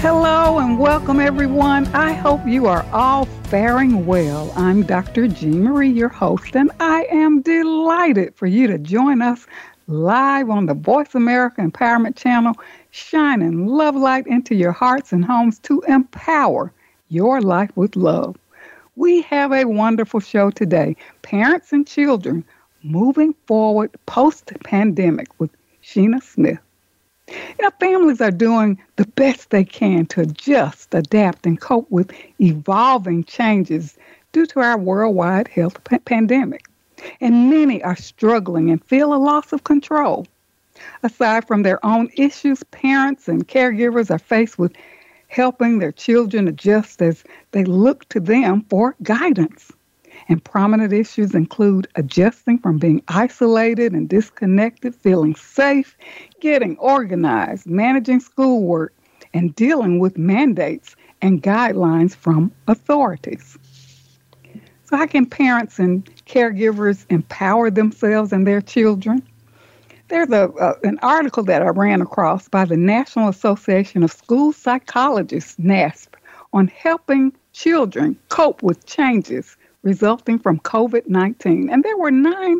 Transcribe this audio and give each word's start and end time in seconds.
Hello 0.00 0.58
and 0.58 0.78
welcome, 0.78 1.20
everyone. 1.20 1.86
I 1.88 2.12
hope 2.12 2.46
you 2.46 2.66
are 2.66 2.84
all 2.92 3.24
faring 3.24 4.04
well. 4.04 4.52
I'm 4.54 4.82
Dr. 4.82 5.26
Jean 5.26 5.64
Marie, 5.64 5.88
your 5.88 6.10
host, 6.10 6.54
and 6.54 6.70
I 6.78 7.06
am 7.10 7.40
delighted 7.40 8.34
for 8.34 8.46
you 8.46 8.66
to 8.66 8.78
join 8.78 9.22
us 9.22 9.46
live 9.86 10.50
on 10.50 10.66
the 10.66 10.74
Voice 10.74 11.14
America 11.14 11.62
Empowerment 11.62 12.14
Channel, 12.14 12.54
shining 12.90 13.66
love 13.66 13.96
light 13.96 14.26
into 14.26 14.54
your 14.54 14.70
hearts 14.70 15.12
and 15.12 15.24
homes 15.24 15.58
to 15.60 15.82
empower 15.88 16.72
your 17.08 17.40
life 17.40 17.70
with 17.74 17.96
love. 17.96 18.36
We 18.96 19.22
have 19.22 19.50
a 19.50 19.64
wonderful 19.64 20.20
show 20.20 20.50
today. 20.50 20.94
Parents 21.22 21.72
and 21.72 21.86
children 21.86 22.44
moving 22.82 23.34
forward 23.46 23.96
post 24.04 24.52
pandemic 24.62 25.28
with 25.40 25.50
Sheena 25.82 26.22
Smith. 26.22 26.58
You 27.28 27.70
families 27.80 28.20
are 28.20 28.30
doing 28.30 28.80
the 28.96 29.06
best 29.06 29.50
they 29.50 29.64
can 29.64 30.06
to 30.06 30.20
adjust, 30.22 30.94
adapt, 30.94 31.46
and 31.46 31.60
cope 31.60 31.90
with 31.90 32.12
evolving 32.40 33.24
changes 33.24 33.96
due 34.32 34.46
to 34.46 34.60
our 34.60 34.78
worldwide 34.78 35.48
health 35.48 35.78
pandemic. 36.04 36.66
And 37.20 37.50
many 37.50 37.82
are 37.82 37.96
struggling 37.96 38.70
and 38.70 38.84
feel 38.84 39.12
a 39.12 39.16
loss 39.16 39.52
of 39.52 39.64
control. 39.64 40.26
Aside 41.02 41.46
from 41.46 41.62
their 41.62 41.84
own 41.84 42.10
issues, 42.16 42.62
parents 42.64 43.28
and 43.28 43.48
caregivers 43.48 44.10
are 44.10 44.18
faced 44.18 44.58
with 44.58 44.72
helping 45.28 45.78
their 45.78 45.92
children 45.92 46.48
adjust 46.48 47.02
as 47.02 47.24
they 47.52 47.64
look 47.64 48.08
to 48.10 48.20
them 48.20 48.64
for 48.70 48.94
guidance. 49.02 49.72
And 50.28 50.42
prominent 50.42 50.92
issues 50.92 51.34
include 51.34 51.86
adjusting 51.94 52.58
from 52.58 52.78
being 52.78 53.02
isolated 53.08 53.92
and 53.92 54.08
disconnected, 54.08 54.94
feeling 54.94 55.36
safe, 55.36 55.96
getting 56.40 56.76
organized, 56.78 57.66
managing 57.66 58.20
schoolwork, 58.20 58.92
and 59.32 59.54
dealing 59.54 59.98
with 60.00 60.18
mandates 60.18 60.96
and 61.22 61.42
guidelines 61.42 62.14
from 62.14 62.50
authorities. 62.66 63.56
So, 64.84 64.96
how 64.96 65.06
can 65.06 65.26
parents 65.26 65.78
and 65.78 66.04
caregivers 66.26 67.06
empower 67.10 67.70
themselves 67.70 68.32
and 68.32 68.46
their 68.46 68.60
children? 68.60 69.22
There's 70.08 70.30
a, 70.30 70.48
uh, 70.52 70.74
an 70.84 70.98
article 71.02 71.42
that 71.44 71.62
I 71.62 71.68
ran 71.68 72.00
across 72.00 72.48
by 72.48 72.64
the 72.64 72.76
National 72.76 73.28
Association 73.28 74.04
of 74.04 74.12
School 74.12 74.52
Psychologists, 74.52 75.56
NASP, 75.56 76.14
on 76.52 76.68
helping 76.68 77.32
children 77.52 78.16
cope 78.28 78.62
with 78.62 78.86
changes 78.86 79.56
resulting 79.86 80.36
from 80.36 80.58
COVID 80.58 81.06
19. 81.06 81.70
And 81.70 81.84
there 81.84 81.96
were 81.96 82.10
nine 82.10 82.58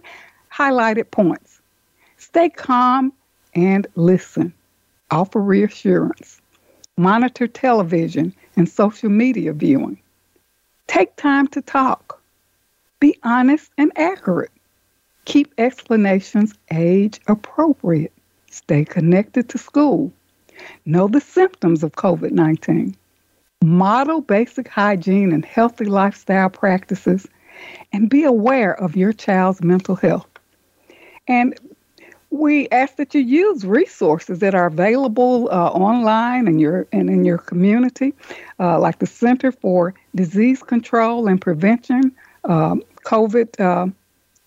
highlighted 0.53 1.11
points. 1.11 1.61
Stay 2.19 2.49
calm 2.49 3.13
and 3.53 3.85
listen, 3.97 4.55
offer 5.11 5.41
reassurance, 5.41 6.41
monitor 6.97 7.49
television 7.49 8.33
and 8.55 8.69
social 8.69 9.11
media 9.11 9.53
viewing, 9.53 9.99
take 10.87 11.17
time 11.17 11.49
to 11.49 11.61
talk, 11.61 12.23
be 13.01 13.19
honest 13.25 13.73
and 13.77 13.91
accurate, 13.97 14.53
keep 15.25 15.53
explanations 15.59 16.55
age 16.71 17.21
appropriate, 17.27 18.13
stay 18.53 18.85
connected 18.85 19.49
to 19.49 19.59
school, 19.59 20.13
know 20.85 21.09
the 21.09 21.21
symptoms 21.21 21.83
of 21.83 21.91
COVID 21.93 22.31
19 22.31 22.97
model 23.63 24.21
basic 24.21 24.69
hygiene 24.69 25.33
and 25.33 25.45
healthy 25.45 25.85
lifestyle 25.85 26.51
practices, 26.51 27.27
and 27.93 28.11
be 28.11 28.25
aware 28.25 28.79
of 28.81 28.97
your 28.97 29.13
child's 29.13 29.63
mental 29.63 29.97
health. 29.97 30.29
And 31.29 31.59
we 32.31 32.69
ask 32.71 32.97
that 32.97 33.15
you 33.15 33.21
use 33.21 33.65
resources 33.65 34.41
that 34.41 34.55
are 34.55 34.67
available 34.67 35.49
uh, 35.51 35.71
online 35.71 36.49
and 36.49 36.61
your 36.61 36.87
and 36.93 37.09
in 37.09 37.25
your 37.25 37.39
community, 37.39 38.13
uh, 38.61 38.79
like 38.79 38.99
the 38.99 39.07
Center 39.07 39.53
for 39.53 39.95
Disease 40.15 40.63
Control 40.63 41.29
and 41.29 41.41
Prevention, 41.41 42.13
um, 42.45 42.83
COVID 43.05 43.61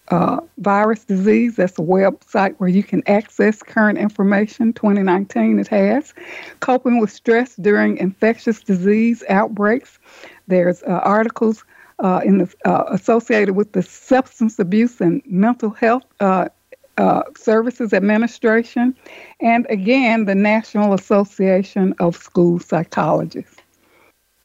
uh, 0.09 0.40
virus 0.58 1.06
disease. 1.06 1.56
That's 1.56 1.78
a 1.78 1.81
website 1.81 2.56
where 2.58 2.70
you 2.70 2.84
can 2.84 3.03
access 3.08 3.62
current 3.62 3.97
information. 3.97 4.74
2019 4.74 5.59
it 5.59 5.68
has. 5.68 6.14
Coping 6.59 7.00
with 7.00 7.12
stress 7.12 7.56
during 7.56 7.97
infectious 7.97 8.62
disease 8.62 9.24
outbreaks. 9.30 10.00
There's 10.47 10.81
uh, 10.84 11.02
articles 11.03 11.64
uh, 12.00 12.22
in 12.24 12.40
the, 12.40 12.53
uh, 12.66 12.86
associated 12.90 13.56
with 13.56 13.74
the 13.74 13.84
Substance 13.84 14.58
Abuse 14.58 15.02
and 15.02 15.22
Mental 15.25 15.70
Health 15.70 16.06
uh, 16.20 16.50
uh, 16.97 17.24
Services 17.38 17.94
Administration, 17.94 18.96
and 19.40 19.66
again 19.70 20.26
the 20.26 20.36
National 20.36 20.94
Association 20.94 21.94
of 22.00 22.16
School 22.16 22.59
Psychologists. 22.59 23.56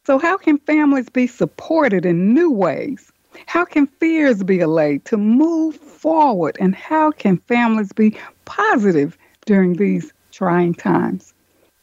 So, 0.07 0.19
how 0.19 0.37
can 0.37 0.59
families 0.59 1.09
be 1.09 1.27
supported 1.27 2.05
in 2.05 2.35
new 2.35 2.51
ways? 2.51 3.11
How 3.47 3.65
can 3.65 3.87
fears 3.87 4.43
be 4.43 4.61
allayed 4.61 5.05
to 5.07 5.17
move 5.17 5.77
forward? 5.77 6.57
And 6.61 6.75
how 6.75 7.11
can 7.11 7.39
families 7.39 7.93
be 7.93 8.17
positive 8.45 9.17
during 9.47 9.75
these 9.75 10.13
trying 10.33 10.75
times? 10.75 11.35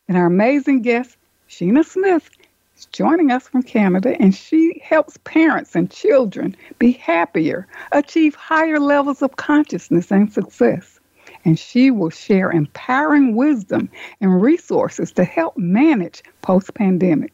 And 0.08 0.18
our 0.18 0.26
amazing 0.26 0.82
guest, 0.82 1.18
Sheena 1.50 1.86
Smith, 1.86 2.30
is 2.78 2.86
joining 2.88 3.32
us 3.32 3.48
from 3.48 3.64
Canada, 3.64 4.16
and 4.20 4.34
she 4.36 4.82
helps 4.84 5.18
parents 5.24 5.76
and 5.76 5.92
children 5.92 6.56
be 6.80 6.92
happier, 6.92 7.68
achieve 7.92 8.36
higher 8.36 8.80
levels 8.80 9.22
of 9.22 9.36
consciousness 9.36 10.12
and 10.12 10.32
success. 10.32 11.00
And 11.46 11.58
she 11.58 11.92
will 11.92 12.10
share 12.10 12.52
empowering 12.52 13.36
wisdom 13.36 13.90
and 14.20 14.42
resources 14.42 15.12
to 15.14 15.24
help 15.24 15.58
manage 15.58 16.24
post 16.42 16.74
pandemic 16.74 17.34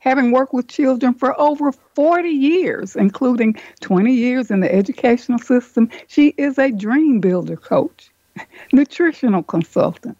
having 0.00 0.32
worked 0.32 0.54
with 0.54 0.68
children 0.68 1.14
for 1.14 1.38
over 1.40 1.72
40 1.72 2.28
years, 2.28 2.96
including 2.96 3.56
20 3.80 4.12
years 4.12 4.50
in 4.50 4.60
the 4.60 4.74
educational 4.74 5.38
system. 5.38 5.88
She 6.06 6.28
is 6.36 6.58
a 6.58 6.70
dream 6.70 7.20
builder 7.20 7.56
coach, 7.56 8.10
nutritional 8.72 9.42
consultant, 9.42 10.16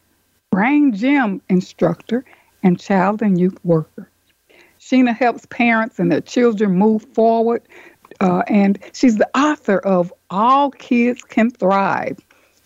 brain 0.50 0.92
gym 0.92 1.40
instructor, 1.48 2.24
and 2.62 2.80
child 2.80 3.22
and 3.22 3.38
youth 3.38 3.58
worker. 3.64 4.08
Sheena 4.80 5.16
helps 5.16 5.46
parents 5.46 5.98
and 5.98 6.10
their 6.12 6.20
children 6.20 6.72
move 6.72 7.04
forward, 7.14 7.62
uh, 8.20 8.42
and 8.46 8.78
she's 8.92 9.16
the 9.16 9.38
author 9.38 9.78
of 9.78 10.12
All 10.30 10.70
Kids 10.70 11.22
Can 11.22 11.50
Thrive, 11.50 12.18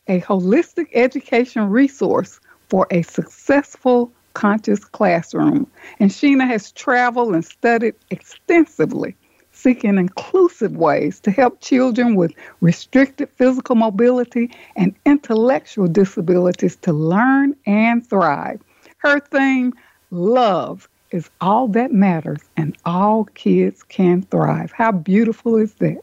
a 0.07 0.21
holistic 0.21 0.89
education 0.93 1.69
resource 1.69 2.41
for 2.69 2.87
a 2.91 3.03
successful 3.03 4.13
conscious 4.35 4.85
classroom. 4.85 5.67
And 5.99 6.11
Sheena 6.11 6.47
has 6.47 6.73
traveled 6.73 7.35
and 7.35 7.45
studied 7.45 7.95
extensively, 8.11 9.17
seeking 9.53 9.99
inclusive 9.99 10.77
ways 10.77 11.21
to 11.21 11.31
help 11.31 11.61
children 11.61 12.15
with 12.15 12.33
restricted 12.61 13.29
physical 13.37 13.77
mobility 13.77 14.51
and 14.77 14.95
intellectual 15.07 15.87
disabilities 15.87 16.77
to 16.77 16.93
learn 16.93 17.55
and 17.67 18.07
thrive. 18.09 18.61
Her 18.99 19.21
theme, 19.21 19.73
love, 20.11 20.89
is 21.11 21.29
all 21.41 21.67
that 21.69 21.93
matters, 21.93 22.41
and 22.57 22.77
all 22.85 23.25
kids 23.35 23.83
can 23.83 24.23
thrive. 24.23 24.73
How 24.73 24.93
beautiful 24.93 25.57
is 25.57 25.75
that? 25.75 26.01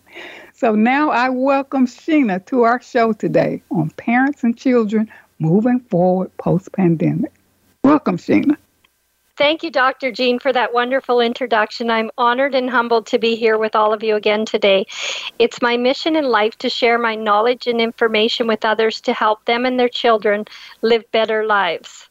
So 0.54 0.76
now 0.76 1.12
I 1.12 1.30
welcome 1.30 1.88
Sheena 1.88 2.46
to 2.48 2.64
our 2.64 2.82
show 2.82 3.14
today 3.14 3.62
on 3.72 3.90
parents 3.92 4.44
and 4.44 4.58
children 4.58 5.10
moving 5.40 5.80
forward 5.80 6.36
post 6.38 6.72
pandemic. 6.74 7.32
Welcome, 7.88 8.18
Sheena. 8.18 8.58
Thank 9.38 9.64
you, 9.64 9.72
Dr. 9.72 10.12
Jean, 10.12 10.40
for 10.40 10.52
that 10.52 10.74
wonderful 10.74 11.22
introduction. 11.22 11.90
I'm 11.90 12.12
honored 12.18 12.54
and 12.54 12.70
humbled 12.70 13.08
to 13.08 13.18
be 13.18 13.38
here 13.38 13.58
with 13.58 13.78
all 13.78 13.94
of 13.94 14.04
you 14.04 14.18
again 14.18 14.46
today. 14.46 14.88
It's 15.40 15.62
my 15.62 15.78
mission 15.78 16.18
in 16.18 16.26
life 16.26 16.58
to 16.58 16.70
share 16.70 16.98
my 16.98 17.16
knowledge 17.16 17.66
and 17.66 17.80
information 17.80 18.46
with 18.46 18.66
others 18.66 19.00
to 19.02 19.14
help 19.14 19.46
them 19.46 19.66
and 19.66 19.80
their 19.80 19.88
children 19.88 20.44
live 20.82 21.10
better 21.14 21.46
lives. 21.46 22.10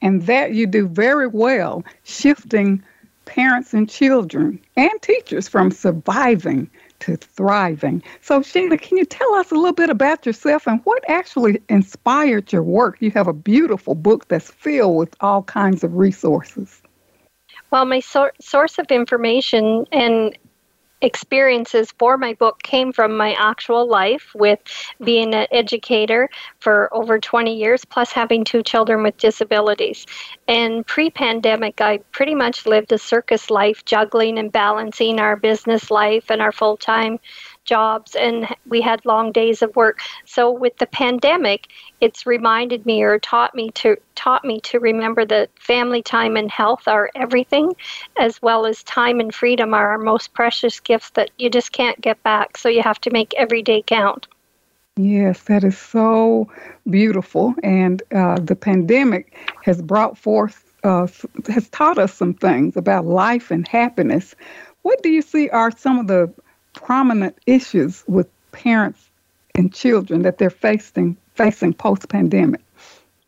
And 0.00 0.22
that 0.26 0.54
you 0.54 0.68
do 0.68 0.86
very 0.86 1.26
well, 1.26 1.82
shifting 2.04 2.80
parents 3.24 3.74
and 3.74 3.90
children 3.90 4.60
and 4.76 4.92
teachers 5.02 5.48
from 5.48 5.72
surviving 5.72 6.70
to 7.00 7.16
thriving. 7.16 8.02
So, 8.20 8.40
Sheena, 8.40 8.80
can 8.80 8.98
you 8.98 9.04
tell 9.04 9.34
us 9.34 9.50
a 9.50 9.54
little 9.54 9.72
bit 9.72 9.90
about 9.90 10.24
yourself 10.24 10.66
and 10.66 10.80
what 10.84 11.02
actually 11.08 11.60
inspired 11.68 12.52
your 12.52 12.62
work? 12.62 12.96
You 13.00 13.10
have 13.12 13.26
a 13.26 13.32
beautiful 13.32 13.94
book 13.94 14.28
that's 14.28 14.50
filled 14.50 14.96
with 14.96 15.14
all 15.20 15.42
kinds 15.42 15.82
of 15.84 15.96
resources. 15.96 16.82
Well, 17.70 17.84
my 17.84 18.00
sor- 18.00 18.32
source 18.40 18.78
of 18.78 18.86
information 18.90 19.86
and 19.92 20.36
experiences 21.02 21.92
for 21.98 22.18
my 22.18 22.34
book 22.34 22.62
came 22.62 22.92
from 22.92 23.16
my 23.16 23.34
actual 23.34 23.88
life 23.88 24.32
with 24.34 24.58
being 25.02 25.34
an 25.34 25.46
educator 25.50 26.28
for 26.58 26.92
over 26.92 27.18
20 27.18 27.56
years, 27.56 27.84
plus 27.84 28.12
having 28.12 28.44
two 28.44 28.62
children 28.62 29.02
with 29.02 29.16
disabilities. 29.16 30.06
And 30.46 30.86
pre 30.86 31.10
pandemic, 31.10 31.80
I 31.80 31.98
pretty 32.12 32.34
much 32.34 32.66
lived 32.66 32.92
a 32.92 32.98
circus 32.98 33.50
life, 33.50 33.84
juggling 33.84 34.38
and 34.38 34.52
balancing 34.52 35.20
our 35.20 35.36
business 35.36 35.90
life 35.90 36.30
and 36.30 36.42
our 36.42 36.52
full 36.52 36.76
time 36.76 37.18
jobs 37.70 38.16
and 38.16 38.48
we 38.66 38.80
had 38.80 39.06
long 39.06 39.30
days 39.30 39.62
of 39.62 39.74
work. 39.76 40.00
So 40.26 40.50
with 40.50 40.76
the 40.78 40.86
pandemic, 40.86 41.68
it's 42.00 42.26
reminded 42.26 42.84
me 42.84 43.02
or 43.02 43.18
taught 43.20 43.54
me 43.54 43.70
to 43.82 43.96
taught 44.16 44.44
me 44.44 44.60
to 44.60 44.80
remember 44.80 45.24
that 45.24 45.50
family 45.58 46.02
time 46.02 46.36
and 46.36 46.50
health 46.50 46.88
are 46.88 47.10
everything 47.14 47.72
as 48.18 48.42
well 48.42 48.66
as 48.66 48.82
time 48.82 49.20
and 49.20 49.32
freedom 49.32 49.72
are 49.72 49.90
our 49.92 49.98
most 49.98 50.34
precious 50.34 50.80
gifts 50.80 51.10
that 51.10 51.30
you 51.38 51.48
just 51.48 51.70
can't 51.70 52.00
get 52.00 52.20
back. 52.24 52.58
So 52.58 52.68
you 52.68 52.82
have 52.82 53.00
to 53.02 53.10
make 53.10 53.32
every 53.36 53.62
day 53.62 53.82
count. 53.86 54.26
Yes, 54.96 55.44
that 55.44 55.62
is 55.62 55.78
so 55.78 56.50
beautiful. 56.90 57.54
And 57.62 58.02
uh, 58.12 58.40
the 58.40 58.56
pandemic 58.56 59.34
has 59.62 59.80
brought 59.80 60.18
forth, 60.18 60.74
uh, 60.82 61.06
has 61.48 61.68
taught 61.70 61.98
us 61.98 62.12
some 62.12 62.34
things 62.34 62.76
about 62.76 63.06
life 63.06 63.52
and 63.52 63.66
happiness. 63.66 64.34
What 64.82 65.02
do 65.02 65.08
you 65.08 65.22
see 65.22 65.48
are 65.50 65.70
some 65.70 66.00
of 66.00 66.08
the 66.08 66.32
prominent 66.74 67.36
issues 67.46 68.04
with 68.06 68.28
parents 68.52 69.08
and 69.54 69.72
children 69.72 70.22
that 70.22 70.38
they're 70.38 70.50
facing 70.50 71.16
facing 71.34 71.72
post 71.72 72.08
pandemic? 72.08 72.60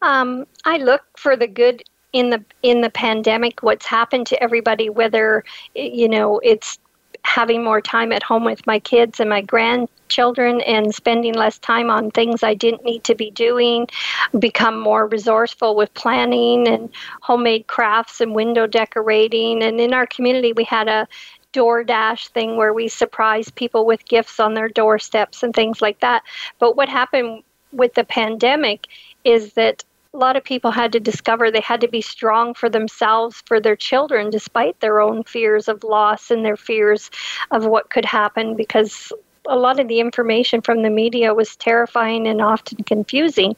Um, 0.02 0.46
I 0.64 0.78
look 0.78 1.02
for 1.16 1.36
the 1.36 1.46
good 1.46 1.82
in 2.12 2.30
the 2.30 2.44
in 2.62 2.80
the 2.80 2.90
pandemic. 2.90 3.62
What's 3.62 3.86
happened 3.86 4.26
to 4.28 4.42
everybody? 4.42 4.90
Whether 4.90 5.44
you 5.74 6.08
know 6.08 6.40
it's 6.40 6.78
having 7.24 7.62
more 7.62 7.80
time 7.80 8.12
at 8.12 8.22
home 8.22 8.44
with 8.44 8.66
my 8.66 8.78
kids 8.78 9.20
and 9.20 9.30
my 9.30 9.40
grandchildren 9.40 10.60
and 10.62 10.94
spending 10.94 11.34
less 11.34 11.58
time 11.58 11.88
on 11.88 12.10
things 12.10 12.42
I 12.42 12.54
didn't 12.54 12.84
need 12.84 13.04
to 13.04 13.14
be 13.14 13.30
doing, 13.30 13.86
become 14.38 14.78
more 14.80 15.06
resourceful 15.06 15.76
with 15.76 15.94
planning 15.94 16.66
and 16.66 16.90
homemade 17.20 17.68
crafts 17.68 18.20
and 18.20 18.34
window 18.34 18.66
decorating. 18.66 19.62
And 19.62 19.80
in 19.80 19.94
our 19.94 20.06
community, 20.06 20.52
we 20.52 20.64
had 20.64 20.88
a 20.88 21.06
DoorDash 21.52 22.28
thing 22.28 22.56
where 22.56 22.72
we 22.72 22.88
surprise 22.88 23.50
people 23.50 23.84
with 23.84 24.04
gifts 24.04 24.40
on 24.40 24.54
their 24.54 24.68
doorsteps 24.68 25.42
and 25.42 25.54
things 25.54 25.82
like 25.82 26.00
that. 26.00 26.22
But 26.58 26.76
what 26.76 26.88
happened 26.88 27.42
with 27.72 27.94
the 27.94 28.04
pandemic 28.04 28.86
is 29.24 29.54
that 29.54 29.84
a 30.14 30.18
lot 30.18 30.36
of 30.36 30.44
people 30.44 30.70
had 30.70 30.92
to 30.92 31.00
discover 31.00 31.50
they 31.50 31.60
had 31.60 31.80
to 31.80 31.88
be 31.88 32.02
strong 32.02 32.52
for 32.52 32.68
themselves, 32.68 33.42
for 33.46 33.60
their 33.60 33.76
children, 33.76 34.28
despite 34.28 34.78
their 34.80 35.00
own 35.00 35.24
fears 35.24 35.68
of 35.68 35.84
loss 35.84 36.30
and 36.30 36.44
their 36.44 36.56
fears 36.56 37.10
of 37.50 37.64
what 37.64 37.88
could 37.88 38.04
happen 38.04 38.54
because 38.54 39.12
a 39.46 39.56
lot 39.56 39.80
of 39.80 39.88
the 39.88 40.00
information 40.00 40.60
from 40.60 40.82
the 40.82 40.90
media 40.90 41.34
was 41.34 41.56
terrifying 41.56 42.26
and 42.26 42.40
often 42.40 42.84
confusing. 42.84 43.56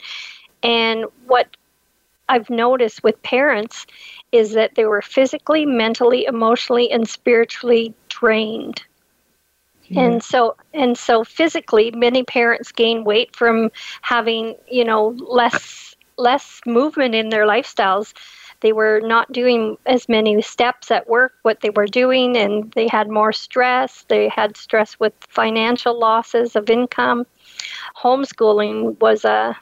And 0.63 1.07
what 1.27 1.49
I've 2.29 2.49
noticed 2.49 3.03
with 3.03 3.23
parents 3.23 3.87
is 4.35 4.53
that 4.53 4.75
they 4.75 4.85
were 4.85 5.01
physically, 5.01 5.65
mentally, 5.65 6.25
emotionally, 6.25 6.91
and 6.91 7.09
spiritually 7.09 7.95
drained. 8.09 8.83
Yeah. 9.85 10.03
And 10.03 10.23
so 10.23 10.57
and 10.73 10.99
so 10.99 11.23
physically 11.23 11.93
many 11.93 12.25
parents 12.25 12.73
gain 12.73 13.05
weight 13.05 13.37
from 13.37 13.71
having, 14.03 14.57
you 14.69 14.85
know, 14.85 15.09
less 15.19 15.95
less 16.17 16.61
movement 16.67 17.15
in 17.15 17.29
their 17.29 17.47
lifestyles. 17.47 18.13
They 18.61 18.73
were 18.73 19.01
not 19.05 19.31
doing 19.31 19.77
as 19.87 20.09
many 20.09 20.41
steps 20.43 20.91
at 20.91 21.09
work 21.09 21.35
what 21.43 21.61
they 21.61 21.71
were 21.71 21.87
doing 21.87 22.37
and 22.37 22.73
they 22.73 22.89
had 22.89 23.11
more 23.11 23.33
stress. 23.33 24.05
They 24.09 24.29
had 24.29 24.57
stress 24.57 24.99
with 24.99 25.13
financial 25.29 25.99
losses 25.99 26.57
of 26.57 26.71
income. 26.71 27.27
Homeschooling 28.03 28.99
was 29.01 29.25
a 29.25 29.57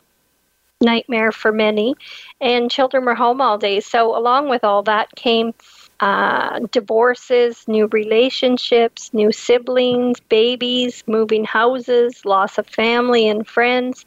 nightmare 0.83 1.33
for 1.33 1.53
many, 1.53 1.95
and 2.41 2.71
children 2.71 3.05
were 3.05 3.15
home 3.15 3.41
all 3.41 3.59
day. 3.59 3.81
So, 3.81 4.17
along 4.17 4.49
with 4.49 4.65
all 4.65 4.83
that 4.85 5.15
came 5.15 5.55
uh, 6.01 6.59
divorces, 6.73 7.67
new 7.69 7.87
relationships, 7.93 9.15
new 9.15 9.31
siblings, 9.31 10.19
babies, 10.21 11.05
moving 11.07 11.45
houses, 11.45 12.25
loss 12.25 12.59
of 12.59 12.67
family 12.67 13.29
and 13.29 13.47
friends 13.47 14.05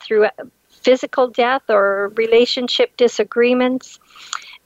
through 0.00 0.26
physical 0.68 1.28
death 1.28 1.62
or 1.68 2.12
relationship 2.16 2.96
disagreements. 2.96 3.98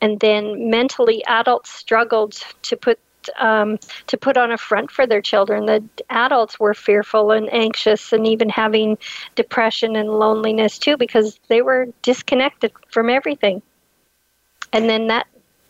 And 0.00 0.18
then 0.20 0.70
mentally, 0.70 1.22
adults 1.26 1.70
struggled 1.70 2.32
to 2.62 2.76
put 2.76 2.98
um, 3.38 3.78
to 4.08 4.16
put 4.16 4.36
on 4.36 4.52
a 4.52 4.58
front 4.58 4.90
for 4.90 5.06
their 5.06 5.20
children. 5.20 5.66
The 5.66 5.82
adults 6.08 6.58
were 6.58 6.74
fearful 6.74 7.30
and 7.32 7.52
anxious 7.52 8.12
and 8.12 8.26
even 8.26 8.48
having 8.48 8.98
depression 9.34 9.96
and 9.96 10.08
loneliness 10.08 10.78
too 10.78 10.96
because 10.96 11.38
they 11.48 11.62
were 11.62 11.88
disconnected 12.02 12.72
from 12.88 13.10
everything. 13.10 13.62
And 14.72 14.88
then 14.88 15.08
that, 15.08 15.26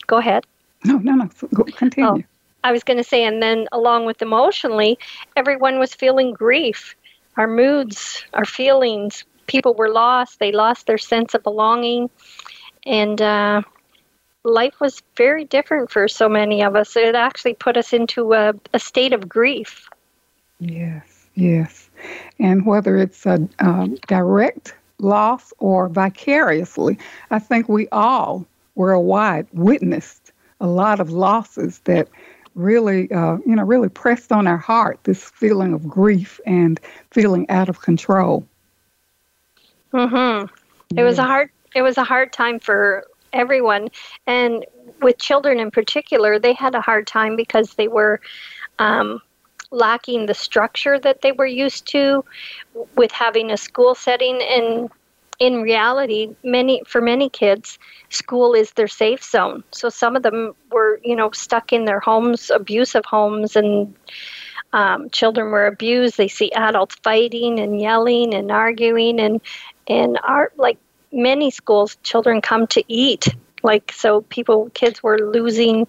go 0.07 0.17
ahead. 0.17 0.45
No, 0.83 0.97
no, 0.97 1.13
no, 1.13 1.29
go, 1.53 1.63
continue. 1.63 2.09
Oh, 2.09 2.23
I 2.63 2.71
was 2.71 2.83
going 2.83 2.97
to 2.97 3.03
say, 3.03 3.23
and 3.23 3.41
then 3.41 3.67
along 3.71 4.05
with 4.05 4.21
emotionally, 4.21 4.99
everyone 5.35 5.79
was 5.79 5.93
feeling 5.93 6.33
grief. 6.33 6.95
Our 7.37 7.47
moods, 7.47 8.23
our 8.33 8.45
feelings, 8.45 9.23
people 9.47 9.73
were 9.73 9.89
lost. 9.89 10.39
They 10.39 10.51
lost 10.51 10.85
their 10.85 10.97
sense 10.97 11.33
of 11.33 11.43
belonging. 11.43 12.09
And, 12.85 13.21
uh, 13.21 13.61
life 14.43 14.79
was 14.79 15.01
very 15.15 15.45
different 15.45 15.91
for 15.91 16.07
so 16.07 16.27
many 16.27 16.63
of 16.63 16.75
us. 16.75 16.95
It 16.95 17.15
actually 17.15 17.53
put 17.53 17.77
us 17.77 17.93
into 17.93 18.33
a, 18.33 18.53
a 18.73 18.79
state 18.79 19.13
of 19.13 19.29
grief. 19.29 19.89
Yes, 20.59 21.27
yes. 21.35 21.89
And 22.39 22.65
whether 22.65 22.97
it's 22.97 23.25
a 23.25 23.47
um, 23.59 23.97
direct 24.07 24.75
loss 24.99 25.53
or 25.59 25.89
vicariously, 25.89 26.97
I 27.29 27.39
think 27.39 27.67
we 27.67 27.87
all 27.91 28.45
worldwide 28.75 29.47
witnessed 29.53 30.31
a 30.59 30.67
lot 30.67 30.99
of 30.99 31.11
losses 31.11 31.79
that 31.85 32.07
really, 32.53 33.11
uh, 33.11 33.37
you 33.45 33.55
know, 33.55 33.63
really 33.63 33.89
pressed 33.89 34.31
on 34.31 34.47
our 34.47 34.57
heart 34.57 34.99
this 35.03 35.23
feeling 35.23 35.73
of 35.73 35.87
grief 35.87 36.39
and 36.45 36.79
feeling 37.11 37.49
out 37.49 37.69
of 37.69 37.81
control. 37.81 38.45
Mhm. 39.93 40.49
It 40.95 41.03
was 41.03 41.19
a 41.19 41.23
hard. 41.23 41.49
It 41.73 41.81
was 41.81 41.97
a 41.97 42.03
hard 42.03 42.33
time 42.33 42.59
for 42.59 43.05
everyone. 43.33 43.89
And 44.27 44.65
with 45.01 45.17
children 45.19 45.59
in 45.59 45.71
particular, 45.71 46.39
they 46.39 46.53
had 46.53 46.75
a 46.75 46.81
hard 46.81 47.07
time 47.07 47.35
because 47.35 47.73
they 47.75 47.87
were 47.87 48.19
um, 48.79 49.21
lacking 49.71 50.25
the 50.25 50.33
structure 50.33 50.99
that 50.99 51.21
they 51.21 51.31
were 51.31 51.45
used 51.45 51.87
to 51.87 52.23
with 52.95 53.11
having 53.11 53.51
a 53.51 53.57
school 53.57 53.95
setting. 53.95 54.41
And 54.41 54.89
in 55.39 55.61
reality, 55.61 56.35
many 56.43 56.83
for 56.85 57.01
many 57.01 57.29
kids, 57.29 57.79
school 58.09 58.53
is 58.53 58.71
their 58.73 58.87
safe 58.87 59.23
zone. 59.23 59.63
So 59.71 59.89
some 59.89 60.15
of 60.15 60.23
them 60.23 60.53
were, 60.71 60.99
you 61.03 61.15
know, 61.15 61.31
stuck 61.31 61.73
in 61.73 61.85
their 61.85 61.99
homes, 61.99 62.51
abusive 62.51 63.05
homes, 63.05 63.55
and 63.55 63.95
um, 64.73 65.09
children 65.09 65.51
were 65.51 65.65
abused. 65.65 66.17
They 66.17 66.27
see 66.27 66.51
adults 66.51 66.95
fighting 67.03 67.59
and 67.59 67.81
yelling 67.81 68.33
and 68.33 68.51
arguing, 68.51 69.19
and 69.19 69.41
and 69.87 70.19
art 70.23 70.53
like 70.57 70.77
many 71.11 71.51
schools, 71.51 71.97
children 72.03 72.41
come 72.41 72.67
to 72.67 72.83
eat. 72.87 73.27
Like, 73.63 73.91
so 73.91 74.21
people, 74.21 74.69
kids 74.73 75.03
were 75.03 75.19
losing, 75.19 75.87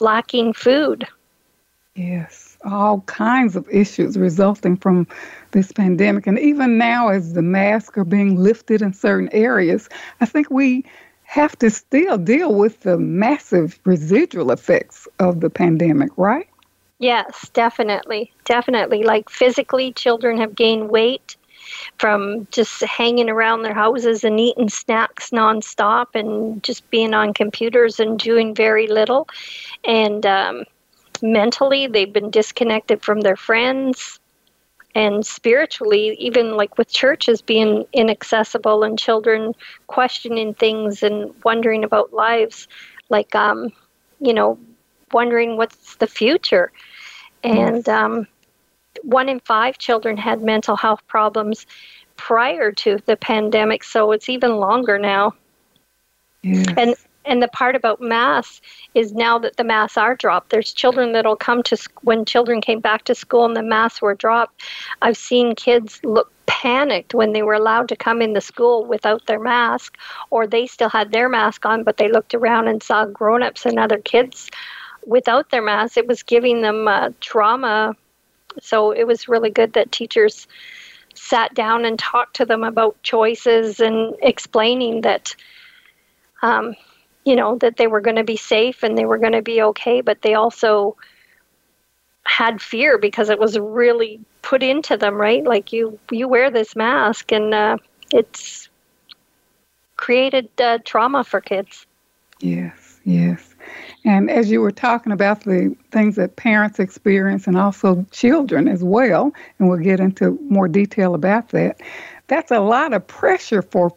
lacking 0.00 0.52
food. 0.52 1.06
Yes, 1.94 2.58
all 2.64 3.00
kinds 3.02 3.54
of 3.54 3.68
issues 3.70 4.16
resulting 4.16 4.76
from 4.76 5.06
this 5.52 5.70
pandemic. 5.70 6.26
And 6.26 6.38
even 6.38 6.76
now, 6.76 7.08
as 7.08 7.32
the 7.32 7.42
masks 7.42 7.96
are 7.96 8.04
being 8.04 8.36
lifted 8.36 8.82
in 8.82 8.92
certain 8.92 9.28
areas, 9.32 9.88
I 10.20 10.26
think 10.26 10.50
we 10.50 10.84
have 11.22 11.56
to 11.60 11.70
still 11.70 12.18
deal 12.18 12.54
with 12.54 12.80
the 12.80 12.98
massive 12.98 13.78
residual 13.84 14.50
effects 14.50 15.08
of 15.20 15.40
the 15.40 15.50
pandemic, 15.50 16.10
right? 16.16 16.48
Yes, 16.98 17.48
definitely. 17.52 18.32
Definitely. 18.44 19.04
Like 19.04 19.30
physically, 19.30 19.92
children 19.92 20.38
have 20.38 20.54
gained 20.54 20.90
weight 20.90 21.36
from 21.98 22.46
just 22.50 22.82
hanging 22.82 23.28
around 23.30 23.62
their 23.62 23.74
houses 23.74 24.24
and 24.24 24.38
eating 24.40 24.68
snacks 24.68 25.30
nonstop 25.30 26.06
and 26.14 26.62
just 26.62 26.88
being 26.90 27.14
on 27.14 27.34
computers 27.34 28.00
and 28.00 28.18
doing 28.18 28.54
very 28.54 28.86
little. 28.86 29.28
And 29.84 30.24
um, 30.26 30.64
mentally, 31.22 31.86
they've 31.86 32.12
been 32.12 32.30
disconnected 32.30 33.02
from 33.02 33.20
their 33.20 33.36
friends. 33.36 34.18
And 34.96 35.26
spiritually, 35.26 36.16
even 36.20 36.56
like 36.56 36.78
with 36.78 36.88
churches 36.88 37.42
being 37.42 37.84
inaccessible 37.92 38.84
and 38.84 38.96
children 38.96 39.52
questioning 39.88 40.54
things 40.54 41.02
and 41.02 41.34
wondering 41.44 41.82
about 41.82 42.12
lives, 42.12 42.68
like, 43.08 43.34
um, 43.34 43.72
you 44.20 44.32
know, 44.32 44.56
wondering 45.12 45.56
what's 45.56 45.96
the 45.96 46.06
future. 46.06 46.70
And 47.42 47.88
um, 47.88 48.28
one 49.04 49.28
in 49.28 49.40
five 49.40 49.78
children 49.78 50.16
had 50.16 50.42
mental 50.42 50.76
health 50.76 51.06
problems 51.06 51.66
prior 52.16 52.72
to 52.72 52.98
the 53.06 53.16
pandemic, 53.16 53.84
so 53.84 54.12
it's 54.12 54.28
even 54.28 54.56
longer 54.56 54.98
now. 54.98 55.34
Yes. 56.42 56.66
And 56.76 56.94
and 57.26 57.42
the 57.42 57.48
part 57.48 57.74
about 57.74 58.02
masks 58.02 58.60
is 58.94 59.12
now 59.12 59.38
that 59.38 59.56
the 59.56 59.64
masks 59.64 59.96
are 59.96 60.14
dropped, 60.14 60.50
there's 60.50 60.72
children 60.72 61.12
that'll 61.12 61.36
come 61.36 61.62
to 61.64 61.76
when 62.02 62.24
children 62.24 62.60
came 62.60 62.80
back 62.80 63.04
to 63.04 63.14
school 63.14 63.46
and 63.46 63.56
the 63.56 63.62
masks 63.62 64.02
were 64.02 64.14
dropped. 64.14 64.62
I've 65.00 65.16
seen 65.16 65.54
kids 65.54 66.00
look 66.04 66.30
panicked 66.46 67.14
when 67.14 67.32
they 67.32 67.42
were 67.42 67.54
allowed 67.54 67.88
to 67.88 67.96
come 67.96 68.20
in 68.20 68.34
the 68.34 68.40
school 68.40 68.84
without 68.84 69.26
their 69.26 69.40
mask, 69.40 69.96
or 70.30 70.46
they 70.46 70.66
still 70.66 70.90
had 70.90 71.12
their 71.12 71.28
mask 71.28 71.64
on, 71.64 71.82
but 71.82 71.96
they 71.96 72.08
looked 72.08 72.34
around 72.34 72.68
and 72.68 72.82
saw 72.82 73.06
grown-ups 73.06 73.64
and 73.64 73.78
other 73.78 73.98
kids 73.98 74.50
without 75.06 75.50
their 75.50 75.62
masks 75.62 75.96
It 75.96 76.06
was 76.06 76.22
giving 76.22 76.62
them 76.62 76.88
uh, 76.88 77.10
trauma. 77.20 77.96
So 78.60 78.92
it 78.92 79.06
was 79.06 79.28
really 79.28 79.50
good 79.50 79.74
that 79.74 79.92
teachers 79.92 80.46
sat 81.14 81.54
down 81.54 81.84
and 81.84 81.98
talked 81.98 82.36
to 82.36 82.44
them 82.44 82.64
about 82.64 83.02
choices 83.02 83.80
and 83.80 84.14
explaining 84.20 85.02
that 85.02 85.34
um, 86.42 86.74
you 87.24 87.36
know 87.36 87.56
that 87.58 87.76
they 87.76 87.86
were 87.86 88.00
going 88.00 88.16
to 88.16 88.24
be 88.24 88.36
safe 88.36 88.82
and 88.82 88.98
they 88.98 89.04
were 89.04 89.18
going 89.18 89.32
to 89.32 89.42
be 89.42 89.62
okay 89.62 90.00
but 90.00 90.20
they 90.22 90.34
also 90.34 90.96
had 92.26 92.60
fear 92.60 92.98
because 92.98 93.30
it 93.30 93.38
was 93.38 93.58
really 93.58 94.20
put 94.42 94.62
into 94.62 94.96
them 94.96 95.14
right? 95.14 95.44
Like 95.44 95.72
you 95.72 95.98
you 96.10 96.28
wear 96.28 96.50
this 96.50 96.74
mask 96.74 97.32
and 97.32 97.54
uh, 97.54 97.76
it's 98.12 98.68
created 99.96 100.48
uh, 100.60 100.78
trauma 100.84 101.24
for 101.24 101.40
kids. 101.40 101.86
Yes 102.40 103.00
yes 103.04 103.53
and 104.04 104.30
as 104.30 104.50
you 104.50 104.60
were 104.60 104.70
talking 104.70 105.12
about 105.12 105.44
the 105.44 105.74
things 105.90 106.16
that 106.16 106.36
parents 106.36 106.78
experience 106.78 107.46
and 107.46 107.56
also 107.56 108.04
children 108.10 108.68
as 108.68 108.84
well 108.84 109.32
and 109.58 109.68
we'll 109.68 109.78
get 109.78 110.00
into 110.00 110.38
more 110.48 110.68
detail 110.68 111.14
about 111.14 111.48
that 111.50 111.80
that's 112.28 112.50
a 112.50 112.60
lot 112.60 112.92
of 112.92 113.06
pressure 113.06 113.62
for 113.62 113.94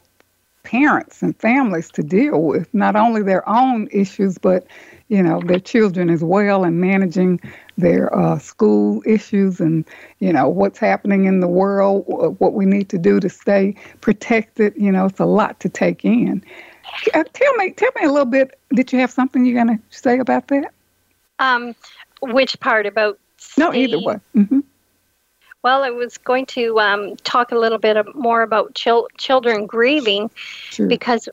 parents 0.63 1.21
and 1.21 1.35
families 1.37 1.89
to 1.89 2.03
deal 2.03 2.41
with 2.41 2.73
not 2.73 2.95
only 2.95 3.21
their 3.21 3.47
own 3.47 3.87
issues 3.91 4.37
but 4.37 4.67
you 5.07 5.23
know 5.23 5.39
their 5.45 5.59
children 5.59 6.09
as 6.09 6.23
well 6.23 6.65
and 6.65 6.81
managing 6.81 7.39
their 7.77 8.13
uh, 8.13 8.37
school 8.37 9.01
issues 9.05 9.61
and 9.61 9.85
you 10.19 10.33
know 10.33 10.49
what's 10.49 10.77
happening 10.79 11.23
in 11.23 11.39
the 11.39 11.47
world 11.47 12.03
what 12.39 12.53
we 12.53 12.65
need 12.65 12.89
to 12.89 12.97
do 12.97 13.19
to 13.19 13.29
stay 13.29 13.73
protected 14.01 14.73
you 14.75 14.91
know 14.91 15.05
it's 15.05 15.21
a 15.21 15.25
lot 15.25 15.57
to 15.61 15.69
take 15.69 16.03
in 16.03 16.43
uh, 17.13 17.23
tell 17.33 17.53
me 17.55 17.71
tell 17.71 17.91
me 17.95 18.05
a 18.05 18.11
little 18.11 18.25
bit 18.25 18.59
did 18.73 18.91
you 18.91 18.99
have 18.99 19.11
something 19.11 19.45
you're 19.45 19.63
going 19.63 19.77
to 19.77 19.83
say 19.89 20.19
about 20.19 20.47
that 20.47 20.73
um 21.39 21.75
which 22.21 22.59
part 22.59 22.85
about 22.85 23.19
no 23.57 23.73
either 23.73 23.99
one. 23.99 24.21
mm-hmm. 24.35 24.59
Well, 25.63 25.83
I 25.83 25.89
was 25.89 26.17
going 26.17 26.45
to 26.47 26.79
um, 26.79 27.17
talk 27.17 27.51
a 27.51 27.57
little 27.57 27.77
bit 27.77 27.97
more 28.15 28.41
about 28.41 28.73
chil- 28.75 29.07
children 29.17 29.65
grieving 29.65 30.29
sure. 30.69 30.87
because 30.87 31.27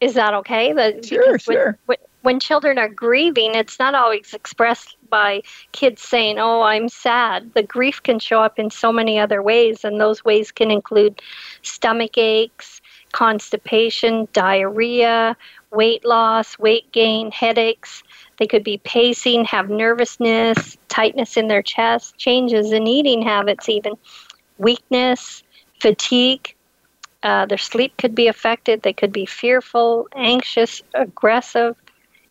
is 0.00 0.14
that 0.14 0.34
okay? 0.34 0.72
That, 0.72 1.04
sure, 1.04 1.38
sure. 1.38 1.78
When, 1.86 1.98
when 2.22 2.40
children 2.40 2.78
are 2.78 2.88
grieving, 2.88 3.54
it's 3.54 3.78
not 3.78 3.94
always 3.94 4.34
expressed 4.34 4.96
by 5.08 5.42
kids 5.72 6.02
saying, 6.02 6.38
Oh, 6.38 6.60
I'm 6.62 6.88
sad. 6.88 7.52
The 7.54 7.62
grief 7.62 8.02
can 8.02 8.18
show 8.18 8.42
up 8.42 8.58
in 8.58 8.70
so 8.70 8.92
many 8.92 9.18
other 9.18 9.42
ways, 9.42 9.84
and 9.84 10.00
those 10.00 10.24
ways 10.24 10.52
can 10.52 10.70
include 10.70 11.20
stomach 11.62 12.16
aches, 12.18 12.79
constipation, 13.12 14.28
diarrhea, 14.32 15.36
weight 15.70 16.04
loss, 16.04 16.58
weight 16.58 16.90
gain, 16.92 17.30
headaches. 17.30 18.02
They 18.38 18.46
could 18.46 18.64
be 18.64 18.78
pacing, 18.78 19.44
have 19.46 19.68
nervousness, 19.68 20.78
tightness 20.88 21.36
in 21.36 21.48
their 21.48 21.62
chest, 21.62 22.16
changes 22.16 22.72
in 22.72 22.86
eating 22.86 23.22
habits, 23.22 23.68
even 23.68 23.94
weakness, 24.58 25.42
fatigue. 25.80 26.54
Uh, 27.22 27.46
their 27.46 27.58
sleep 27.58 27.96
could 27.98 28.14
be 28.14 28.28
affected. 28.28 28.82
They 28.82 28.94
could 28.94 29.12
be 29.12 29.26
fearful, 29.26 30.08
anxious, 30.14 30.82
aggressive, 30.94 31.76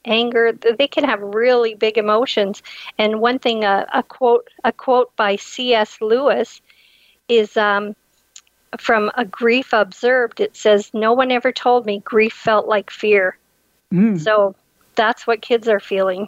anger. 0.05 0.51
They 0.51 0.87
can 0.87 1.03
have 1.03 1.21
really 1.21 1.75
big 1.75 1.97
emotions. 1.97 2.63
And 2.97 3.21
one 3.21 3.39
thing, 3.39 3.65
uh, 3.65 3.85
a 3.93 4.01
quote, 4.01 4.47
a 4.63 4.71
quote 4.71 5.15
by 5.15 5.35
C.S. 5.35 5.97
Lewis, 6.01 6.61
is 7.27 7.55
um, 7.55 7.95
from 8.77 9.11
a 9.15 9.25
grief 9.25 9.73
observed. 9.73 10.39
It 10.39 10.55
says, 10.55 10.91
"No 10.93 11.13
one 11.13 11.31
ever 11.31 11.51
told 11.51 11.85
me 11.85 11.99
grief 11.99 12.33
felt 12.33 12.67
like 12.67 12.89
fear." 12.89 13.37
Mm. 13.93 14.19
So 14.19 14.55
that's 14.95 15.25
what 15.25 15.41
kids 15.41 15.67
are 15.67 15.79
feeling. 15.79 16.27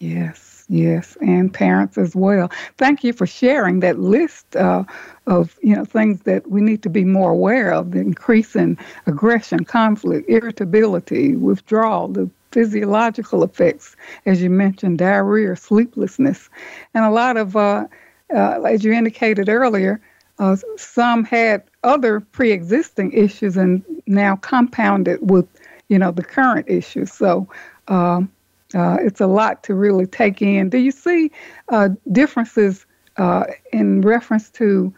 Yes, 0.00 0.64
yes, 0.68 1.16
and 1.20 1.52
parents 1.52 1.98
as 1.98 2.16
well. 2.16 2.50
Thank 2.78 3.04
you 3.04 3.12
for 3.12 3.26
sharing 3.26 3.80
that 3.80 3.98
list 3.98 4.56
uh, 4.56 4.84
of 5.26 5.58
you 5.62 5.76
know 5.76 5.84
things 5.84 6.22
that 6.22 6.50
we 6.50 6.62
need 6.62 6.82
to 6.82 6.88
be 6.88 7.04
more 7.04 7.30
aware 7.30 7.72
of: 7.72 7.92
the 7.92 8.00
increasing 8.00 8.78
aggression, 9.06 9.64
conflict, 9.64 10.28
irritability, 10.28 11.36
withdrawal, 11.36 12.08
the 12.08 12.30
physiological 12.52 13.44
effects, 13.44 13.96
as 14.26 14.42
you 14.42 14.50
mentioned, 14.50 14.98
diarrhea, 14.98 15.54
sleeplessness, 15.54 16.48
and 16.94 17.04
a 17.04 17.10
lot 17.10 17.36
of, 17.36 17.56
uh, 17.56 17.86
uh, 18.34 18.62
as 18.62 18.82
you 18.84 18.92
indicated 18.92 19.48
earlier, 19.48 20.00
uh, 20.40 20.56
some 20.76 21.22
had 21.22 21.62
other 21.84 22.18
pre-existing 22.18 23.12
issues 23.12 23.58
and 23.58 23.84
now 24.06 24.36
compounded 24.36 25.30
with 25.30 25.46
you 25.88 25.98
know 25.98 26.10
the 26.10 26.24
current 26.24 26.66
issues. 26.68 27.12
So 27.12 27.46
um, 27.88 28.32
uh, 28.74 28.96
it's 29.00 29.20
a 29.20 29.26
lot 29.26 29.62
to 29.64 29.74
really 29.74 30.06
take 30.06 30.40
in. 30.40 30.70
Do 30.70 30.78
you 30.78 30.92
see 30.92 31.30
uh, 31.68 31.90
differences 32.10 32.86
uh, 33.18 33.44
in 33.70 34.00
reference 34.00 34.48
to 34.50 34.92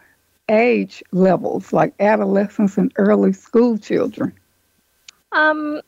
age 0.49 1.03
levels, 1.11 1.73
like 1.73 1.93
adolescents 1.99 2.79
and 2.79 2.93
early 2.97 3.33
school 3.33 3.79
children? 3.79 4.33
Um, 5.33 5.81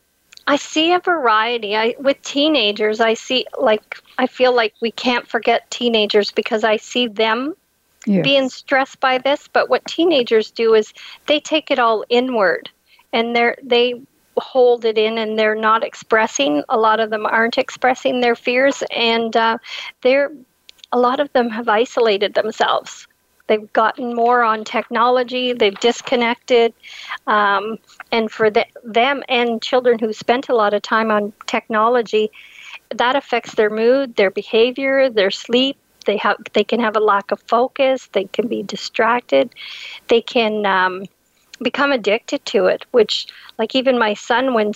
I 0.48 0.56
see 0.56 0.92
a 0.92 0.98
variety. 0.98 1.76
I 1.76 1.94
with 2.00 2.20
teenagers, 2.22 3.00
I 3.00 3.14
see 3.14 3.46
like 3.56 4.00
I 4.18 4.26
feel 4.26 4.52
like 4.52 4.74
we 4.82 4.90
can't 4.90 5.28
forget 5.28 5.70
teenagers 5.70 6.32
because 6.32 6.64
I 6.64 6.78
see 6.78 7.06
them 7.06 7.54
yes. 8.06 8.22
being 8.22 8.48
stressed 8.48 9.00
by 9.00 9.18
this. 9.18 9.48
But 9.52 9.68
what 9.68 9.84
teenagers 9.86 10.50
do 10.50 10.74
is 10.74 10.92
they 11.26 11.40
take 11.40 11.70
it 11.70 11.78
all 11.78 12.04
inward, 12.08 12.70
and 13.12 13.34
they're 13.34 13.56
they 13.62 14.02
hold 14.36 14.84
it 14.84 14.98
in 14.98 15.18
and 15.18 15.38
they're 15.38 15.54
not 15.54 15.84
expressing. 15.84 16.62
A 16.68 16.76
lot 16.76 16.98
of 17.00 17.10
them 17.10 17.24
aren't 17.26 17.58
expressing 17.58 18.20
their 18.20 18.34
fears, 18.34 18.82
and 18.90 19.36
uh, 19.36 19.58
they're 20.02 20.32
a 20.92 20.98
lot 20.98 21.20
of 21.20 21.32
them 21.32 21.50
have 21.50 21.68
isolated 21.68 22.34
themselves. 22.34 23.06
They've 23.46 23.70
gotten 23.74 24.14
more 24.14 24.42
on 24.42 24.64
technology. 24.64 25.52
They've 25.52 25.78
disconnected, 25.80 26.72
um, 27.26 27.78
and 28.10 28.30
for 28.30 28.48
the, 28.48 28.64
them 28.82 29.22
and 29.28 29.60
children 29.60 29.98
who 29.98 30.12
spent 30.12 30.48
a 30.48 30.54
lot 30.54 30.72
of 30.72 30.80
time 30.80 31.10
on 31.10 31.32
technology, 31.46 32.30
that 32.94 33.16
affects 33.16 33.54
their 33.54 33.70
mood, 33.70 34.16
their 34.16 34.30
behavior, 34.30 35.10
their 35.10 35.30
sleep. 35.30 35.76
They 36.04 36.16
have 36.18 36.36
they 36.52 36.64
can 36.64 36.80
have 36.80 36.96
a 36.96 37.00
lack 37.00 37.30
of 37.30 37.40
focus. 37.42 38.08
They 38.12 38.24
can 38.24 38.48
be 38.48 38.62
distracted. 38.62 39.54
They 40.08 40.20
can 40.20 40.66
um, 40.66 41.04
become 41.62 41.92
addicted 41.92 42.44
to 42.46 42.66
it, 42.66 42.84
which, 42.90 43.26
like, 43.58 43.74
even 43.74 43.98
my 43.98 44.14
son, 44.14 44.54
when 44.54 44.72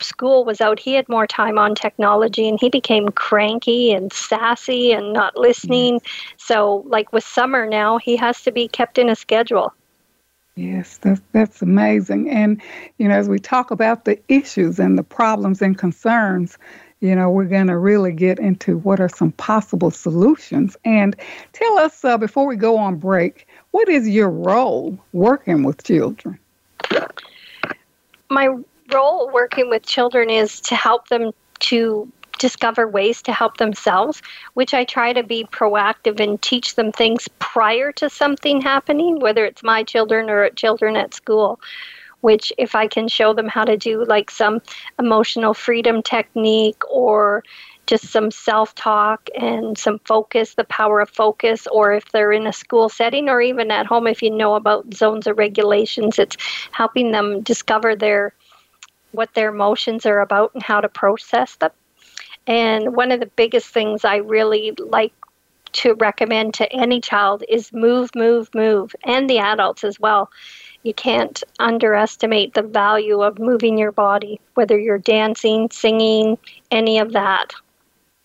school 0.00 0.44
was 0.44 0.60
out, 0.60 0.78
he 0.78 0.94
had 0.94 1.08
more 1.08 1.26
time 1.26 1.58
on 1.58 1.74
technology 1.74 2.48
and 2.48 2.58
he 2.60 2.68
became 2.68 3.08
cranky 3.10 3.92
and 3.92 4.12
sassy 4.12 4.92
and 4.92 5.12
not 5.12 5.36
listening. 5.36 6.00
So, 6.36 6.84
like 6.86 7.12
with 7.12 7.24
summer 7.24 7.66
now, 7.66 7.98
he 7.98 8.16
has 8.16 8.42
to 8.42 8.52
be 8.52 8.68
kept 8.68 8.98
in 8.98 9.08
a 9.08 9.16
schedule. 9.16 9.72
Yes, 10.54 10.98
that's, 10.98 11.22
that's 11.32 11.62
amazing. 11.62 12.28
And, 12.28 12.60
you 12.98 13.08
know, 13.08 13.14
as 13.14 13.28
we 13.28 13.38
talk 13.38 13.70
about 13.70 14.04
the 14.04 14.20
issues 14.28 14.78
and 14.78 14.98
the 14.98 15.02
problems 15.02 15.62
and 15.62 15.78
concerns, 15.78 16.58
you 17.02 17.16
know, 17.16 17.28
we're 17.28 17.46
going 17.46 17.66
to 17.66 17.76
really 17.76 18.12
get 18.12 18.38
into 18.38 18.78
what 18.78 19.00
are 19.00 19.08
some 19.08 19.32
possible 19.32 19.90
solutions. 19.90 20.76
And 20.84 21.16
tell 21.52 21.78
us 21.78 22.04
uh, 22.04 22.16
before 22.16 22.46
we 22.46 22.54
go 22.54 22.78
on 22.78 22.94
break, 22.96 23.48
what 23.72 23.88
is 23.88 24.08
your 24.08 24.30
role 24.30 24.96
working 25.12 25.64
with 25.64 25.82
children? 25.82 26.38
My 28.30 28.56
role 28.92 29.30
working 29.32 29.68
with 29.68 29.84
children 29.84 30.30
is 30.30 30.60
to 30.60 30.76
help 30.76 31.08
them 31.08 31.32
to 31.58 32.10
discover 32.38 32.86
ways 32.86 33.20
to 33.22 33.32
help 33.32 33.56
themselves, 33.56 34.22
which 34.54 34.72
I 34.72 34.84
try 34.84 35.12
to 35.12 35.24
be 35.24 35.44
proactive 35.44 36.20
and 36.20 36.40
teach 36.40 36.76
them 36.76 36.92
things 36.92 37.28
prior 37.40 37.90
to 37.92 38.08
something 38.08 38.60
happening, 38.60 39.18
whether 39.18 39.44
it's 39.44 39.64
my 39.64 39.82
children 39.82 40.30
or 40.30 40.48
children 40.50 40.96
at 40.96 41.14
school. 41.14 41.60
Which, 42.22 42.52
if 42.56 42.74
I 42.74 42.86
can 42.88 43.08
show 43.08 43.34
them 43.34 43.48
how 43.48 43.64
to 43.64 43.76
do 43.76 44.04
like 44.04 44.30
some 44.30 44.62
emotional 44.98 45.54
freedom 45.54 46.02
technique 46.02 46.82
or 46.90 47.44
just 47.86 48.06
some 48.06 48.30
self 48.30 48.74
talk 48.74 49.28
and 49.38 49.76
some 49.76 49.98
focus, 50.06 50.54
the 50.54 50.64
power 50.64 51.00
of 51.00 51.10
focus, 51.10 51.66
or 51.66 51.92
if 51.92 52.10
they're 52.10 52.32
in 52.32 52.46
a 52.46 52.52
school 52.52 52.88
setting 52.88 53.28
or 53.28 53.40
even 53.40 53.70
at 53.70 53.86
home, 53.86 54.06
if 54.06 54.22
you 54.22 54.30
know 54.30 54.54
about 54.54 54.94
zones 54.94 55.26
of 55.26 55.36
regulations, 55.38 56.18
it's 56.18 56.36
helping 56.70 57.10
them 57.10 57.42
discover 57.42 57.94
their 57.94 58.32
what 59.10 59.34
their 59.34 59.50
emotions 59.50 60.06
are 60.06 60.20
about 60.20 60.54
and 60.54 60.62
how 60.62 60.80
to 60.80 60.88
process 60.88 61.56
them. 61.56 61.70
And 62.46 62.96
one 62.96 63.12
of 63.12 63.20
the 63.20 63.26
biggest 63.26 63.68
things 63.68 64.04
I 64.04 64.16
really 64.16 64.72
like 64.78 65.12
to 65.72 65.94
recommend 65.94 66.54
to 66.54 66.72
any 66.72 67.00
child 67.00 67.44
is 67.48 67.72
move, 67.72 68.10
move, 68.14 68.48
move, 68.54 68.94
and 69.04 69.28
the 69.28 69.38
adults 69.38 69.84
as 69.84 69.98
well, 69.98 70.30
You 70.82 70.94
can't 70.94 71.42
underestimate 71.60 72.54
the 72.54 72.62
value 72.62 73.22
of 73.22 73.38
moving 73.38 73.78
your 73.78 73.92
body, 73.92 74.40
whether 74.54 74.78
you're 74.78 74.98
dancing, 74.98 75.70
singing, 75.70 76.38
any 76.70 76.98
of 76.98 77.12
that. 77.12 77.52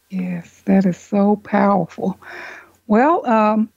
Yes, 0.10 0.62
that 0.66 0.86
is 0.86 0.98
so 0.98 1.36
powerful. 1.38 2.20
Well, 2.88 3.26
um, 3.28 3.70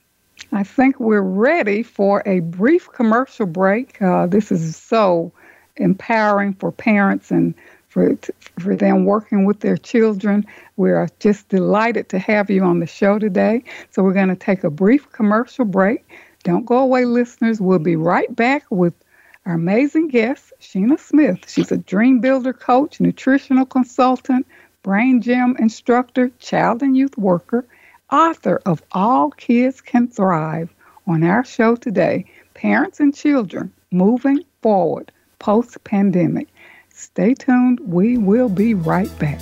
I 0.53 0.63
think 0.63 0.99
we're 0.99 1.21
ready 1.21 1.83
for 1.83 2.23
a 2.25 2.41
brief 2.41 2.91
commercial 2.93 3.47
break. 3.47 4.01
Uh, 4.01 4.27
this 4.27 4.51
is 4.51 4.77
so 4.77 5.33
empowering 5.77 6.55
for 6.55 6.73
parents 6.73 7.31
and 7.31 7.55
for, 7.89 8.17
for 8.59 8.77
them 8.77 9.05
working 9.05 9.45
with 9.45 9.61
their 9.61 9.77
children. 9.77 10.47
We're 10.77 11.09
just 11.19 11.49
delighted 11.49 12.09
to 12.11 12.19
have 12.19 12.49
you 12.49 12.63
on 12.63 12.79
the 12.79 12.87
show 12.87 13.19
today. 13.19 13.65
So 13.91 14.03
we're 14.03 14.15
going 14.15 14.29
to 14.29 14.37
take 14.37 14.65
a 14.65 14.71
brief 14.71 15.11
commercial 15.13 15.65
break. 15.65 16.05
Don't 16.43 16.65
go 16.65 16.79
away, 16.79 17.05
listeners. 17.05 17.61
We'll 17.61 17.79
be 17.79 17.97
right 17.97 18.35
back 18.35 18.65
with 18.71 18.95
our 19.47 19.55
amazing 19.55 20.09
guest, 20.09 20.53
Sheena 20.61 20.99
Smith. 20.99 21.39
She's 21.49 21.73
a 21.73 21.77
dream 21.77 22.21
builder 22.21 22.53
coach, 22.53 23.01
nutritional 23.01 23.67
consultant, 23.67 24.47
brain 24.83 25.21
gym 25.21 25.57
instructor, 25.59 26.31
child 26.39 26.83
and 26.83 26.97
youth 26.97 27.17
worker, 27.19 27.67
author 28.11 28.61
of 28.65 28.83
All 28.93 29.31
Kids 29.31 29.81
Can 29.81 30.09
Thrive. 30.09 30.73
On 31.07 31.25
our 31.25 31.45
show 31.45 31.75
today, 31.77 32.25
Parents 32.55 33.01
and 33.01 33.15
Children 33.15 33.73
Moving 33.91 34.45
Forward 34.63 35.11
Post 35.39 35.83
Pandemic. 35.85 36.49
Stay 36.95 37.35
tuned. 37.35 37.81
We 37.81 38.19
will 38.19 38.49
be 38.49 38.75
right 38.75 39.11
back. 39.19 39.41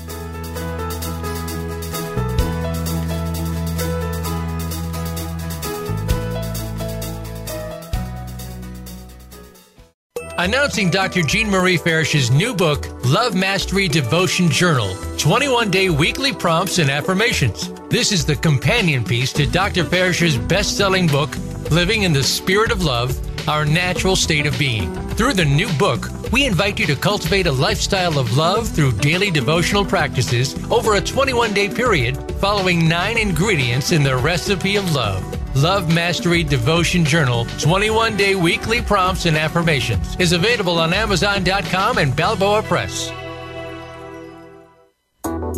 Announcing 10.40 10.88
Dr. 10.88 11.22
Jean 11.22 11.50
Marie 11.50 11.76
Farish's 11.76 12.30
new 12.30 12.54
book, 12.54 12.86
Love 13.04 13.34
Mastery 13.34 13.88
Devotion 13.88 14.48
Journal 14.48 14.94
21 15.16 15.68
Day 15.68 15.90
Weekly 15.90 16.32
Prompts 16.32 16.78
and 16.78 16.88
Affirmations. 16.88 17.72
This 17.88 18.12
is 18.12 18.24
the 18.24 18.36
companion 18.36 19.02
piece 19.04 19.32
to 19.32 19.46
Dr. 19.46 19.82
Farish's 19.82 20.38
best 20.38 20.76
selling 20.76 21.08
book, 21.08 21.36
Living 21.72 22.04
in 22.04 22.12
the 22.12 22.22
Spirit 22.22 22.70
of 22.70 22.84
Love 22.84 23.18
Our 23.48 23.64
Natural 23.64 24.14
State 24.14 24.46
of 24.46 24.56
Being. 24.60 24.94
Through 25.16 25.32
the 25.32 25.44
new 25.44 25.68
book, 25.72 26.06
we 26.30 26.46
invite 26.46 26.78
you 26.78 26.86
to 26.86 26.94
cultivate 26.94 27.48
a 27.48 27.52
lifestyle 27.52 28.16
of 28.16 28.36
love 28.36 28.68
through 28.68 28.92
daily 28.92 29.32
devotional 29.32 29.84
practices 29.84 30.54
over 30.70 30.94
a 30.94 31.00
21 31.00 31.52
day 31.52 31.68
period, 31.68 32.16
following 32.34 32.88
nine 32.88 33.18
ingredients 33.18 33.90
in 33.90 34.04
the 34.04 34.16
recipe 34.16 34.76
of 34.76 34.94
love. 34.94 35.37
Love 35.62 35.92
Mastery 35.92 36.44
Devotion 36.44 37.04
Journal 37.04 37.44
21 37.58 38.16
Day 38.16 38.36
Weekly 38.36 38.80
Prompts 38.80 39.26
and 39.26 39.36
Affirmations 39.36 40.14
is 40.20 40.30
available 40.30 40.78
on 40.78 40.94
Amazon.com 40.94 41.98
and 41.98 42.14
Balboa 42.14 42.62
Press. 42.62 43.10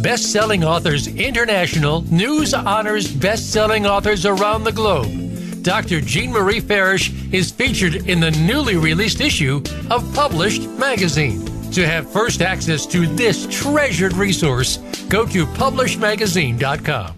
Best 0.02 0.32
selling 0.32 0.64
authors 0.64 1.08
international 1.08 2.02
news 2.12 2.54
honors 2.54 3.12
best 3.12 3.52
selling 3.54 3.86
authors 3.86 4.26
around 4.26 4.64
the 4.66 4.72
globe. 4.72 5.33
Dr. 5.64 6.02
Jean 6.02 6.34
Marie 6.34 6.60
Farish 6.60 7.14
is 7.32 7.50
featured 7.50 7.96
in 8.10 8.20
the 8.20 8.32
newly 8.32 8.76
released 8.76 9.22
issue 9.22 9.64
of 9.90 10.14
Published 10.14 10.68
Magazine. 10.72 11.46
To 11.72 11.88
have 11.88 12.12
first 12.12 12.42
access 12.42 12.86
to 12.88 13.08
this 13.08 13.48
treasured 13.50 14.12
resource, 14.14 14.78
go 15.08 15.26
to 15.26 15.46
publishedmagazine.com. 15.46 17.16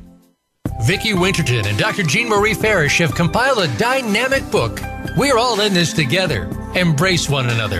Vicki 0.83 1.15
Winterton 1.15 1.65
and 1.65 1.77
Dr. 1.77 2.03
Jean 2.03 2.29
Marie 2.29 2.53
Farish 2.53 2.99
have 2.99 3.15
compiled 3.15 3.57
a 3.57 3.77
dynamic 3.79 4.49
book. 4.51 4.79
We're 5.17 5.39
all 5.39 5.59
in 5.61 5.73
this 5.73 5.91
together. 5.91 6.47
Embrace 6.75 7.27
one 7.27 7.49
another. 7.49 7.79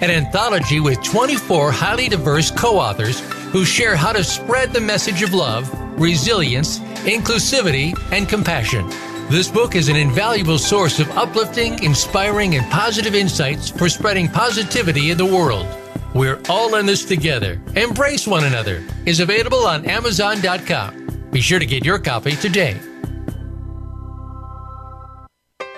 An 0.00 0.10
anthology 0.10 0.80
with 0.80 1.00
24 1.04 1.70
highly 1.70 2.08
diverse 2.08 2.50
co 2.50 2.80
authors 2.80 3.20
who 3.52 3.64
share 3.64 3.94
how 3.94 4.12
to 4.12 4.24
spread 4.24 4.72
the 4.72 4.80
message 4.80 5.22
of 5.22 5.34
love, 5.34 5.70
resilience, 6.00 6.80
inclusivity, 7.04 7.96
and 8.10 8.28
compassion. 8.28 8.90
This 9.30 9.48
book 9.48 9.76
is 9.76 9.88
an 9.88 9.94
invaluable 9.94 10.58
source 10.58 10.98
of 10.98 11.08
uplifting, 11.16 11.80
inspiring, 11.84 12.56
and 12.56 12.68
positive 12.68 13.14
insights 13.14 13.70
for 13.70 13.88
spreading 13.88 14.26
positivity 14.26 15.12
in 15.12 15.18
the 15.18 15.24
world. 15.24 15.68
We're 16.16 16.40
all 16.48 16.74
in 16.74 16.84
this 16.84 17.04
together. 17.04 17.62
Embrace 17.76 18.26
one 18.26 18.42
another 18.42 18.84
is 19.06 19.20
available 19.20 19.60
on 19.60 19.88
Amazon.com. 19.88 21.28
Be 21.30 21.40
sure 21.40 21.60
to 21.60 21.64
get 21.64 21.84
your 21.84 22.00
copy 22.00 22.32
today. 22.32 22.76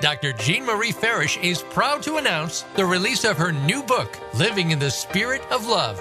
Dr. 0.00 0.32
Jean 0.32 0.64
Marie 0.64 0.90
Farish 0.90 1.36
is 1.42 1.60
proud 1.60 2.02
to 2.04 2.16
announce 2.16 2.62
the 2.74 2.86
release 2.86 3.24
of 3.24 3.36
her 3.36 3.52
new 3.52 3.82
book, 3.82 4.18
Living 4.32 4.70
in 4.70 4.78
the 4.78 4.90
Spirit 4.90 5.42
of 5.52 5.66
Love 5.66 6.00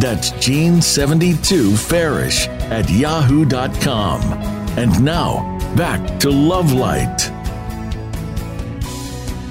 That's 0.00 0.32
Jean72Farish 0.32 2.48
at 2.70 2.90
yahoo.com. 2.90 4.22
And 4.76 5.04
now, 5.04 5.56
back 5.76 6.18
to 6.20 6.30
Love 6.30 6.72
Light. 6.72 7.30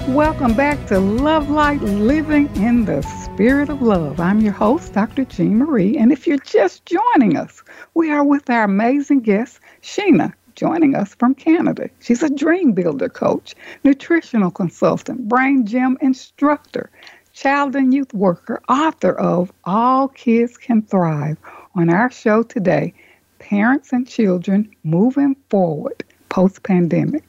Welcome 0.08 0.54
back 0.54 0.86
to 0.88 1.00
Love 1.00 1.48
Light 1.48 1.80
Living 1.80 2.54
in 2.56 2.84
the 2.84 3.00
Spirit 3.00 3.70
of 3.70 3.80
Love. 3.80 4.20
I'm 4.20 4.40
your 4.40 4.52
host, 4.52 4.92
Dr. 4.92 5.24
Jean 5.24 5.56
Marie, 5.56 5.96
and 5.96 6.12
if 6.12 6.26
you're 6.26 6.36
just 6.36 6.84
joining 6.84 7.38
us, 7.38 7.62
we 7.94 8.10
are 8.10 8.22
with 8.22 8.50
our 8.50 8.64
amazing 8.64 9.20
guest, 9.20 9.60
Sheena, 9.82 10.34
joining 10.56 10.94
us 10.94 11.14
from 11.14 11.34
Canada. 11.34 11.88
She's 12.00 12.22
a 12.22 12.28
dream 12.28 12.72
builder 12.72 13.08
coach, 13.08 13.54
nutritional 13.82 14.50
consultant, 14.50 15.26
brain 15.26 15.64
gym 15.64 15.96
instructor, 16.02 16.90
child 17.34 17.76
and 17.76 17.92
youth 17.92 18.14
worker, 18.14 18.62
author 18.68 19.12
of 19.12 19.52
All 19.64 20.08
Kids 20.08 20.56
Can 20.56 20.82
Thrive. 20.82 21.36
On 21.74 21.90
our 21.90 22.10
show 22.10 22.42
today, 22.42 22.94
Parents 23.40 23.92
and 23.92 24.08
Children 24.08 24.70
Moving 24.84 25.36
Forward 25.50 26.04
Post 26.28 26.62
Pandemic. 26.62 27.24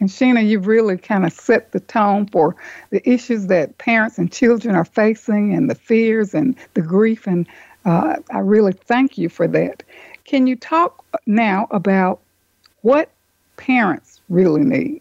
And 0.00 0.08
Sheena, 0.08 0.46
you've 0.46 0.66
really 0.66 0.96
kind 0.96 1.24
of 1.24 1.32
set 1.32 1.72
the 1.72 1.80
tone 1.80 2.26
for 2.26 2.56
the 2.90 3.06
issues 3.08 3.46
that 3.48 3.78
parents 3.78 4.18
and 4.18 4.32
children 4.32 4.74
are 4.74 4.84
facing 4.84 5.54
and 5.54 5.70
the 5.70 5.74
fears 5.74 6.34
and 6.34 6.56
the 6.72 6.82
grief. 6.82 7.26
And 7.26 7.46
uh, 7.84 8.16
I 8.30 8.38
really 8.38 8.72
thank 8.72 9.18
you 9.18 9.28
for 9.28 9.46
that. 9.48 9.82
Can 10.24 10.46
you 10.46 10.56
talk 10.56 11.04
now 11.26 11.68
about 11.70 12.20
what 12.80 13.10
parents 13.56 14.20
really 14.28 14.62
need. 14.62 15.00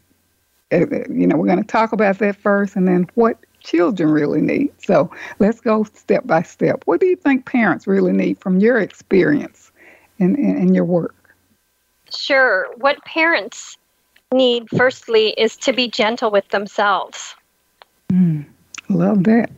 Uh, 0.71 0.86
you 1.10 1.27
know, 1.27 1.36
we're 1.36 1.47
going 1.47 1.62
to 1.62 1.67
talk 1.67 1.91
about 1.91 2.17
that 2.19 2.36
first 2.36 2.75
and 2.75 2.88
then 2.88 3.08
what 3.15 3.38
children 3.63 4.10
really 4.10 4.41
need. 4.41 4.71
So 4.82 5.10
let's 5.39 5.60
go 5.62 5.84
step 5.84 6.28
by 6.28 6.43
step. 6.43 6.84
What 6.86 6.99
do 6.99 7.08
you 7.08 7.15
think 7.15 7.45
parents 7.45 7.88
really 7.88 8.13
need 8.13 8.38
from 8.39 8.60
your 8.60 8.80
experience 8.80 9.71
in 10.19 10.73
your 10.73 10.86
work? 10.86 11.15
Sure. 12.13 12.67
What 12.78 13.04
parents 13.06 13.78
need, 14.32 14.67
firstly, 14.76 15.30
is 15.38 15.58
to 15.58 15.73
be 15.73 15.88
gentle 15.88 16.30
with 16.30 16.47
themselves. 16.49 17.36
Mm, 18.12 18.45
love 18.89 19.23
that. 19.23 19.49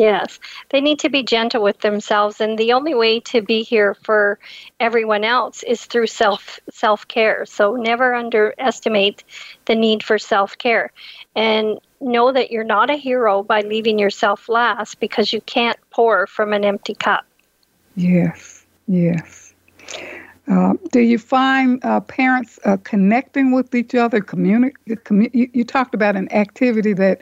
Yes, 0.00 0.40
they 0.70 0.80
need 0.80 0.98
to 1.00 1.10
be 1.10 1.22
gentle 1.22 1.62
with 1.62 1.80
themselves, 1.80 2.40
and 2.40 2.56
the 2.56 2.72
only 2.72 2.94
way 2.94 3.20
to 3.20 3.42
be 3.42 3.62
here 3.62 3.92
for 3.92 4.38
everyone 4.80 5.24
else 5.24 5.62
is 5.62 5.84
through 5.84 6.06
self 6.06 6.58
self 6.70 7.06
care. 7.06 7.44
So 7.44 7.76
never 7.76 8.14
underestimate 8.14 9.24
the 9.66 9.74
need 9.74 10.02
for 10.02 10.18
self 10.18 10.56
care, 10.56 10.90
and 11.36 11.78
know 12.00 12.32
that 12.32 12.50
you're 12.50 12.64
not 12.64 12.88
a 12.88 12.96
hero 12.96 13.42
by 13.42 13.60
leaving 13.60 13.98
yourself 13.98 14.48
last 14.48 15.00
because 15.00 15.34
you 15.34 15.42
can't 15.42 15.76
pour 15.90 16.26
from 16.26 16.54
an 16.54 16.64
empty 16.64 16.94
cup. 16.94 17.26
Yes, 17.94 18.64
yes. 18.88 19.52
Uh, 20.48 20.72
do 20.92 21.00
you 21.00 21.18
find 21.18 21.84
uh, 21.84 22.00
parents 22.00 22.58
uh, 22.64 22.78
connecting 22.84 23.52
with 23.52 23.74
each 23.74 23.94
other? 23.94 24.20
Communi- 24.20 24.72
commu- 24.88 25.34
you, 25.34 25.50
you, 25.52 25.62
talked 25.62 25.94
about 25.94 26.16
an 26.16 26.32
activity 26.32 26.94
that 26.94 27.20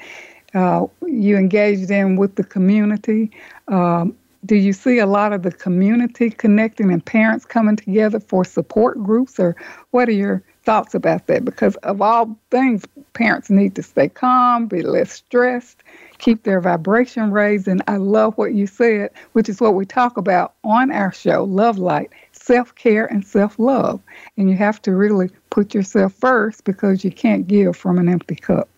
uh, 0.55 0.87
you 1.07 1.37
engage 1.37 1.91
in 1.91 2.17
with 2.17 2.37
the 2.37 2.45
community. 2.45 3.31
Um, 3.69 4.17
do 4.47 4.55
you 4.55 4.73
see 4.73 4.99
a 4.99 5.07
lot 5.07 5.33
of 5.33 5.43
the 5.43 5.51
community 5.51 6.31
connecting 6.31 6.93
and 6.93 7.05
parents 7.05 7.45
coming 7.45 7.77
together 7.77 8.21
for 8.21 8.45
support 8.45 9.03
groups, 9.03 9.39
or 9.39 9.57
what 9.91 10.09
are 10.09 10.13
your 10.13 10.43
thoughts 10.63 10.95
about 10.95 11.27
that? 11.27 11.45
Because 11.45 11.75
of 11.77 12.01
all 12.01 12.39
things, 12.51 12.85
parents 13.15 13.51
need 13.51 13.75
to 13.75 13.83
stay 13.83 14.09
calm, 14.09 14.67
be 14.67 14.83
less 14.83 15.13
stressed, 15.13 15.83
keep 16.19 16.45
their 16.45 16.61
vibration 16.61 17.33
raised. 17.33 17.67
And 17.67 17.83
I 17.89 17.97
love 17.97 18.39
what 18.39 18.55
you 18.55 18.67
said, 18.67 19.11
which 19.33 19.49
is 19.49 19.61
what 19.61 19.75
we 19.75 19.85
talk 19.85 20.17
about 20.17 20.55
on 20.63 20.93
our 20.93 21.13
show, 21.13 21.45
Love 21.45 21.79
Light 21.79 22.11
self 22.33 22.75
care 22.77 23.07
and 23.07 23.27
self 23.27 23.59
love. 23.59 24.01
And 24.37 24.49
you 24.49 24.57
have 24.57 24.81
to 24.83 24.95
really 24.95 25.31
put 25.51 25.75
yourself 25.75 26.15
first 26.15 26.65
because 26.65 27.05
you 27.05 27.11
can't 27.11 27.47
give 27.47 27.77
from 27.77 27.99
an 27.99 28.09
empty 28.09 28.37
cup 28.37 28.69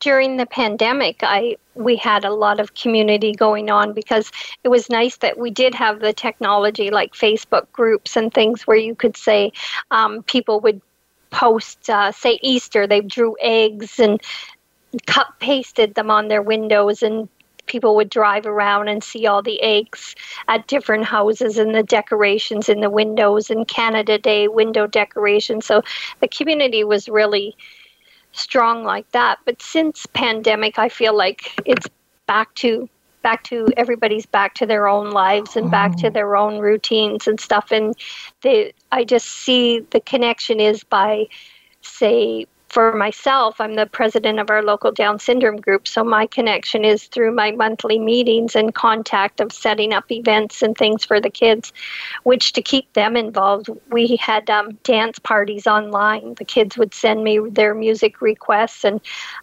during 0.00 0.36
the 0.36 0.46
pandemic, 0.46 1.18
I 1.22 1.56
we 1.74 1.96
had 1.96 2.24
a 2.24 2.32
lot 2.32 2.58
of 2.60 2.74
community 2.74 3.32
going 3.32 3.70
on 3.70 3.92
because 3.92 4.32
it 4.64 4.68
was 4.68 4.90
nice 4.90 5.16
that 5.18 5.38
we 5.38 5.50
did 5.50 5.74
have 5.74 6.00
the 6.00 6.12
technology 6.12 6.90
like 6.90 7.12
Facebook 7.14 7.70
groups 7.72 8.16
and 8.16 8.34
things 8.34 8.66
where 8.66 8.76
you 8.76 8.94
could 8.94 9.16
say 9.16 9.52
um, 9.92 10.24
people 10.24 10.60
would 10.60 10.80
post, 11.30 11.88
uh, 11.88 12.10
say 12.10 12.38
Easter, 12.42 12.86
they 12.86 13.00
drew 13.00 13.36
eggs 13.40 14.00
and 14.00 14.20
cut 15.06 15.26
pasted 15.38 15.94
them 15.94 16.10
on 16.10 16.28
their 16.28 16.42
windows 16.42 17.02
and 17.02 17.28
people 17.66 17.94
would 17.94 18.08
drive 18.08 18.46
around 18.46 18.88
and 18.88 19.04
see 19.04 19.26
all 19.26 19.42
the 19.42 19.60
eggs 19.62 20.16
at 20.48 20.66
different 20.66 21.04
houses 21.04 21.58
and 21.58 21.74
the 21.74 21.82
decorations 21.82 22.68
in 22.68 22.80
the 22.80 22.90
windows 22.90 23.50
and 23.50 23.68
Canada 23.68 24.18
Day 24.18 24.48
window 24.48 24.86
decorations. 24.86 25.66
So 25.66 25.82
the 26.20 26.28
community 26.28 26.82
was 26.82 27.08
really 27.08 27.54
strong 28.38 28.84
like 28.84 29.10
that. 29.12 29.38
But 29.44 29.60
since 29.60 30.06
pandemic, 30.06 30.78
I 30.78 30.88
feel 30.88 31.16
like 31.16 31.52
it's 31.64 31.86
back 32.26 32.54
to 32.56 32.88
back 33.22 33.42
to 33.44 33.66
everybody's 33.76 34.26
back 34.26 34.54
to 34.54 34.64
their 34.66 34.86
own 34.86 35.10
lives 35.10 35.56
and 35.56 35.70
back 35.70 35.96
to 35.96 36.06
oh. 36.06 36.10
their 36.10 36.36
own 36.36 36.60
routines 36.60 37.26
and 37.26 37.40
stuff. 37.40 37.70
And 37.72 37.94
they, 38.42 38.72
I 38.92 39.04
just 39.04 39.26
see 39.26 39.80
the 39.90 40.00
connection 40.00 40.60
is 40.60 40.84
by, 40.84 41.26
say, 41.82 42.46
for 42.78 42.92
myself, 42.92 43.60
I'm 43.60 43.74
the 43.74 43.86
president 43.86 44.38
of 44.38 44.50
our 44.50 44.62
local 44.62 44.92
Down 44.92 45.18
syndrome 45.18 45.56
group. 45.56 45.88
So 45.88 46.04
my 46.04 46.26
connection 46.26 46.84
is 46.84 47.06
through 47.06 47.32
my 47.34 47.50
monthly 47.50 47.98
meetings 47.98 48.54
and 48.54 48.72
contact 48.72 49.40
of 49.40 49.50
setting 49.50 49.92
up 49.92 50.12
events 50.12 50.62
and 50.62 50.78
things 50.78 51.04
for 51.04 51.20
the 51.20 51.28
kids, 51.28 51.72
which 52.22 52.52
to 52.52 52.62
keep 52.62 52.92
them 52.92 53.16
involved, 53.16 53.68
we 53.90 54.14
had 54.14 54.48
um, 54.48 54.78
dance 54.84 55.18
parties 55.18 55.66
online. 55.66 56.34
The 56.34 56.44
kids 56.44 56.78
would 56.78 56.94
send 56.94 57.24
me 57.24 57.40
their 57.50 57.74
music 57.74 58.20
requests, 58.22 58.84
and 58.84 59.00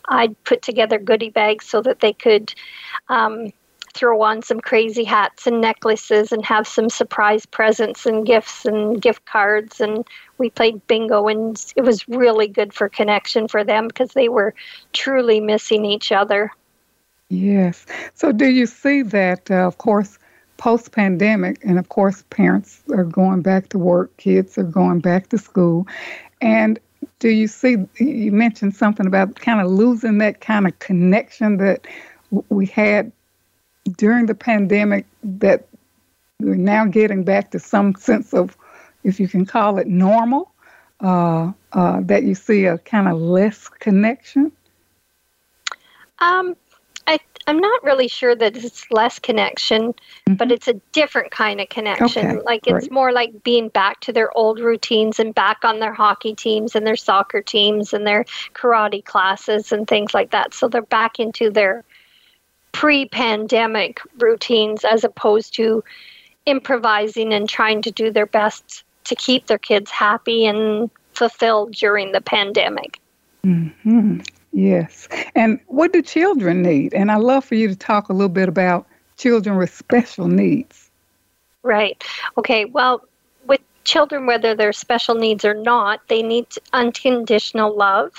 I'd 0.08 0.42
put 0.46 0.62
together 0.62 0.98
goodie 0.98 1.30
bags 1.30 1.66
so 1.66 1.82
that 1.82 2.00
they 2.00 2.14
could. 2.14 2.54
Um, 3.10 3.52
throw 3.96 4.22
on 4.22 4.42
some 4.42 4.60
crazy 4.60 5.04
hats 5.04 5.48
and 5.48 5.62
necklaces 5.62 6.32
and 6.32 6.46
have 6.46 6.68
some 6.68 6.90
surprise 6.90 7.46
presents 7.46 8.06
and 8.06 8.26
gifts 8.26 8.66
and 8.66 9.02
gift 9.02 9.26
cards. 9.26 9.80
And 9.80 10.06
we 10.38 10.50
played 10.50 10.86
bingo 10.88 11.28
and 11.28 11.74
it 11.76 11.82
was 11.82 12.08
really 12.08 12.48
good 12.48 12.74
for 12.74 12.90
connection 12.90 13.48
for 13.48 13.64
them 13.64 13.88
because 13.88 14.12
they 14.12 14.30
were 14.30 14.54
truly 14.94 15.40
missing 15.40 15.86
each 15.86 16.12
other. 16.12 16.52
Yes. 17.30 17.86
So 18.14 18.32
do 18.32 18.50
you 18.50 18.68
see 18.68 19.02
that 19.02 19.50
uh, 19.50 19.66
of 19.66 19.78
course 19.78 20.20
post 20.58 20.92
pandemic 20.92 21.58
and 21.64 21.80
of 21.80 21.90
course 21.90 22.24
parents 22.30 22.84
are 22.92 23.04
going 23.04 23.42
back 23.42 23.70
to 23.70 23.80
work 23.80 24.16
kids 24.18 24.58
are 24.58 24.64
going 24.64 25.00
back 25.00 25.30
to 25.30 25.38
school. 25.38 25.88
And 26.42 26.80
do 27.20 27.30
you 27.30 27.48
see 27.48 27.78
you 27.98 28.32
mentioned 28.32 28.76
something 28.76 29.08
about 29.08 29.36
kind 29.36 29.62
of 29.62 29.72
losing 29.72 30.18
that 30.20 30.42
kind 30.42 30.68
of 30.68 30.78
connection 30.80 31.58
that 31.58 31.88
we 32.50 32.66
had 32.66 33.12
during 33.98 34.26
the 34.26 34.36
pandemic 34.36 35.06
that 35.24 35.68
we're 36.40 36.56
now 36.56 36.86
getting 36.86 37.24
back 37.24 37.52
to 37.52 37.60
some 37.60 37.96
sense 37.96 38.34
of, 38.34 38.58
if 39.04 39.20
you 39.20 39.28
can 39.28 39.46
call 39.46 39.78
it 39.78 39.88
normal, 39.88 40.52
uh, 41.02 41.52
uh, 41.74 42.02
that 42.02 42.24
you 42.24 42.36
see 42.36 42.66
a 42.66 42.78
kind 42.80 43.08
of 43.08 43.20
less 43.20 43.70
connection? 43.70 44.52
Um, 46.20 46.56
I, 47.08 47.20
I'm 47.48 47.60
not 47.60 47.84
really 47.84 48.08
sure 48.08 48.36
that 48.36 48.58
it's 48.58 48.90
less 48.90 49.20
connection, 49.20 49.94
mm-hmm. 49.94 50.34
but 50.34 50.52
it's 50.52 50.68
a 50.68 50.74
different 50.92 51.32
kind 51.32 51.62
of 51.62 51.70
connection. 51.70 52.28
Okay, 52.28 52.42
like 52.42 52.66
it's 52.66 52.90
more 52.90 53.12
like 53.12 53.44
being 53.44 53.70
back 53.70 54.00
to 54.02 54.14
their 54.14 54.36
old 54.36 54.60
routines 54.60 55.20
and 55.20 55.36
back 55.36 55.64
on 55.64 55.80
their 55.80 55.94
hockey 55.94 56.34
teams 56.34 56.76
and 56.76 56.88
their 56.88 56.96
soccer 56.96 57.42
teams 57.42 57.94
and 57.94 58.08
their 58.08 58.26
karate 58.54 59.06
classes 59.06 59.72
and 59.72 59.88
things 59.88 60.14
like 60.14 60.32
that. 60.32 60.54
So 60.54 60.68
they're 60.68 60.82
back 60.82 61.20
into 61.20 61.52
their 61.52 61.84
pre 62.76 63.08
pandemic 63.08 64.02
routines 64.20 64.84
as 64.84 65.06
opposed 65.06 65.54
to 65.54 65.82
improvising 66.46 67.34
and 67.34 67.48
trying 67.48 67.82
to 67.82 67.90
do 67.90 68.12
their 68.12 68.26
best 68.26 68.84
to 69.06 69.16
keep 69.16 69.48
their 69.48 69.58
kids 69.58 69.90
happy 69.90 70.46
and 70.46 70.92
fulfilled 71.14 71.72
during 71.72 72.12
the 72.12 72.20
pandemic. 72.20 73.00
Mm-hmm. 73.46 74.20
Yes. 74.52 75.08
And 75.36 75.62
what 75.68 75.94
do 75.94 76.02
children 76.02 76.64
need? 76.64 76.94
And 76.94 77.14
I 77.14 77.16
love 77.16 77.46
for 77.46 77.56
you 77.56 77.70
to 77.70 77.78
talk 77.78 78.10
a 78.10 78.14
little 78.14 78.28
bit 78.28 78.50
about 78.50 78.86
children 79.16 79.56
with 79.56 79.74
special 79.74 80.28
needs. 80.28 80.90
Right. 81.64 82.04
Okay. 82.38 82.66
Well, 82.66 83.06
with 83.48 83.62
children, 83.86 84.26
whether 84.26 84.54
they're 84.54 84.74
special 84.74 85.16
needs 85.16 85.46
or 85.46 85.54
not, 85.54 86.02
they 86.10 86.22
need 86.22 86.48
unconditional 86.74 87.74
love, 87.74 88.12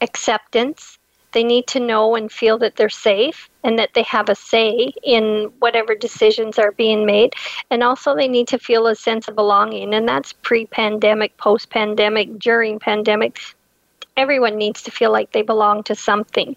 acceptance, 0.00 0.95
they 1.36 1.44
need 1.44 1.66
to 1.66 1.80
know 1.80 2.16
and 2.16 2.32
feel 2.32 2.56
that 2.56 2.76
they're 2.76 2.88
safe 2.88 3.50
and 3.62 3.78
that 3.78 3.92
they 3.92 4.04
have 4.04 4.30
a 4.30 4.34
say 4.34 4.90
in 5.02 5.52
whatever 5.58 5.94
decisions 5.94 6.58
are 6.58 6.72
being 6.72 7.04
made. 7.04 7.34
And 7.70 7.82
also, 7.82 8.16
they 8.16 8.26
need 8.26 8.48
to 8.48 8.58
feel 8.58 8.86
a 8.86 8.96
sense 8.96 9.28
of 9.28 9.34
belonging. 9.34 9.92
And 9.92 10.08
that's 10.08 10.32
pre 10.32 10.64
pandemic, 10.64 11.36
post 11.36 11.68
pandemic, 11.68 12.38
during 12.38 12.78
pandemic. 12.78 13.38
Everyone 14.16 14.56
needs 14.56 14.80
to 14.84 14.90
feel 14.90 15.12
like 15.12 15.32
they 15.32 15.42
belong 15.42 15.82
to 15.82 15.94
something. 15.94 16.56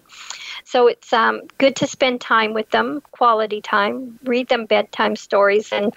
So 0.64 0.86
it's 0.86 1.12
um, 1.12 1.42
good 1.58 1.76
to 1.76 1.86
spend 1.86 2.22
time 2.22 2.54
with 2.54 2.70
them, 2.70 3.02
quality 3.10 3.60
time, 3.60 4.18
read 4.24 4.48
them 4.48 4.64
bedtime 4.64 5.14
stories. 5.14 5.74
And 5.74 5.92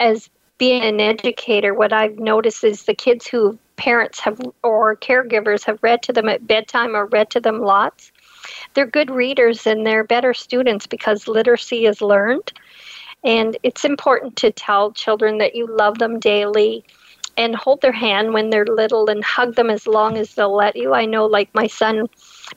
as 0.00 0.28
being 0.58 0.82
an 0.82 0.98
educator, 0.98 1.72
what 1.72 1.92
I've 1.92 2.18
noticed 2.18 2.64
is 2.64 2.82
the 2.82 2.94
kids 2.94 3.28
who 3.28 3.60
parents 3.76 4.18
have 4.18 4.40
or 4.64 4.96
caregivers 4.96 5.64
have 5.66 5.78
read 5.82 6.02
to 6.02 6.12
them 6.12 6.28
at 6.28 6.48
bedtime 6.48 6.96
or 6.96 7.06
read 7.06 7.30
to 7.30 7.40
them 7.40 7.60
lots 7.60 8.10
they're 8.74 8.86
good 8.86 9.10
readers 9.10 9.66
and 9.66 9.86
they're 9.86 10.04
better 10.04 10.34
students 10.34 10.86
because 10.86 11.28
literacy 11.28 11.86
is 11.86 12.00
learned. 12.00 12.52
And 13.22 13.56
it's 13.62 13.84
important 13.84 14.36
to 14.36 14.50
tell 14.50 14.92
children 14.92 15.38
that 15.38 15.54
you 15.54 15.66
love 15.66 15.98
them 15.98 16.20
daily 16.20 16.84
and 17.36 17.54
hold 17.54 17.80
their 17.80 17.92
hand 17.92 18.32
when 18.32 18.50
they're 18.50 18.66
little 18.66 19.08
and 19.10 19.24
hug 19.24 19.54
them 19.54 19.70
as 19.70 19.86
long 19.86 20.16
as 20.16 20.34
they'll 20.34 20.54
let 20.54 20.76
you. 20.76 20.94
I 20.94 21.04
know, 21.04 21.26
like 21.26 21.52
my 21.54 21.66
son, 21.66 22.08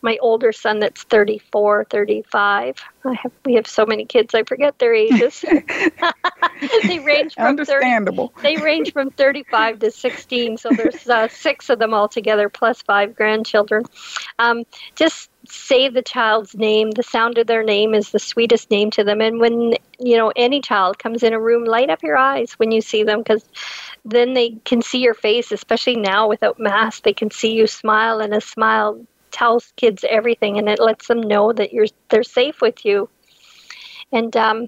my 0.02 0.18
older 0.22 0.52
son 0.52 0.80
that's 0.80 1.04
34, 1.04 1.86
35. 1.86 2.84
I 3.06 3.14
have, 3.14 3.32
we 3.46 3.56
have 3.56 3.68
so 3.68 3.86
many 3.86 4.06
kids, 4.06 4.36
I 4.36 4.44
forget 4.44 4.78
their 4.80 4.94
ages. 4.94 5.42
they 6.84 7.00
range 7.00 7.34
from 7.36 7.46
Understandable. 7.46 8.34
30, 8.36 8.42
they 8.42 8.62
range 8.62 8.94
from 8.94 9.10
35 9.12 9.80
to 9.80 9.92
16, 9.92 10.58
so 10.58 10.70
there's 10.70 11.08
uh, 11.08 11.28
six 11.28 11.70
of 11.70 11.80
them 11.80 11.94
altogether, 11.94 12.50
plus 12.50 12.82
five 12.82 13.16
grandchildren. 13.16 13.86
Um, 14.38 14.64
just 14.96 15.30
say 15.50 15.90
the 15.90 16.02
child's 16.02 16.56
name. 16.56 16.92
The 16.92 17.04
sound 17.04 17.38
of 17.38 17.48
their 17.48 17.64
name 17.64 17.94
is 17.94 18.12
the 18.12 18.20
sweetest 18.20 18.70
name 18.72 18.92
to 18.92 19.04
them. 19.04 19.22
And 19.22 19.40
when, 19.40 19.76
you 20.00 20.18
know, 20.18 20.32
any 20.36 20.62
child 20.62 21.00
comes 21.00 21.24
in 21.24 21.34
a 21.34 21.40
room, 21.40 21.66
light 21.66 21.90
up 21.90 22.04
your 22.04 22.18
eyes 22.18 22.54
when 22.54 22.72
you 22.72 22.82
see 22.82 23.04
them 23.04 23.20
because 23.20 23.44
then 24.06 24.34
they 24.34 24.52
can 24.66 24.82
see 24.82 25.00
your 25.00 25.14
face, 25.14 25.52
especially 25.52 25.96
now 25.96 26.28
without 26.28 26.60
masks. 26.60 27.02
They 27.02 27.14
can 27.14 27.32
see 27.32 27.54
you 27.54 27.68
smile, 27.68 28.20
and 28.20 28.34
a 28.34 28.42
smile 28.42 29.06
tells 29.32 29.74
kids 29.76 30.04
everything 30.10 30.58
and 30.58 30.68
it 30.70 30.80
lets 30.80 31.08
them 31.08 31.22
know 31.22 31.52
that 31.54 31.74
you're 31.74 31.88
they're 32.10 32.24
safe 32.24 32.62
with 32.62 32.86
you. 32.86 33.10
And 34.12 34.36
um, 34.38 34.68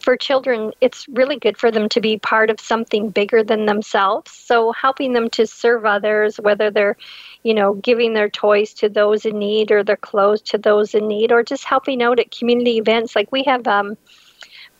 for 0.00 0.16
children, 0.16 0.72
it's 0.80 1.06
really 1.08 1.38
good 1.38 1.58
for 1.58 1.70
them 1.70 1.88
to 1.90 2.00
be 2.00 2.18
part 2.18 2.50
of 2.50 2.60
something 2.60 3.10
bigger 3.10 3.42
than 3.42 3.66
themselves. 3.66 4.30
So 4.30 4.72
helping 4.72 5.12
them 5.12 5.28
to 5.30 5.46
serve 5.46 5.84
others, 5.84 6.36
whether 6.38 6.70
they're, 6.70 6.96
you 7.42 7.54
know, 7.54 7.74
giving 7.74 8.14
their 8.14 8.28
toys 8.28 8.72
to 8.74 8.88
those 8.88 9.26
in 9.26 9.38
need 9.38 9.70
or 9.70 9.82
their 9.82 9.96
clothes 9.96 10.42
to 10.42 10.58
those 10.58 10.94
in 10.94 11.08
need, 11.08 11.32
or 11.32 11.42
just 11.42 11.64
helping 11.64 12.02
out 12.02 12.20
at 12.20 12.30
community 12.30 12.78
events. 12.78 13.16
Like 13.16 13.30
we 13.32 13.42
have 13.44 13.66
um, 13.66 13.96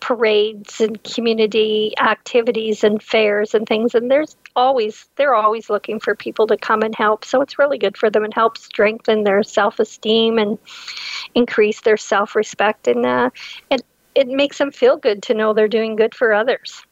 parades 0.01 0.81
and 0.81 1.03
community 1.03 1.93
activities 1.99 2.85
and 2.85 3.03
fairs 3.03 3.55
and 3.55 3.67
things, 3.67 3.95
and 3.95 4.11
there's 4.11 4.37
always 4.55 5.09
they're 5.17 5.35
always 5.35 5.69
looking 5.69 6.01
for 6.01 6.15
people 6.15 6.47
to 6.47 6.57
come 6.57 6.83
and 6.83 6.95
help. 6.95 7.25
So 7.25 7.43
it's 7.43 7.59
really 7.59 7.79
good 7.79 7.97
for 7.97 8.11
them 8.11 8.25
and 8.25 8.35
helps 8.35 8.65
strengthen 8.65 9.25
their 9.25 9.43
self-esteem 9.43 10.39
and 10.39 10.59
increase 11.35 11.81
their 11.81 11.97
self-respect 11.97 12.89
and 12.89 13.05
uh, 13.05 13.31
it 14.19 14.27
makes 14.27 14.59
them 14.59 14.73
feel 14.73 14.97
good 14.97 15.23
to 15.23 15.33
know 15.33 15.55
they're 15.55 15.69
doing 15.69 15.95
good 15.95 16.13
for 16.13 16.35
others. 16.35 16.83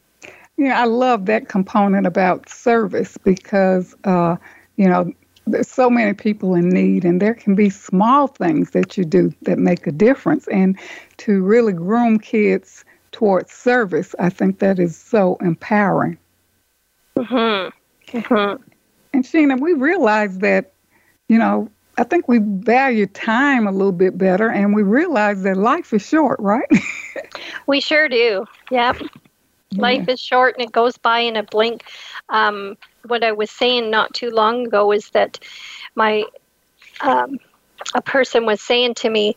Yeah, 0.57 0.81
I 0.81 0.85
love 0.85 1.27
that 1.27 1.49
component 1.49 2.07
about 2.07 2.49
service 2.49 3.19
because, 3.19 3.97
uh, 4.05 4.37
you 4.77 4.89
know, 4.89 5.13
there's 5.49 5.69
so 5.69 5.91
many 5.91 6.13
people 6.15 6.55
in 6.55 6.69
need, 6.69 7.05
and 7.05 7.21
there 7.21 7.35
can 7.35 7.57
be 7.57 7.69
small 7.69 8.29
things 8.29 8.71
that 8.71 8.97
you 8.97 9.05
do 9.05 9.35
that 9.43 9.59
make 9.59 9.87
a 9.89 9.93
difference. 9.93 10.47
And 10.49 10.79
to 11.19 11.43
really 11.43 11.73
groom 11.73 12.19
kids 12.19 12.85
towards 13.11 13.53
service, 13.53 14.15
I 14.21 14.31
think 14.31 14.61
that 14.61 14.79
is 14.79 14.97
so 14.97 15.37
empowering. 15.41 16.19
Mm-hmm. 17.17 18.17
Mm-hmm. 18.19 18.63
And 19.13 19.25
Sheena, 19.25 19.61
we 19.61 19.73
realize 19.73 20.39
that, 20.39 20.73
you 21.29 21.39
know, 21.39 21.69
I 21.99 22.05
think 22.05 22.29
we 22.29 22.39
value 22.39 23.07
time 23.07 23.67
a 23.67 23.73
little 23.73 23.93
bit 23.93 24.19
better, 24.19 24.51
and 24.51 24.75
we 24.75 24.83
realize 24.83 25.43
that 25.43 25.57
life 25.57 25.93
is 25.95 26.07
short, 26.07 26.39
right? 26.41 26.69
we 27.67 27.81
sure 27.81 28.09
do. 28.09 28.47
Yep. 28.71 29.01
Yeah. 29.71 29.83
Life 29.83 30.09
is 30.09 30.21
short 30.21 30.55
and 30.57 30.65
it 30.65 30.73
goes 30.73 30.97
by 30.97 31.21
in 31.21 31.37
a 31.37 31.43
blink. 31.43 31.83
Um, 32.29 32.77
what 33.07 33.25
I 33.25 33.33
was 33.33 33.51
saying 33.51 33.91
not 33.91 34.15
too 34.15 34.31
long 34.31 34.67
ago 34.67 34.93
is 34.93 35.11
that 35.11 35.39
my 35.95 36.25
um, 37.01 37.39
a 37.95 38.03
person 38.03 38.47
was 38.47 38.61
saying 38.61 38.95
to 38.95 39.11
me, 39.11 39.35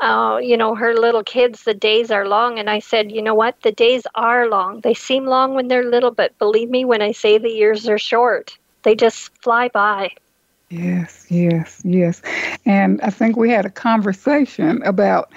uh, 0.00 0.38
you 0.42 0.56
know, 0.56 0.74
her 0.74 0.94
little 0.94 1.22
kids, 1.22 1.62
the 1.62 1.74
days 1.74 2.10
are 2.10 2.26
long. 2.26 2.58
And 2.58 2.68
I 2.68 2.80
said, 2.80 3.12
you 3.12 3.22
know 3.22 3.34
what? 3.34 3.60
The 3.62 3.72
days 3.72 4.02
are 4.14 4.48
long. 4.48 4.80
They 4.80 4.94
seem 4.94 5.26
long 5.26 5.54
when 5.54 5.68
they're 5.68 5.88
little, 5.88 6.10
but 6.10 6.36
believe 6.38 6.68
me 6.68 6.84
when 6.84 7.02
I 7.02 7.12
say 7.12 7.38
the 7.38 7.50
years 7.50 7.88
are 7.88 7.98
short, 7.98 8.56
they 8.82 8.94
just 8.94 9.30
fly 9.42 9.68
by. 9.68 10.10
Yes, 10.72 11.26
yes, 11.28 11.82
yes. 11.84 12.22
And 12.64 12.98
I 13.02 13.10
think 13.10 13.36
we 13.36 13.50
had 13.50 13.66
a 13.66 13.70
conversation 13.70 14.82
about 14.84 15.30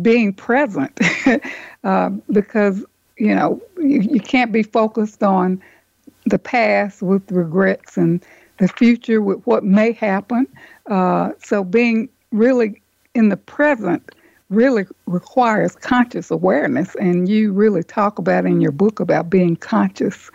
being 0.00 0.32
present 0.32 0.98
uh, 1.84 2.08
because, 2.30 2.82
you 3.18 3.34
know, 3.34 3.60
you, 3.76 4.00
you 4.00 4.20
can't 4.20 4.50
be 4.50 4.62
focused 4.62 5.22
on 5.22 5.62
the 6.24 6.38
past 6.38 7.02
with 7.02 7.30
regrets 7.30 7.98
and 7.98 8.24
the 8.60 8.68
future 8.68 9.20
with 9.20 9.46
what 9.46 9.62
may 9.62 9.92
happen. 9.92 10.46
Uh, 10.86 11.32
so 11.38 11.62
being 11.64 12.08
really 12.30 12.80
in 13.14 13.28
the 13.28 13.36
present 13.36 14.10
really 14.48 14.86
requires 15.06 15.76
conscious 15.76 16.30
awareness. 16.30 16.94
And 16.94 17.28
you 17.28 17.52
really 17.52 17.82
talk 17.82 18.18
about 18.18 18.46
in 18.46 18.62
your 18.62 18.72
book 18.72 19.00
about 19.00 19.28
being 19.28 19.54
conscious 19.54 20.30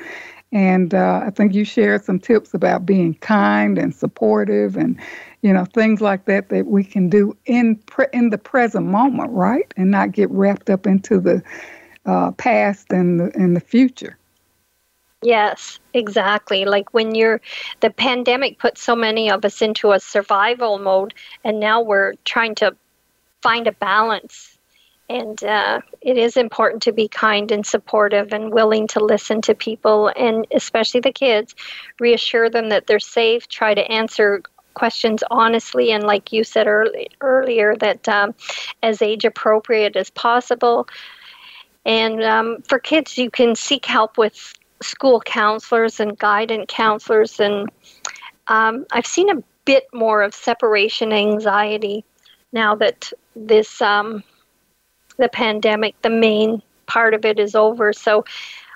and 0.52 0.94
uh, 0.94 1.24
I 1.26 1.30
think 1.30 1.54
you 1.54 1.66
shared 1.66 2.06
some 2.06 2.20
tips 2.20 2.54
about 2.54 2.86
being 2.86 3.16
kind 3.16 3.78
and 3.78 3.94
supportive 3.94 4.78
and, 4.78 5.00
you 5.42 5.52
know, 5.52 5.66
things 5.66 6.00
like 6.00 6.26
that 6.26 6.50
that 6.50 6.68
we 6.68 6.84
can 6.84 7.10
do 7.10 7.36
in 7.46 7.76
pre- 7.76 8.08
in 8.14 8.30
the 8.30 8.38
present 8.38 8.86
moment, 8.86 9.32
right? 9.32 9.72
And 9.76 9.92
not 9.92 10.14
get 10.14 10.32
wrapped 10.32 10.70
up 10.70 10.88
into 10.88 11.20
the 11.20 11.44
uh, 12.06 12.32
past 12.32 12.92
and 12.92 13.20
the, 13.20 13.32
and 13.36 13.56
the 13.56 13.60
future. 13.62 14.18
Yes, 15.22 15.80
exactly. 15.94 16.66
Like 16.66 16.94
when 16.94 17.16
you're, 17.16 17.42
the 17.82 17.90
pandemic 17.90 18.60
put 18.60 18.78
so 18.78 18.96
many 18.96 19.30
of 19.32 19.44
us 19.44 19.62
into 19.62 19.92
a 19.92 20.00
survival 20.00 20.78
mode, 20.78 21.14
and 21.44 21.60
now 21.60 21.82
we're 21.82 22.14
trying 22.24 22.56
to 22.56 22.76
find 23.42 23.68
a 23.68 23.72
balance 23.72 24.57
and 25.10 25.42
uh, 25.44 25.82
it 26.02 26.18
is 26.18 26.36
important 26.36 26.84
to 26.84 26.92
be 26.92 27.08
kind 27.08 27.52
and 27.52 27.66
supportive 27.66 28.34
and 28.34 28.54
willing 28.54 28.88
to 28.88 29.00
listen 29.00 29.42
to 29.42 29.56
people, 29.56 30.12
and 30.16 30.46
especially 30.54 31.00
the 31.00 31.12
kids. 31.12 31.56
Reassure 32.00 32.50
them 32.50 32.70
that 32.70 32.88
they're 32.88 33.00
safe. 33.00 33.48
Try 33.48 33.74
to 33.74 33.92
answer 33.92 34.42
questions 34.74 35.24
honestly, 35.32 35.92
and 35.92 36.04
like 36.04 36.34
you 36.34 36.44
said 36.44 36.68
early, 36.68 37.10
earlier, 37.22 37.76
that 37.78 38.08
um, 38.10 38.36
as 38.84 39.02
age 39.02 39.26
appropriate 39.26 39.96
as 39.96 40.10
possible. 40.10 40.88
And 41.86 42.22
um, 42.24 42.62
for 42.68 42.78
kids, 42.78 43.18
you 43.18 43.32
can 43.32 43.56
seek 43.56 43.86
help 43.86 44.18
with 44.18 44.54
school 44.82 45.22
counselors 45.22 46.00
and 46.00 46.20
guidance 46.20 46.66
counselors. 46.68 47.40
And 47.40 47.70
um, 48.48 48.86
I've 48.92 49.08
seen 49.08 49.30
a 49.30 49.42
bit 49.64 49.86
more 49.94 50.22
of 50.22 50.36
separation 50.36 51.14
anxiety 51.14 52.04
now 52.52 52.76
that 52.76 53.12
this 53.36 53.82
um, 53.82 54.24
the 55.18 55.30
pandemic, 55.30 56.00
the 56.02 56.10
main 56.10 56.62
part 56.86 57.14
of 57.14 57.26
it 57.26 57.40
is 57.40 57.56
over. 57.56 57.94
So 57.94 58.26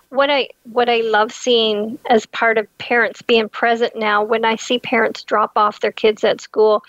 what 0.10 0.30
I 0.30 0.50
what 0.64 0.90
I 0.90 0.98
love 0.98 1.32
seeing 1.32 1.98
as 2.10 2.26
part 2.26 2.58
of 2.58 2.78
parents 2.78 3.22
being 3.22 3.48
present 3.48 3.96
now, 3.96 4.24
when 4.24 4.44
I 4.44 4.58
see 4.58 4.78
parents 4.80 5.24
drop 5.24 5.54
off 5.56 5.80
their 5.80 5.94
kids 5.94 6.24
at 6.24 6.42
school, 6.42 6.84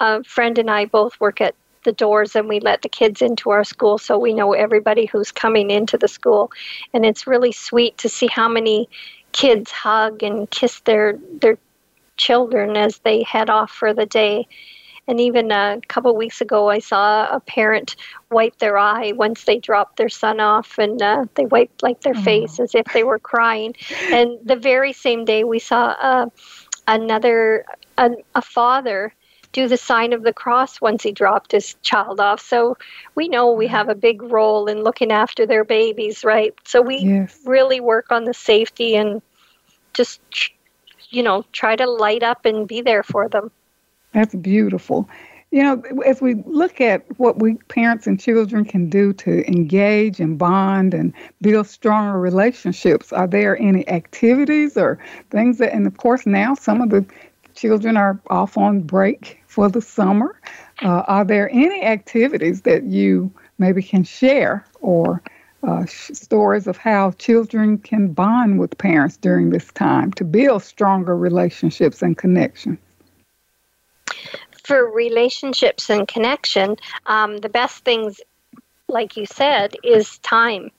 a 0.00 0.24
friend 0.24 0.58
and 0.58 0.70
I 0.70 0.86
both 0.86 1.20
work 1.20 1.40
at 1.40 1.54
the 1.84 1.92
doors 1.92 2.34
and 2.34 2.48
we 2.48 2.60
let 2.60 2.82
the 2.82 2.88
kids 2.88 3.22
into 3.22 3.50
our 3.50 3.62
school 3.62 3.98
so 3.98 4.18
we 4.18 4.32
know 4.32 4.54
everybody 4.54 5.04
who's 5.04 5.30
coming 5.30 5.70
into 5.70 5.98
the 5.98 6.08
school 6.08 6.50
and 6.94 7.04
it's 7.04 7.26
really 7.26 7.52
sweet 7.52 7.98
to 7.98 8.08
see 8.08 8.26
how 8.26 8.48
many 8.48 8.88
kids 9.32 9.70
hug 9.70 10.22
and 10.22 10.50
kiss 10.50 10.80
their 10.80 11.18
their 11.40 11.58
children 12.16 12.76
as 12.76 12.98
they 12.98 13.22
head 13.22 13.50
off 13.50 13.70
for 13.70 13.92
the 13.92 14.06
day 14.06 14.46
and 15.06 15.20
even 15.20 15.52
a 15.52 15.80
couple 15.88 16.10
of 16.10 16.16
weeks 16.16 16.40
ago, 16.40 16.70
I 16.70 16.78
saw 16.78 17.26
a 17.26 17.40
parent 17.40 17.96
wipe 18.30 18.58
their 18.58 18.78
eye 18.78 19.12
once 19.12 19.44
they 19.44 19.58
dropped 19.58 19.96
their 19.96 20.08
son 20.08 20.40
off, 20.40 20.78
and 20.78 21.00
uh, 21.02 21.26
they 21.34 21.46
wiped 21.46 21.82
like 21.82 22.00
their 22.00 22.14
mm. 22.14 22.24
face 22.24 22.58
as 22.58 22.74
if 22.74 22.86
they 22.92 23.04
were 23.04 23.18
crying. 23.18 23.74
And 24.10 24.38
the 24.42 24.56
very 24.56 24.92
same 24.92 25.24
day, 25.24 25.44
we 25.44 25.58
saw 25.58 25.94
uh, 26.00 26.26
another 26.88 27.64
a, 27.98 28.10
a 28.34 28.42
father 28.42 29.14
do 29.52 29.68
the 29.68 29.76
sign 29.76 30.12
of 30.12 30.22
the 30.22 30.32
cross 30.32 30.80
once 30.80 31.02
he 31.04 31.12
dropped 31.12 31.52
his 31.52 31.74
child 31.82 32.18
off. 32.18 32.40
So 32.40 32.76
we 33.14 33.28
know 33.28 33.52
we 33.52 33.68
have 33.68 33.88
a 33.88 33.94
big 33.94 34.20
role 34.20 34.66
in 34.66 34.82
looking 34.82 35.12
after 35.12 35.46
their 35.46 35.64
babies, 35.64 36.24
right? 36.24 36.52
So 36.64 36.82
we 36.82 36.98
yes. 36.98 37.38
really 37.44 37.80
work 37.80 38.10
on 38.10 38.24
the 38.24 38.34
safety 38.34 38.96
and 38.96 39.22
just, 39.92 40.20
you 41.10 41.22
know, 41.22 41.44
try 41.52 41.76
to 41.76 41.88
light 41.88 42.24
up 42.24 42.44
and 42.44 42.66
be 42.66 42.80
there 42.80 43.04
for 43.04 43.28
them. 43.28 43.52
That's 44.14 44.34
beautiful. 44.34 45.08
You 45.50 45.62
know, 45.62 45.82
as 46.06 46.22
we 46.22 46.34
look 46.46 46.80
at 46.80 47.04
what 47.18 47.40
we 47.40 47.54
parents 47.68 48.06
and 48.06 48.18
children 48.18 48.64
can 48.64 48.88
do 48.88 49.12
to 49.14 49.46
engage 49.46 50.18
and 50.18 50.38
bond 50.38 50.94
and 50.94 51.12
build 51.40 51.66
stronger 51.66 52.18
relationships, 52.18 53.12
are 53.12 53.26
there 53.26 53.60
any 53.60 53.86
activities 53.88 54.76
or 54.76 54.98
things 55.30 55.58
that, 55.58 55.72
and 55.72 55.86
of 55.86 55.96
course, 55.96 56.26
now 56.26 56.54
some 56.54 56.80
of 56.80 56.90
the 56.90 57.04
children 57.54 57.96
are 57.96 58.18
off 58.30 58.56
on 58.56 58.80
break 58.80 59.40
for 59.46 59.68
the 59.68 59.82
summer. 59.82 60.40
Uh, 60.82 61.02
are 61.06 61.24
there 61.24 61.48
any 61.52 61.82
activities 61.82 62.62
that 62.62 62.84
you 62.84 63.32
maybe 63.58 63.82
can 63.82 64.02
share 64.02 64.64
or 64.80 65.22
uh, 65.62 65.84
stories 65.86 66.66
of 66.66 66.76
how 66.76 67.12
children 67.12 67.78
can 67.78 68.12
bond 68.12 68.58
with 68.58 68.76
parents 68.78 69.16
during 69.16 69.50
this 69.50 69.70
time 69.72 70.12
to 70.12 70.24
build 70.24 70.62
stronger 70.62 71.16
relationships 71.16 72.02
and 72.02 72.18
connections? 72.18 72.78
For 74.64 74.90
relationships 74.90 75.90
and 75.90 76.08
connection, 76.08 76.76
um, 77.06 77.38
the 77.38 77.48
best 77.48 77.84
things, 77.84 78.20
like 78.88 79.16
you 79.16 79.26
said, 79.26 79.76
is 79.84 80.18
time. 80.18 80.70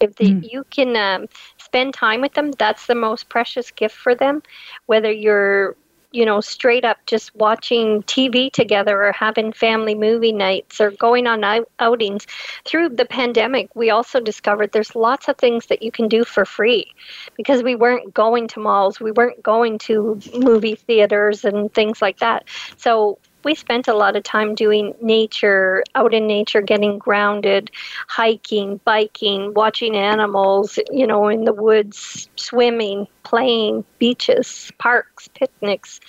If 0.00 0.16
the, 0.16 0.32
mm. 0.32 0.52
you 0.52 0.64
can 0.64 0.96
um, 0.96 1.28
spend 1.58 1.94
time 1.94 2.20
with 2.20 2.34
them, 2.34 2.50
that's 2.52 2.86
the 2.86 2.94
most 2.94 3.28
precious 3.28 3.70
gift 3.70 3.96
for 3.96 4.14
them. 4.14 4.42
Whether 4.86 5.10
you're 5.10 5.76
you 6.12 6.24
know, 6.24 6.40
straight 6.40 6.84
up 6.84 6.98
just 7.06 7.34
watching 7.34 8.02
TV 8.04 8.50
together 8.50 9.04
or 9.04 9.12
having 9.12 9.52
family 9.52 9.94
movie 9.94 10.32
nights 10.32 10.80
or 10.80 10.90
going 10.92 11.26
on 11.26 11.44
out- 11.44 11.68
outings. 11.78 12.26
Through 12.64 12.90
the 12.90 13.04
pandemic, 13.04 13.68
we 13.74 13.90
also 13.90 14.20
discovered 14.20 14.72
there's 14.72 14.94
lots 14.94 15.28
of 15.28 15.36
things 15.36 15.66
that 15.66 15.82
you 15.82 15.90
can 15.90 16.08
do 16.08 16.24
for 16.24 16.44
free 16.44 16.92
because 17.36 17.62
we 17.62 17.74
weren't 17.74 18.14
going 18.14 18.48
to 18.48 18.60
malls, 18.60 19.00
we 19.00 19.12
weren't 19.12 19.42
going 19.42 19.78
to 19.78 20.20
movie 20.34 20.76
theaters 20.76 21.44
and 21.44 21.72
things 21.72 22.00
like 22.00 22.18
that. 22.18 22.44
So 22.76 23.18
we 23.46 23.54
spent 23.54 23.86
a 23.86 23.94
lot 23.94 24.16
of 24.16 24.24
time 24.24 24.56
doing 24.56 24.92
nature, 25.00 25.84
out 25.94 26.12
in 26.12 26.26
nature, 26.26 26.60
getting 26.60 26.98
grounded, 26.98 27.70
hiking, 28.08 28.80
biking, 28.84 29.54
watching 29.54 29.94
animals, 29.94 30.80
you 30.90 31.06
know, 31.06 31.28
in 31.28 31.44
the 31.44 31.52
woods, 31.52 32.28
swimming, 32.34 33.06
playing, 33.22 33.84
beaches, 34.00 34.72
parks, 34.78 35.28
picnics. 35.28 36.00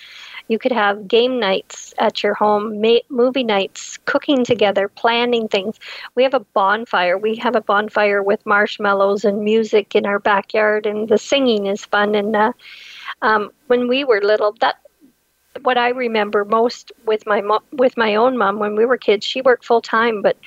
You 0.48 0.58
could 0.58 0.72
have 0.72 1.08
game 1.08 1.40
nights 1.40 1.94
at 2.00 2.24
your 2.24 2.34
home, 2.34 2.82
movie 3.10 3.44
nights, 3.44 4.00
cooking 4.06 4.44
together, 4.44 4.88
planning 4.88 5.48
things. 5.48 5.80
We 6.16 6.24
have 6.24 6.34
a 6.34 6.40
bonfire. 6.40 7.20
We 7.20 7.36
have 7.36 7.56
a 7.56 7.62
bonfire 7.62 8.24
with 8.24 8.44
marshmallows 8.48 9.26
and 9.26 9.44
music 9.44 9.94
in 9.94 10.08
our 10.08 10.18
backyard, 10.18 10.88
and 10.88 11.08
the 11.08 11.20
singing 11.20 11.68
is 11.68 11.86
fun. 11.86 12.16
And 12.16 12.36
uh, 12.36 12.54
um, 13.22 13.52
when 13.68 13.88
we 13.88 14.04
were 14.06 14.22
little, 14.22 14.54
that 14.62 14.78
what 15.64 15.78
I 15.78 15.90
remember 15.90 16.46
most 16.46 16.92
with 17.06 17.26
my 17.26 17.42
mo- 17.42 17.64
with 17.72 17.98
my 17.98 18.16
own 18.16 18.38
mom 18.38 18.60
when 18.60 18.76
we 18.76 18.86
were 18.86 18.98
kids, 18.98 19.26
she 19.26 19.42
worked 19.42 19.66
full 19.66 19.82
time, 19.82 20.22
but 20.22 20.38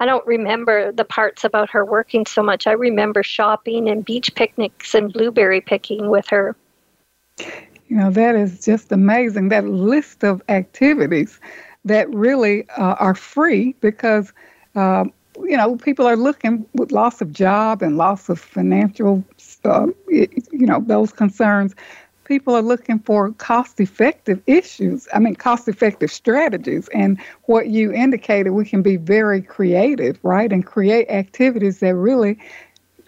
I 0.00 0.06
don't 0.06 0.26
remember 0.26 0.92
the 0.92 1.04
parts 1.04 1.44
about 1.44 1.70
her 1.70 1.84
working 1.84 2.26
so 2.26 2.42
much. 2.42 2.66
I 2.66 2.72
remember 2.72 3.22
shopping 3.22 3.88
and 3.88 4.04
beach 4.04 4.34
picnics 4.34 4.94
and 4.94 5.12
blueberry 5.12 5.60
picking 5.60 6.08
with 6.10 6.28
her. 6.28 6.56
You 7.88 7.96
know, 7.96 8.10
that 8.10 8.34
is 8.36 8.64
just 8.64 8.92
amazing. 8.92 9.48
That 9.48 9.64
list 9.66 10.24
of 10.24 10.42
activities 10.48 11.40
that 11.84 12.08
really 12.12 12.68
uh, 12.70 12.96
are 12.98 13.14
free 13.14 13.74
because, 13.80 14.32
uh, 14.74 15.04
you 15.42 15.56
know, 15.56 15.76
people 15.76 16.06
are 16.06 16.16
looking 16.16 16.66
with 16.74 16.92
loss 16.92 17.20
of 17.20 17.32
job 17.32 17.82
and 17.82 17.96
loss 17.96 18.28
of 18.28 18.38
financial, 18.38 19.24
uh, 19.64 19.86
you 20.08 20.66
know, 20.66 20.80
those 20.86 21.12
concerns. 21.12 21.74
People 22.28 22.54
are 22.54 22.62
looking 22.62 22.98
for 22.98 23.32
cost 23.32 23.80
effective 23.80 24.40
issues, 24.46 25.08
I 25.14 25.18
mean, 25.18 25.34
cost 25.34 25.66
effective 25.66 26.12
strategies. 26.12 26.86
And 26.88 27.18
what 27.44 27.68
you 27.68 27.90
indicated, 27.90 28.50
we 28.50 28.66
can 28.66 28.82
be 28.82 28.96
very 28.96 29.40
creative, 29.40 30.18
right? 30.22 30.52
And 30.52 30.64
create 30.64 31.08
activities 31.08 31.80
that 31.80 31.94
really 31.94 32.38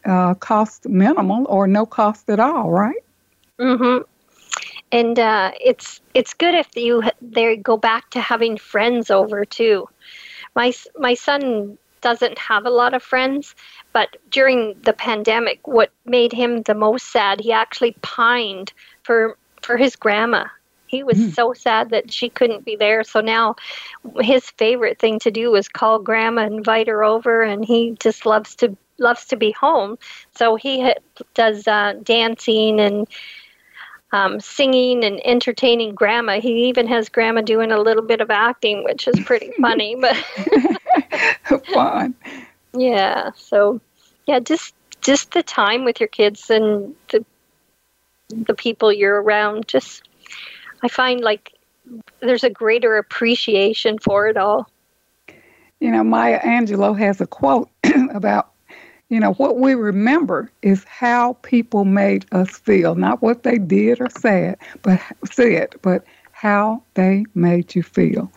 uh, 0.06 0.34
cost 0.34 0.88
minimal 0.88 1.46
or 1.48 1.66
no 1.66 1.84
cost 1.84 2.30
at 2.30 2.40
all, 2.40 2.70
right? 2.70 3.04
Mm-hmm 3.58 4.04
and 4.92 5.18
uh, 5.18 5.52
it's 5.60 6.00
it's 6.14 6.34
good 6.34 6.54
if 6.54 6.68
you 6.76 7.02
they 7.20 7.56
go 7.56 7.76
back 7.76 8.10
to 8.10 8.20
having 8.20 8.56
friends 8.56 9.10
over 9.10 9.44
too. 9.44 9.88
My 10.54 10.72
my 10.98 11.14
son 11.14 11.78
doesn't 12.00 12.38
have 12.38 12.66
a 12.66 12.70
lot 12.70 12.94
of 12.94 13.02
friends, 13.02 13.54
but 13.92 14.16
during 14.30 14.74
the 14.82 14.92
pandemic, 14.92 15.66
what 15.66 15.92
made 16.04 16.32
him 16.32 16.62
the 16.62 16.74
most 16.74 17.12
sad, 17.12 17.40
he 17.40 17.52
actually 17.52 17.92
pined 18.02 18.72
for 19.02 19.36
for 19.62 19.76
his 19.76 19.96
grandma. 19.96 20.46
He 20.86 21.04
was 21.04 21.18
mm. 21.18 21.34
so 21.34 21.52
sad 21.52 21.90
that 21.90 22.12
she 22.12 22.28
couldn't 22.28 22.64
be 22.64 22.74
there. 22.74 23.04
So 23.04 23.20
now 23.20 23.54
his 24.18 24.50
favorite 24.50 24.98
thing 24.98 25.20
to 25.20 25.30
do 25.30 25.54
is 25.54 25.68
call 25.68 26.00
grandma, 26.00 26.42
and 26.42 26.56
invite 26.56 26.88
her 26.88 27.04
over, 27.04 27.42
and 27.42 27.64
he 27.64 27.96
just 28.00 28.26
loves 28.26 28.56
to 28.56 28.76
loves 28.98 29.26
to 29.26 29.36
be 29.36 29.52
home. 29.52 29.98
So 30.36 30.56
he 30.56 30.92
does 31.34 31.66
uh, 31.68 31.94
dancing 32.02 32.80
and 32.80 33.06
um, 34.12 34.40
singing 34.40 35.04
and 35.04 35.20
entertaining 35.24 35.94
grandma. 35.94 36.40
He 36.40 36.68
even 36.68 36.86
has 36.88 37.08
grandma 37.08 37.42
doing 37.42 37.70
a 37.70 37.80
little 37.80 38.02
bit 38.02 38.20
of 38.20 38.30
acting, 38.30 38.84
which 38.84 39.06
is 39.06 39.18
pretty 39.20 39.52
funny. 39.60 39.96
But 39.96 40.16
fun. 41.72 42.14
Yeah. 42.74 43.30
So 43.36 43.80
yeah, 44.26 44.40
just 44.40 44.74
just 45.00 45.32
the 45.32 45.42
time 45.42 45.84
with 45.84 46.00
your 46.00 46.08
kids 46.08 46.50
and 46.50 46.94
the 47.10 47.24
the 48.30 48.54
people 48.54 48.92
you're 48.92 49.20
around. 49.20 49.68
Just 49.68 50.08
I 50.82 50.88
find 50.88 51.20
like 51.20 51.52
there's 52.20 52.44
a 52.44 52.50
greater 52.50 52.96
appreciation 52.96 53.98
for 53.98 54.28
it 54.28 54.36
all. 54.36 54.68
You 55.80 55.90
know, 55.90 56.04
Maya 56.04 56.40
Angelou 56.40 56.98
has 56.98 57.20
a 57.20 57.26
quote 57.26 57.70
about 58.14 58.50
you 59.10 59.18
know, 59.18 59.32
what 59.34 59.58
we 59.58 59.74
remember 59.74 60.50
is 60.62 60.84
how 60.84 61.36
people 61.42 61.84
made 61.84 62.24
us 62.30 62.58
feel, 62.60 62.94
not 62.94 63.20
what 63.20 63.42
they 63.42 63.58
did 63.58 64.00
or 64.00 64.08
said, 64.08 64.56
but 64.82 65.00
said, 65.24 65.74
but 65.82 66.04
how 66.30 66.82
they 66.94 67.24
made 67.34 67.74
you 67.74 67.82
feel. 67.82 68.30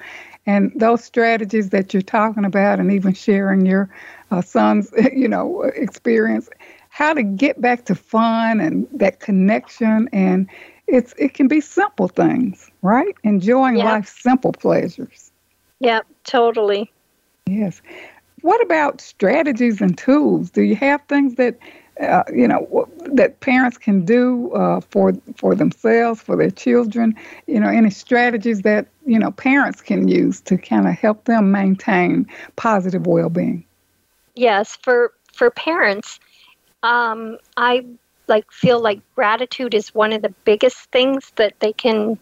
And 0.45 0.73
those 0.75 1.03
strategies 1.03 1.69
that 1.69 1.93
you're 1.93 2.01
talking 2.01 2.43
about, 2.43 2.79
and 2.79 2.91
even 2.91 3.13
sharing 3.13 3.65
your 3.65 3.87
uh, 4.31 4.41
son's, 4.41 4.91
you 5.13 5.27
know, 5.27 5.61
experience, 5.61 6.49
how 6.93 7.11
to 7.11 7.23
get 7.23 7.59
back 7.59 7.85
to 7.85 7.95
fun 7.95 8.59
and 8.59 8.87
that 8.93 9.19
connection, 9.19 10.07
and 10.13 10.47
it's 10.85 11.11
it 11.17 11.33
can 11.33 11.47
be 11.47 11.59
simple 11.59 12.07
things, 12.07 12.69
right? 12.83 13.15
Enjoying 13.23 13.77
yep. 13.77 13.85
life's 13.85 14.21
simple 14.21 14.51
pleasures. 14.51 15.31
Yep, 15.79 16.05
totally. 16.23 16.91
Yes. 17.47 17.81
What 18.41 18.61
about 18.61 19.01
strategies 19.01 19.81
and 19.81 19.97
tools? 19.97 20.51
Do 20.51 20.61
you 20.61 20.75
have 20.75 21.01
things 21.07 21.33
that 21.35 21.57
uh, 21.99 22.25
you 22.31 22.47
know 22.47 22.87
that 23.05 23.39
parents 23.39 23.79
can 23.79 24.05
do 24.05 24.51
uh, 24.53 24.79
for 24.81 25.13
for 25.35 25.55
themselves, 25.55 26.21
for 26.21 26.37
their 26.37 26.51
children? 26.51 27.15
You 27.47 27.59
know, 27.59 27.69
any 27.69 27.89
strategies 27.89 28.61
that 28.61 28.85
you 29.07 29.17
know 29.17 29.31
parents 29.31 29.81
can 29.81 30.07
use 30.07 30.41
to 30.41 30.59
kind 30.59 30.87
of 30.87 30.93
help 30.93 31.25
them 31.25 31.51
maintain 31.51 32.27
positive 32.55 33.07
well-being? 33.07 33.65
Yes, 34.35 34.77
for 34.83 35.11
for 35.33 35.49
parents, 35.49 36.19
um, 36.83 37.37
I 37.57 37.85
like 38.27 38.51
feel 38.51 38.79
like 38.79 39.01
gratitude 39.15 39.73
is 39.73 39.93
one 39.95 40.13
of 40.13 40.21
the 40.21 40.33
biggest 40.45 40.91
things 40.91 41.31
that 41.37 41.59
they 41.59 41.73
can 41.73 42.19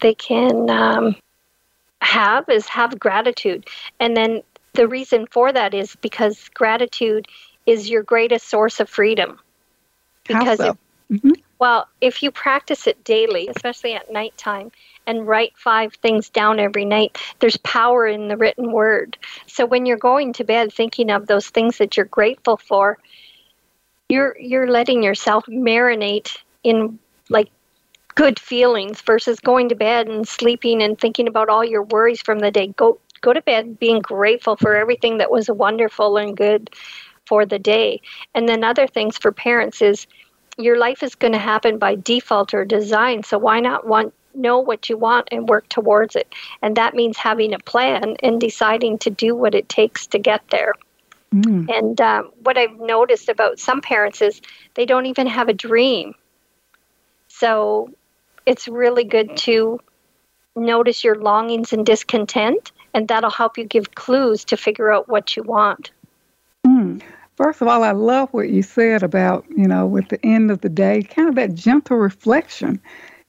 they 0.00 0.14
can 0.14 0.70
um, 0.70 1.16
have 2.00 2.48
is 2.48 2.66
have 2.68 2.98
gratitude, 2.98 3.68
and 4.00 4.16
then 4.16 4.42
the 4.72 4.88
reason 4.88 5.26
for 5.30 5.52
that 5.52 5.74
is 5.74 5.96
because 5.96 6.48
gratitude 6.54 7.26
is 7.66 7.90
your 7.90 8.02
greatest 8.02 8.48
source 8.48 8.80
of 8.80 8.88
freedom. 8.88 9.38
Because 10.26 10.58
so? 10.58 10.70
if, 11.10 11.20
mm-hmm. 11.20 11.40
well, 11.58 11.88
if 12.00 12.22
you 12.22 12.30
practice 12.30 12.86
it 12.86 13.02
daily, 13.04 13.48
especially 13.48 13.94
at 13.94 14.12
nighttime, 14.12 14.70
and 15.06 15.26
write 15.26 15.52
five 15.56 15.94
things 15.94 16.28
down 16.28 16.60
every 16.60 16.84
night, 16.84 17.18
there's 17.40 17.56
power 17.58 18.06
in 18.06 18.28
the 18.28 18.36
written 18.36 18.72
word. 18.72 19.18
So 19.46 19.66
when 19.66 19.84
you're 19.84 19.96
going 19.96 20.34
to 20.34 20.44
bed 20.44 20.72
thinking 20.72 21.10
of 21.10 21.26
those 21.26 21.48
things 21.48 21.78
that 21.78 21.96
you're 21.96 22.06
grateful 22.06 22.56
for, 22.58 22.98
you're 24.08 24.36
you're 24.40 24.70
letting 24.70 25.02
yourself 25.02 25.44
marinate 25.46 26.36
in 26.64 26.98
like 27.28 27.50
good 28.14 28.38
feelings 28.38 29.00
versus 29.02 29.38
going 29.38 29.68
to 29.68 29.74
bed 29.74 30.08
and 30.08 30.26
sleeping 30.26 30.82
and 30.82 30.98
thinking 30.98 31.28
about 31.28 31.48
all 31.48 31.64
your 31.64 31.82
worries 31.82 32.22
from 32.22 32.38
the 32.38 32.50
day. 32.50 32.68
Go 32.68 32.98
go 33.20 33.32
to 33.32 33.42
bed 33.42 33.78
being 33.78 34.00
grateful 34.00 34.56
for 34.56 34.74
everything 34.76 35.18
that 35.18 35.30
was 35.30 35.50
wonderful 35.50 36.16
and 36.16 36.36
good 36.36 36.70
for 37.26 37.44
the 37.44 37.58
day. 37.58 38.00
And 38.34 38.48
then 38.48 38.64
other 38.64 38.86
things 38.86 39.18
for 39.18 39.30
parents 39.30 39.82
is 39.82 40.06
your 40.56 40.78
life 40.78 41.02
is 41.02 41.14
going 41.14 41.34
to 41.34 41.38
happen 41.38 41.78
by 41.78 41.94
default 41.96 42.54
or 42.54 42.64
design. 42.64 43.22
So 43.22 43.36
why 43.38 43.60
not 43.60 43.86
want 43.86 44.14
know 44.34 44.58
what 44.58 44.88
you 44.88 44.96
want 44.96 45.28
and 45.30 45.48
work 45.48 45.68
towards 45.68 46.16
it? 46.16 46.32
And 46.62 46.76
that 46.76 46.94
means 46.94 47.18
having 47.18 47.52
a 47.52 47.58
plan 47.58 48.16
and 48.22 48.40
deciding 48.40 48.98
to 48.98 49.10
do 49.10 49.34
what 49.34 49.54
it 49.54 49.68
takes 49.68 50.06
to 50.08 50.18
get 50.18 50.42
there. 50.50 50.74
Mm. 51.34 51.68
And 51.70 52.00
um, 52.00 52.30
what 52.42 52.56
I've 52.56 52.78
noticed 52.78 53.28
about 53.28 53.58
some 53.58 53.80
parents 53.80 54.22
is 54.22 54.40
they 54.74 54.86
don't 54.86 55.06
even 55.06 55.26
have 55.26 55.48
a 55.48 55.52
dream. 55.52 56.14
So 57.28 57.90
it's 58.46 58.66
really 58.66 59.04
good 59.04 59.36
to 59.38 59.80
notice 60.56 61.04
your 61.04 61.16
longings 61.16 61.72
and 61.72 61.84
discontent 61.84 62.72
and 62.94 63.08
that'll 63.08 63.30
help 63.30 63.58
you 63.58 63.64
give 63.64 63.94
clues 63.94 64.44
to 64.46 64.56
figure 64.56 64.92
out 64.92 65.08
what 65.08 65.36
you 65.36 65.42
want. 65.42 65.90
Mm. 66.66 67.02
First 67.36 67.62
of 67.62 67.68
all, 67.68 67.84
I 67.84 67.92
love 67.92 68.30
what 68.32 68.50
you 68.50 68.62
said 68.62 69.02
about, 69.02 69.44
you 69.56 69.68
know, 69.68 69.96
at 69.96 70.08
the 70.08 70.24
end 70.26 70.50
of 70.50 70.60
the 70.60 70.68
day, 70.68 71.02
kind 71.02 71.28
of 71.28 71.36
that 71.36 71.54
gentle 71.54 71.96
reflection, 71.96 72.80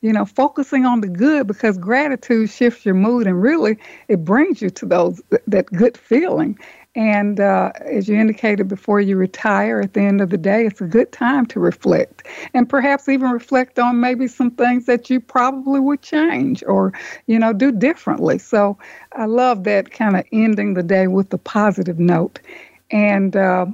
you 0.01 0.12
know, 0.12 0.25
focusing 0.25 0.85
on 0.85 1.01
the 1.01 1.07
good 1.07 1.45
because 1.45 1.77
gratitude 1.77 2.49
shifts 2.49 2.85
your 2.85 2.95
mood 2.95 3.27
and 3.27 3.39
really 3.39 3.77
it 4.07 4.25
brings 4.25 4.62
you 4.62 4.71
to 4.71 4.85
those 4.85 5.21
that 5.45 5.67
good 5.67 5.95
feeling. 5.97 6.57
And 6.99 7.39
uh, 7.39 7.71
as 7.85 8.09
you 8.09 8.17
indicated 8.17 8.67
before 8.67 8.99
you 8.99 9.15
retire 9.15 9.79
at 9.79 9.93
the 9.93 10.01
end 10.01 10.19
of 10.19 10.31
the 10.31 10.38
day, 10.38 10.65
it's 10.65 10.81
a 10.81 10.85
good 10.85 11.13
time 11.13 11.45
to 11.45 11.57
reflect 11.57 12.27
and 12.53 12.67
perhaps 12.67 13.07
even 13.07 13.31
reflect 13.31 13.79
on 13.79 14.01
maybe 14.01 14.27
some 14.27 14.51
things 14.51 14.85
that 14.88 15.09
you 15.09 15.21
probably 15.21 15.79
would 15.79 16.01
change 16.01 16.61
or, 16.67 16.91
you 17.26 17.39
know, 17.39 17.53
do 17.53 17.71
differently. 17.71 18.38
So 18.38 18.78
I 19.13 19.28
love 19.28 19.63
that 19.63 19.91
kind 19.91 20.17
of 20.17 20.26
ending 20.34 20.74
the 20.74 20.84
day 20.84 21.07
with 21.07 21.34
a 21.34 21.38
positive 21.38 21.99
note. 21.99 22.41
And 22.91 23.34
uh, 23.34 23.67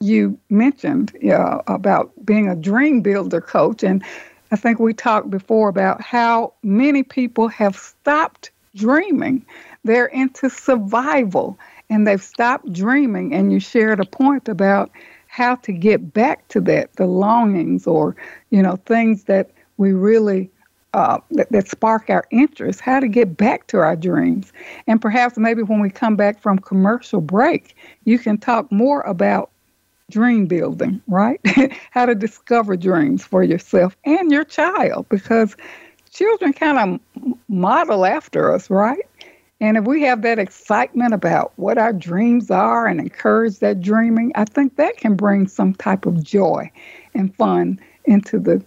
you 0.00 0.36
mentioned 0.50 1.16
uh, 1.30 1.62
about 1.68 2.10
being 2.26 2.48
a 2.48 2.56
dream 2.56 3.02
builder 3.02 3.40
coach. 3.40 3.84
And 3.84 4.02
I 4.50 4.56
think 4.56 4.80
we 4.80 4.94
talked 4.94 5.30
before 5.30 5.68
about 5.68 6.00
how 6.00 6.54
many 6.64 7.04
people 7.04 7.46
have 7.46 7.76
stopped 7.76 8.50
dreaming, 8.74 9.46
they're 9.84 10.06
into 10.06 10.50
survival 10.50 11.56
and 11.90 12.06
they've 12.06 12.22
stopped 12.22 12.72
dreaming. 12.72 13.34
And 13.34 13.52
you 13.52 13.60
shared 13.60 14.00
a 14.00 14.04
point 14.04 14.48
about 14.48 14.90
how 15.26 15.56
to 15.56 15.72
get 15.72 16.12
back 16.12 16.46
to 16.48 16.60
that, 16.62 16.94
the 16.94 17.06
longings 17.06 17.86
or, 17.86 18.16
you 18.50 18.62
know, 18.62 18.76
things 18.86 19.24
that 19.24 19.50
we 19.76 19.92
really 19.92 20.50
uh, 20.94 21.18
that, 21.32 21.50
that 21.50 21.68
spark 21.68 22.08
our 22.08 22.24
interest, 22.30 22.80
how 22.80 23.00
to 23.00 23.08
get 23.08 23.36
back 23.36 23.66
to 23.66 23.78
our 23.78 23.96
dreams. 23.96 24.52
And 24.86 25.02
perhaps 25.02 25.36
maybe 25.36 25.62
when 25.62 25.80
we 25.80 25.90
come 25.90 26.14
back 26.14 26.40
from 26.40 26.60
commercial 26.60 27.20
break, 27.20 27.76
you 28.04 28.16
can 28.16 28.38
talk 28.38 28.70
more 28.70 29.00
about 29.00 29.50
dream 30.10 30.46
building, 30.46 31.02
right? 31.08 31.40
how 31.90 32.06
to 32.06 32.14
discover 32.14 32.76
dreams 32.76 33.24
for 33.24 33.42
yourself 33.42 33.96
and 34.04 34.30
your 34.30 34.44
child 34.44 35.08
because 35.08 35.56
children 36.12 36.52
kind 36.52 36.78
of 36.78 37.34
model 37.48 38.06
after 38.06 38.54
us, 38.54 38.70
right? 38.70 39.04
And 39.64 39.78
if 39.78 39.84
we 39.84 40.02
have 40.02 40.20
that 40.20 40.38
excitement 40.38 41.14
about 41.14 41.54
what 41.56 41.78
our 41.78 41.94
dreams 41.94 42.50
are 42.50 42.86
and 42.86 43.00
encourage 43.00 43.60
that 43.60 43.80
dreaming, 43.80 44.30
I 44.34 44.44
think 44.44 44.76
that 44.76 44.98
can 44.98 45.16
bring 45.16 45.48
some 45.48 45.72
type 45.72 46.04
of 46.04 46.22
joy 46.22 46.70
and 47.14 47.34
fun 47.36 47.80
into 48.04 48.38
the 48.38 48.62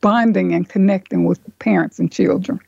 bonding 0.00 0.54
and 0.54 0.68
connecting 0.68 1.24
with 1.24 1.40
parents 1.58 1.98
and 1.98 2.12
children. 2.12 2.60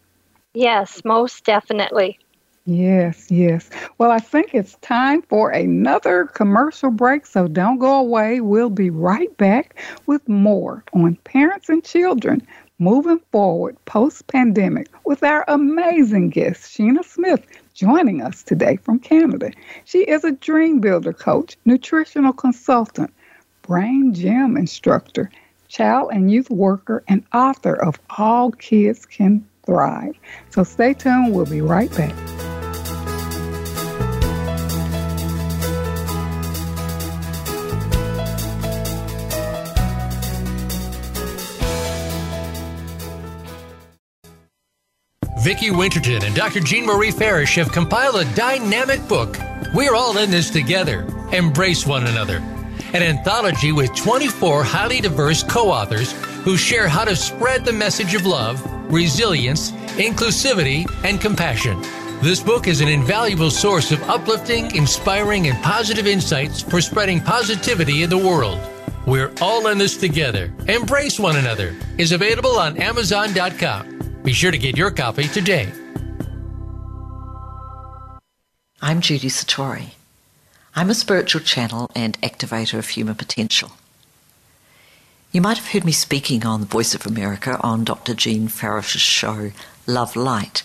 Yes, 0.55 1.03
most 1.05 1.45
definitely. 1.45 2.19
Yes, 2.67 3.31
yes. 3.31 3.71
Well, 3.99 4.11
I 4.11 4.19
think 4.19 4.53
it's 4.53 4.75
time 4.79 5.23
for 5.23 5.51
another 5.51 6.25
commercial 6.25 6.91
break, 6.91 7.25
so 7.25 7.47
don't 7.47 7.79
go 7.79 8.01
away. 8.01 8.41
We'll 8.41 8.69
be 8.69 8.91
right 8.91 9.35
back 9.37 9.77
with 10.07 10.29
more 10.29 10.83
on 10.93 11.15
parents 11.23 11.69
and 11.69 11.85
children 11.85 12.45
moving 12.79 13.21
forward 13.31 13.77
post 13.85 14.27
pandemic 14.27 14.89
with 15.05 15.23
our 15.23 15.45
amazing 15.49 16.31
guest, 16.31 16.77
Sheena 16.77 17.05
Smith, 17.05 17.47
joining 17.75 18.21
us 18.21 18.43
today 18.43 18.77
from 18.77 18.99
Canada. 18.99 19.53
She 19.85 20.01
is 20.01 20.25
a 20.25 20.33
dream 20.33 20.81
builder 20.81 21.13
coach, 21.13 21.57
nutritional 21.65 22.33
consultant, 22.33 23.13
brain 23.63 24.13
gym 24.13 24.57
instructor, 24.57 25.31
child 25.69 26.11
and 26.13 26.31
youth 26.31 26.51
worker, 26.51 27.03
and 27.09 27.25
author 27.33 27.75
of 27.75 27.99
All 28.19 28.51
Kids 28.53 29.07
Can 29.07 29.47
Thrive. 29.65 30.17
So 30.51 30.65
stay 30.65 30.95
tuned, 30.95 31.35
we'll 31.35 31.47
be 31.47 31.61
right 31.61 31.95
back. 31.97 32.54
Vicki 45.45 45.71
Winterton 45.71 46.25
and 46.25 46.35
Dr. 46.35 46.61
Jean 46.61 46.87
Marie 46.87 47.11
Farish 47.11 47.55
have 47.57 47.71
compiled 47.71 48.17
a 48.17 48.35
dynamic 48.35 49.07
book. 49.07 49.37
We're 49.75 49.95
all 49.95 50.17
in 50.17 50.31
this 50.31 50.49
together. 50.49 51.07
Embrace 51.33 51.87
one 51.87 52.07
another 52.07 52.39
an 52.95 53.03
anthology 53.03 53.71
with 53.73 53.95
24 53.95 54.65
highly 54.65 55.01
diverse 55.03 55.43
co 55.43 55.71
authors 55.71 56.13
who 56.45 56.57
share 56.57 56.89
how 56.89 57.05
to 57.05 57.15
spread 57.15 57.65
the 57.65 57.73
message 57.73 58.15
of 58.15 58.25
love, 58.25 58.63
resilience, 58.91 59.73
inclusivity, 59.99 60.89
and 61.05 61.21
compassion. 61.21 61.79
This 62.23 62.41
book 62.41 62.67
is 62.67 62.81
an 62.81 62.89
invaluable 62.89 63.51
source 63.51 63.93
of 63.93 64.03
uplifting, 64.05 64.75
inspiring, 64.75 65.49
and 65.49 65.63
positive 65.63 66.07
insights 66.07 66.63
for 66.63 66.81
spreading 66.81 67.21
positivity 67.21 68.03
in 68.03 68.09
the 68.09 68.17
world. 68.17 68.61
We're 69.07 69.33
all 69.43 69.67
in 69.67 69.77
this 69.77 69.99
together. 69.99 70.51
Embrace 70.69 71.21
one 71.21 71.37
another 71.37 71.75
is 71.99 72.13
available 72.13 72.59
on 72.59 72.79
Amazon.com. 72.79 73.94
Be 74.25 74.33
sure 74.33 74.51
to 74.51 74.57
get 74.57 74.79
your 74.79 74.91
copy 74.91 75.29
today. 75.29 75.71
I'm 78.81 79.03
Judy 79.03 79.29
Satori. 79.29 79.91
I'm 80.75 80.89
a 80.89 80.95
spiritual 80.95 81.43
channel 81.43 81.91
and 81.95 82.19
activator 82.23 82.79
of 82.79 82.89
human 82.89 83.17
potential. 83.17 83.73
You 85.31 85.43
might 85.43 85.59
have 85.59 85.69
heard 85.69 85.85
me 85.85 85.93
speaking 85.93 86.47
on 86.47 86.61
the 86.61 86.67
Voice 86.67 86.95
of 86.95 87.05
America 87.05 87.61
on 87.63 87.85
Dr. 87.85 88.15
Jean 88.15 88.49
Farish's 88.49 89.03
show, 89.03 89.51
Love 89.87 90.17
Light, 90.17 90.65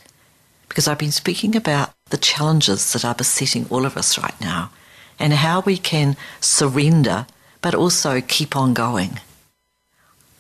because 0.70 0.88
I've 0.88 0.98
been 0.98 1.12
speaking 1.12 1.54
about 1.54 1.92
the 2.12 2.18
challenges 2.18 2.94
that 2.94 3.04
are 3.04 3.14
besetting 3.14 3.66
all 3.70 3.86
of 3.86 3.98
us 3.98 4.18
right 4.18 4.40
now 4.40 4.72
and 5.20 5.34
how 5.34 5.60
we 5.60 5.76
can 5.76 6.16
surrender 6.40 7.28
but 7.62 7.76
also 7.76 8.22
keep 8.22 8.56
on 8.56 8.74
going. 8.74 9.20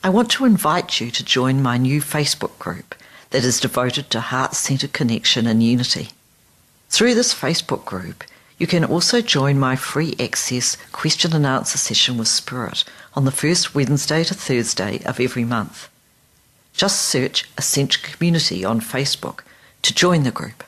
I 0.05 0.09
want 0.09 0.31
to 0.31 0.45
invite 0.45 1.01
you 1.01 1.11
to 1.11 1.25
join 1.25 1.61
my 1.61 1.77
new 1.77 1.99
Facebook 1.99 2.57
group 2.59 2.95
that 3.31 3.43
is 3.43 3.59
devoted 3.59 4.09
to 4.09 4.19
heart 4.19 4.55
centered 4.55 4.93
connection 4.93 5.47
and 5.47 5.61
unity. 5.61 6.09
Through 6.89 7.13
this 7.13 7.33
Facebook 7.33 7.85
group, 7.85 8.23
you 8.57 8.67
can 8.67 8.83
also 8.83 9.21
join 9.21 9.59
my 9.59 9.75
free 9.75 10.15
access 10.19 10.77
question 10.91 11.33
and 11.33 11.45
answer 11.45 11.77
session 11.77 12.17
with 12.17 12.27
Spirit 12.27 12.83
on 13.13 13.25
the 13.25 13.31
first 13.31 13.73
Wednesday 13.73 14.23
to 14.23 14.33
Thursday 14.33 14.99
of 15.05 15.19
every 15.19 15.45
month. 15.45 15.89
Just 16.73 17.03
search 17.03 17.49
Ascension 17.57 18.01
Community 18.03 18.65
on 18.65 18.81
Facebook 18.81 19.41
to 19.81 19.93
join 19.93 20.23
the 20.23 20.31
group. 20.31 20.63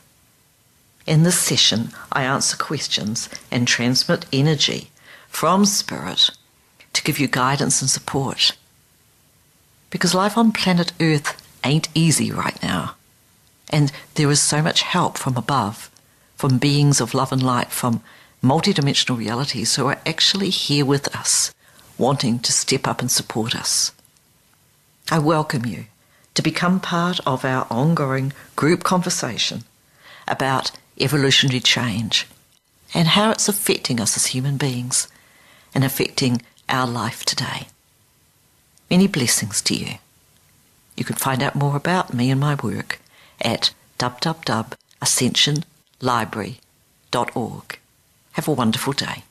In 1.08 1.24
this 1.24 1.40
session, 1.40 1.92
I 2.12 2.24
answer 2.24 2.56
questions 2.56 3.28
and 3.50 3.68
transmit 3.68 4.26
energy 4.32 4.92
from 5.28 5.66
Spirit 5.66 6.30
to 6.94 7.04
give 7.04 7.20
you 7.20 7.28
guidance 7.28 7.82
and 7.82 7.90
support. 7.90 8.56
Because 9.90 10.14
life 10.14 10.38
on 10.38 10.52
planet 10.52 10.94
Earth 11.00 11.41
ain't 11.64 11.90
easy 11.94 12.32
right 12.32 12.62
now, 12.62 12.96
and 13.70 13.92
there 14.16 14.32
is 14.32 14.42
so 14.42 14.62
much 14.62 14.82
help 14.82 15.18
from 15.18 15.38
above 15.38 15.92
from 16.42 16.58
beings 16.58 17.00
of 17.00 17.14
love 17.14 17.32
and 17.32 17.44
light, 17.44 17.70
from 17.70 18.02
multidimensional 18.44 19.16
realities 19.16 19.76
who 19.76 19.86
are 19.86 20.00
actually 20.08 20.50
here 20.50 20.84
with 20.84 21.16
us, 21.16 21.54
wanting 22.00 22.40
to 22.40 22.52
step 22.52 22.88
up 22.88 23.00
and 23.00 23.12
support 23.12 23.56
us. 23.56 23.92
I 25.12 25.20
welcome 25.20 25.68
you 25.68 25.86
to 26.34 26.42
become 26.42 26.80
part 26.80 27.20
of 27.28 27.46
our 27.46 27.68
ongoing 27.70 28.34
group 28.56 28.84
conversation 28.84 29.66
about 30.28 30.72
evolutionary 31.00 31.60
change 31.60 32.26
and 32.92 33.10
how 33.10 33.30
it's 33.30 33.48
affecting 33.48 34.00
us 34.00 34.18
as 34.18 34.34
human 34.34 34.58
beings 34.58 35.08
and 35.76 35.84
affecting 35.84 36.42
our 36.68 36.88
life 36.88 37.24
today. 37.24 37.68
Many 38.90 39.06
blessings 39.06 39.62
to 39.62 39.76
you. 39.76 40.00
You 40.98 41.06
can 41.06 41.16
find 41.16 41.42
out 41.42 41.56
more 41.56 41.76
about 41.76 42.14
me 42.14 42.30
and 42.32 42.40
my 42.40 42.56
work 42.56 43.00
at 43.42 43.74
www.ascension.com 44.00 45.66
library.org. 46.02 47.80
Have 48.34 48.48
a 48.48 48.52
wonderful 48.52 48.94
day. 48.94 49.24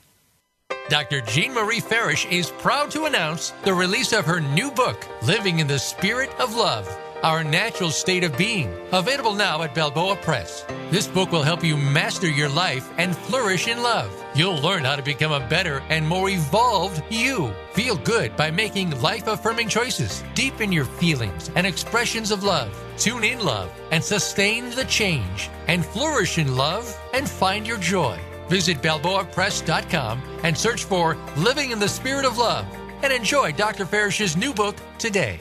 Dr. 0.89 1.21
Jean 1.21 1.55
Marie 1.55 1.81
Farish 1.81 2.27
is 2.27 2.51
proud 2.51 2.91
to 2.93 3.05
announce 3.05 3.51
the 3.65 3.75
release 3.75 4.13
of 4.13 4.25
her 4.25 4.41
new 4.41 4.71
book, 4.71 5.07
Living 5.23 5.61
in 5.61 5.67
the 5.67 5.79
Spirit 5.79 6.31
of 6.41 6.57
Love 6.57 6.89
Our 7.23 7.45
Natural 7.45 7.91
State 7.91 8.25
of 8.25 8.37
Being, 8.37 8.75
available 8.93 9.35
now 9.35 9.63
at 9.63 9.75
Balboa 9.75 10.17
Press. 10.17 10.65
This 10.91 11.07
book 11.07 11.31
will 11.31 11.43
help 11.43 11.63
you 11.63 11.77
master 11.77 12.29
your 12.29 12.49
life 12.49 12.93
and 12.99 13.17
flourish 13.17 13.69
in 13.69 13.83
love. 13.83 14.20
You'll 14.35 14.61
learn 14.61 14.85
how 14.85 14.95
to 14.95 15.03
become 15.03 15.33
a 15.33 15.49
better 15.49 15.83
and 15.89 16.07
more 16.07 16.31
evolved 16.31 17.03
you. 17.11 17.53
Feel 17.73 17.97
good 17.97 18.37
by 18.37 18.51
making 18.51 19.01
life 19.01 19.27
affirming 19.27 19.69
choices. 19.69 20.23
Deepen 20.35 20.71
your 20.71 20.85
feelings 20.85 21.51
and 21.57 21.67
expressions 21.67 22.31
of 22.31 22.45
love. 22.45 22.73
Tune 22.97 23.25
in 23.25 23.45
love 23.45 23.73
and 23.91 24.03
sustain 24.03 24.71
the 24.71 24.85
change. 24.85 25.51
And 25.67 25.85
flourish 25.85 26.39
in 26.39 26.57
love 26.57 26.97
and 27.13 27.29
find 27.29 27.67
your 27.67 27.79
joy. 27.79 28.19
Visit 28.49 28.81
BalboaPress.com 28.83 30.23
and 30.45 30.57
search 30.57 30.85
for 30.85 31.17
Living 31.37 31.73
in 31.73 31.81
the 31.81 31.89
Spirit 31.89 32.25
of 32.25 32.39
Love 32.39 32.67
and 33.03 33.13
enjoy 33.13 33.53
Dr. 33.53 33.85
Farish's 33.85 34.37
new 34.37 34.55
book 34.55 34.77
today. 34.99 35.41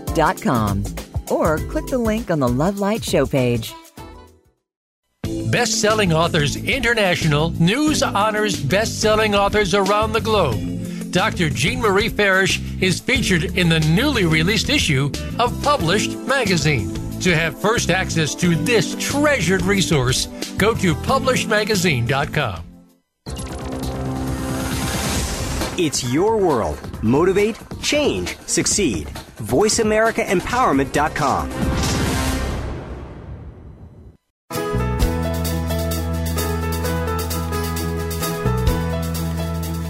consciousloving.com 0.11 0.83
or 1.29 1.57
click 1.69 1.87
the 1.87 1.97
link 1.97 2.29
on 2.31 2.39
the 2.39 2.47
Love 2.47 2.79
Light 2.79 3.03
show 3.03 3.25
page. 3.25 3.73
Best-selling 5.51 6.13
Authors 6.13 6.55
International 6.55 7.51
news 7.51 8.01
honors 8.03 8.61
best-selling 8.61 9.35
authors 9.35 9.73
around 9.73 10.13
the 10.13 10.21
globe. 10.21 11.11
Dr. 11.11 11.49
Jean 11.49 11.81
Marie 11.81 12.07
Farish 12.07 12.61
is 12.81 13.01
featured 13.01 13.57
in 13.57 13.67
the 13.67 13.81
newly 13.81 14.25
released 14.25 14.69
issue 14.69 15.11
of 15.39 15.61
Published 15.61 16.17
Magazine. 16.19 16.93
To 17.19 17.35
have 17.35 17.59
first 17.59 17.91
access 17.91 18.33
to 18.35 18.55
this 18.55 18.95
treasured 18.95 19.61
resource, 19.63 20.27
go 20.57 20.73
to 20.75 20.95
publishedmagazine.com. 20.95 22.63
It's 25.77 26.03
your 26.13 26.37
world. 26.37 26.79
Motivate, 27.03 27.57
change, 27.81 28.37
succeed 28.39 29.09
voiceamericaempowerment.com. 29.41 31.51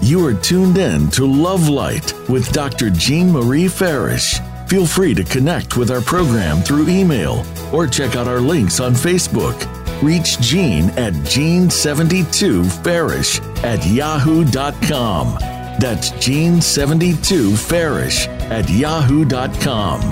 You 0.02 0.26
are 0.26 0.34
tuned 0.34 0.76
in 0.76 1.08
to 1.12 1.24
Love 1.24 1.70
Light 1.70 2.12
with 2.28 2.52
Dr. 2.52 2.90
Jean 2.90 3.32
Marie 3.32 3.68
Farish. 3.68 4.38
Feel 4.66 4.86
free 4.86 5.14
to 5.14 5.24
connect 5.24 5.78
with 5.78 5.90
our 5.90 6.02
program 6.02 6.58
through 6.58 6.88
email 6.88 7.42
or 7.72 7.86
check 7.86 8.14
out 8.16 8.28
our 8.28 8.40
links 8.40 8.80
on 8.80 8.92
Facebook. 8.92 9.56
Reach 10.02 10.38
Jean 10.40 10.90
at 10.98 11.14
Jean72Farish 11.14 13.40
at 13.64 13.86
yahoo.com. 13.86 15.38
That's 15.78 16.10
Jean72Farish 16.12 18.41
at 18.52 18.68
yahoo.com. 18.68 20.02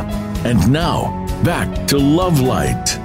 And 0.46 0.72
now, 0.72 1.26
back 1.44 1.86
to 1.88 1.98
Love 1.98 2.40
Light. 2.40 2.98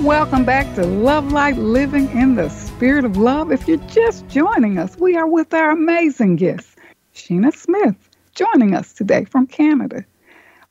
Welcome 0.00 0.44
back 0.44 0.72
to 0.76 0.86
Love 0.86 1.32
Light 1.32 1.56
Living 1.56 2.08
in 2.12 2.36
the 2.36 2.48
Spirit 2.48 3.04
of 3.04 3.16
Love. 3.16 3.50
If 3.50 3.66
you're 3.66 3.78
just 3.88 4.28
joining 4.28 4.78
us, 4.78 4.96
we 4.98 5.16
are 5.16 5.26
with 5.26 5.52
our 5.52 5.70
amazing 5.70 6.36
guest, 6.36 6.78
Sheena 7.12 7.52
Smith, 7.52 7.96
joining 8.36 8.72
us 8.72 8.92
today 8.92 9.24
from 9.24 9.48
Canada. 9.48 10.04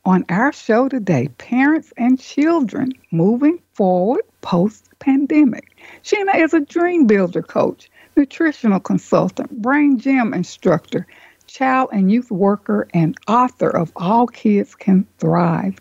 On 0.05 0.23
our 0.29 0.53
show 0.53 0.87
today, 0.87 1.27
Parents 1.39 1.91
and 1.97 2.17
Children 2.17 2.93
Moving 3.11 3.59
Forward 3.73 4.23
Post 4.41 4.87
Pandemic. 4.99 5.75
Sheena 6.03 6.35
is 6.35 6.53
a 6.53 6.61
dream 6.61 7.07
builder 7.07 7.41
coach, 7.41 7.89
nutritional 8.15 8.79
consultant, 8.79 9.61
brain 9.61 9.99
gym 9.99 10.33
instructor, 10.33 11.05
child 11.53 11.89
and 11.93 12.11
youth 12.11 12.31
worker, 12.31 12.87
and 12.95 13.15
author 13.27 13.69
of 13.69 13.91
All 13.95 14.25
Kids 14.25 14.73
Can 14.73 15.05
Thrive. 15.19 15.77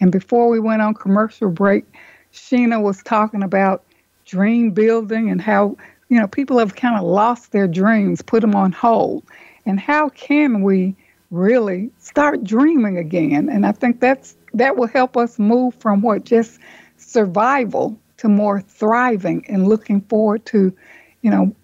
And 0.00 0.10
before 0.10 0.48
we 0.48 0.58
went 0.58 0.82
on 0.82 0.94
commercial 0.94 1.48
break, 1.48 1.84
Sheena 2.32 2.82
was 2.82 3.02
talking 3.04 3.44
about 3.44 3.84
dream 4.24 4.72
building 4.72 5.30
and 5.30 5.40
how, 5.40 5.76
you 6.08 6.18
know, 6.18 6.26
people 6.26 6.58
have 6.58 6.74
kind 6.74 6.96
of 6.96 7.04
lost 7.04 7.52
their 7.52 7.68
dreams, 7.68 8.20
put 8.20 8.40
them 8.40 8.56
on 8.56 8.72
hold. 8.72 9.22
And 9.64 9.78
how 9.78 10.08
can 10.08 10.62
we 10.62 10.96
really 11.30 11.90
start 11.98 12.42
dreaming 12.42 12.98
again? 12.98 13.48
And 13.48 13.64
I 13.64 13.70
think 13.70 14.00
that's 14.00 14.36
that 14.54 14.76
will 14.76 14.88
help 14.88 15.16
us 15.16 15.38
move 15.38 15.74
from 15.76 16.02
what 16.02 16.24
just 16.24 16.58
survival 16.96 17.96
to 18.16 18.28
more 18.28 18.60
thriving 18.60 19.44
and 19.48 19.68
looking 19.68 20.00
forward 20.00 20.44
to, 20.46 20.76
you 21.22 21.30
know, 21.30 21.54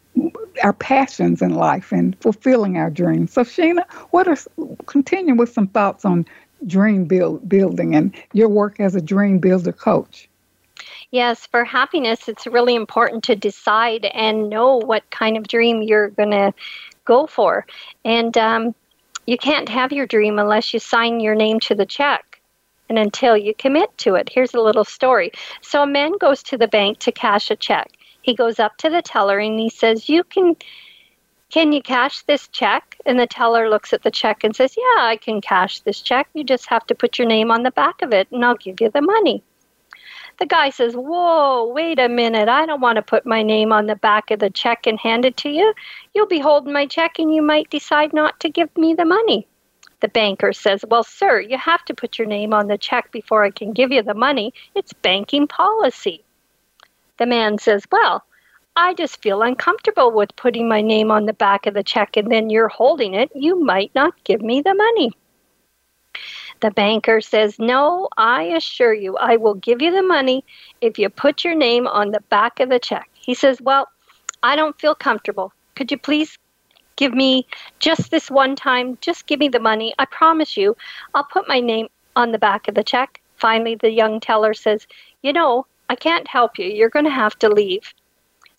our 0.63 0.73
passions 0.73 1.43
in 1.43 1.55
life 1.55 1.93
and 1.93 2.19
fulfilling 2.21 2.77
our 2.77 2.91
dreams. 2.91 3.33
So, 3.33 3.43
Sheena, 3.43 3.91
what 4.11 4.29
are 4.29 4.37
continue 4.87 5.35
with 5.35 5.53
some 5.53 5.69
thoughts 5.69 6.05
on 6.05 6.27
dream 6.67 7.05
build, 7.05 7.49
building 7.49 7.95
and 7.95 8.15
your 8.33 8.49
work 8.49 8.81
as 8.81 8.95
a 8.95 9.01
dream 9.01 9.39
builder 9.39 9.73
coach? 9.73 10.29
Yes, 11.11 11.47
for 11.47 11.65
happiness, 11.65 12.29
it's 12.29 12.47
really 12.47 12.75
important 12.75 13.25
to 13.25 13.37
decide 13.37 14.05
and 14.07 14.51
know 14.51 14.77
what 14.77 15.09
kind 15.11 15.37
of 15.37 15.49
dream 15.49 15.83
you're 15.83 16.11
going 16.11 16.31
to 16.31 16.53
go 17.05 17.27
for. 17.27 17.67
And 18.05 18.37
um, 18.37 18.75
you 19.27 19.39
can't 19.39 19.69
have 19.69 19.93
your 19.93 20.07
dream 20.07 20.39
unless 20.39 20.75
you 20.75 20.81
sign 20.81 21.21
your 21.21 21.35
name 21.35 21.61
to 21.61 21.75
the 21.75 21.87
check 21.87 22.41
and 22.89 22.99
until 22.99 23.37
you 23.37 23.55
commit 23.55 23.97
to 23.99 24.15
it. 24.15 24.29
Here's 24.31 24.55
a 24.55 24.61
little 24.61 24.85
story. 24.85 25.33
So, 25.63 25.83
a 25.83 25.87
man 25.87 26.13
goes 26.19 26.43
to 26.45 26.59
the 26.59 26.69
bank 26.69 26.99
to 27.01 27.13
cash 27.13 27.51
a 27.51 27.57
check. 27.57 27.91
He 28.23 28.35
goes 28.35 28.59
up 28.59 28.77
to 28.79 28.91
the 28.91 29.03
teller 29.03 29.39
and 29.39 29.59
he 29.59 29.69
says, 29.71 30.09
You 30.09 30.25
can. 30.25 30.57
Can 31.51 31.73
you 31.73 31.81
cash 31.81 32.25
this 32.25 32.47
check? 32.49 32.99
And 33.07 33.19
the 33.19 33.27
teller 33.27 33.71
looks 33.71 33.95
at 33.95 34.03
the 34.03 34.11
check 34.11 34.45
and 34.45 34.55
says, 34.55 34.77
Yeah, 34.77 35.03
I 35.03 35.17
can 35.17 35.41
cash 35.41 35.81
this 35.81 36.03
check. 36.03 36.29
You 36.35 36.45
just 36.45 36.67
have 36.67 36.87
to 36.89 36.95
put 36.95 37.19
your 37.19 37.27
name 37.27 37.51
on 37.51 37.63
the 37.63 37.71
back 37.71 38.03
of 38.03 38.13
it 38.13 38.29
and 38.31 38.45
I'll 38.45 38.57
give 38.57 38.83
you 38.83 38.91
the 38.91 39.01
money. 39.01 39.43
The 40.39 40.47
guy 40.47 40.71
says, 40.71 40.95
Whoa, 40.95 41.73
wait 41.73 41.99
a 41.99 42.09
minute. 42.09 42.49
I 42.49 42.67
don't 42.67 42.83
want 42.83 42.97
to 42.97 43.03
put 43.03 43.25
my 43.25 43.43
name 43.43 43.73
on 43.73 43.87
the 43.87 43.97
back 43.97 44.31
of 44.31 44.41
the 44.41 44.51
check 44.51 44.87
and 44.87 44.99
hand 45.01 45.25
it 45.25 45.39
to 45.39 45.49
you. 45.49 45.73
You'll 46.15 46.27
be 46.27 46.39
holding 46.39 46.73
my 46.73 46.87
check 46.87 47.19
and 47.19 47.35
you 47.35 47.43
might 47.43 47.71
decide 47.71 48.13
not 48.13 48.39
to 48.41 48.51
give 48.51 48.77
me 48.77 48.95
the 48.95 49.07
money. 49.07 49.49
The 50.01 50.09
banker 50.09 50.53
says, 50.53 50.85
Well, 50.89 51.03
sir, 51.03 51.41
you 51.41 51.59
have 51.59 51.85
to 51.87 51.95
put 51.95 52.19
your 52.19 52.29
name 52.29 52.53
on 52.55 52.69
the 52.69 52.79
check 52.79 53.11
before 53.11 53.43
I 53.43 53.51
can 53.51 53.73
give 53.73 53.91
you 53.91 54.03
the 54.03 54.15
money. 54.15 54.55
It's 54.75 54.93
banking 54.93 55.49
policy. 55.49 56.25
The 57.19 57.27
man 57.27 57.59
says, 57.59 57.85
Well, 57.91 58.25
I 58.75 58.95
just 58.95 59.23
feel 59.23 59.43
uncomfortable 59.43 60.13
with 60.13 60.37
putting 60.37 60.69
my 60.69 60.81
name 60.81 61.11
on 61.11 61.27
the 61.27 61.33
back 61.33 61.67
of 61.67 61.75
the 61.75 61.83
check 61.83 62.17
and 62.17 62.31
then 62.31 62.49
you're 62.49 62.69
holding 62.69 63.15
it. 63.15 63.31
You 63.35 63.63
might 63.63 63.93
not 63.95 64.15
give 64.25 64.41
me 64.41 64.63
the 64.63 64.75
money. 64.75 65.11
The 66.61 66.71
banker 66.71 67.21
says, 67.21 67.59
No, 67.59 68.09
I 68.17 68.45
assure 68.45 68.95
you, 68.95 69.17
I 69.17 69.37
will 69.37 69.55
give 69.55 69.83
you 69.83 69.91
the 69.91 70.03
money 70.03 70.45
if 70.81 70.99
you 70.99 71.09
put 71.09 71.45
your 71.45 71.55
name 71.55 71.87
on 71.87 72.11
the 72.11 72.21
back 72.31 72.61
of 72.61 72.69
the 72.69 72.79
check. 72.79 73.11
He 73.15 73.35
says, 73.35 73.61
Well, 73.61 73.89
I 74.43 74.57
don't 74.57 74.81
feel 74.81 74.95
comfortable. 74.95 75.53
Could 75.75 75.91
you 75.91 75.99
please 75.99 76.39
give 76.97 77.15
me 77.15 77.47
just 77.79 78.11
this 78.11 78.31
one 78.31 78.57
time? 78.57 78.99
Just 79.01 79.27
give 79.27 79.41
me 79.41 79.49
the 79.49 79.61
money. 79.61 79.95
I 79.99 80.05
promise 80.05 80.57
you, 80.57 80.77
I'll 81.15 81.25
put 81.25 81.49
my 81.49 81.61
name 81.61 81.89
on 82.17 82.33
the 82.33 82.39
back 82.39 82.69
of 82.69 82.75
the 82.75 82.85
check. 82.85 83.21
Finally, 83.37 83.77
the 83.77 83.91
young 83.91 84.21
teller 84.21 84.55
says, 84.55 84.87
You 85.23 85.33
know, 85.33 85.67
I 85.89 85.95
can't 85.95 86.29
help 86.29 86.59
you. 86.59 86.67
You're 86.67 86.91
going 86.91 87.05
to 87.05 87.11
have 87.11 87.39
to 87.41 87.49
leave. 87.49 87.95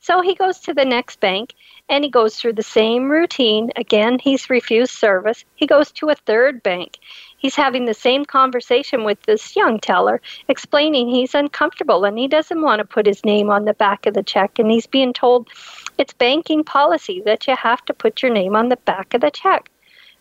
So 0.02 0.22
he 0.22 0.34
goes 0.34 0.60
to 0.62 0.74
the 0.74 0.86
next 0.86 1.20
bank 1.20 1.54
and 1.90 2.04
he 2.04 2.10
goes 2.10 2.38
through 2.38 2.54
the 2.54 2.64
same 2.64 3.10
routine. 3.10 3.72
Again, 3.76 4.18
he's 4.18 4.50
refused 4.50 4.94
service. 4.94 5.44
He 5.56 5.68
goes 5.68 5.92
to 5.94 6.10
a 6.10 6.16
third 6.16 6.64
bank 6.64 7.00
he's 7.40 7.56
having 7.56 7.86
the 7.86 7.94
same 7.94 8.24
conversation 8.24 9.04
with 9.04 9.22
this 9.24 9.56
young 9.56 9.80
teller, 9.80 10.22
explaining 10.48 11.10
he's 11.10 11.34
uncomfortable 11.34 12.06
and 12.06 12.20
he 12.20 12.28
doesn't 12.28 12.62
want 12.62 12.80
to 12.80 12.86
put 12.86 13.08
his 13.08 13.26
name 13.26 13.50
on 13.50 13.66
the 13.66 13.74
back 13.74 14.06
of 14.06 14.14
the 14.14 14.24
check. 14.24 14.60
And 14.60 14.70
he's 14.70 14.86
being 14.86 15.14
told 15.14 15.48
it's 15.98 16.14
banking 16.14 16.64
policy 16.64 17.22
that 17.26 17.48
you 17.48 17.56
have 17.56 17.84
to 17.86 17.94
put 17.94 18.22
your 18.22 18.32
name 18.32 18.56
on 18.56 18.70
the 18.70 18.78
back 18.78 19.14
of 19.14 19.22
the 19.22 19.32
check. 19.32 19.72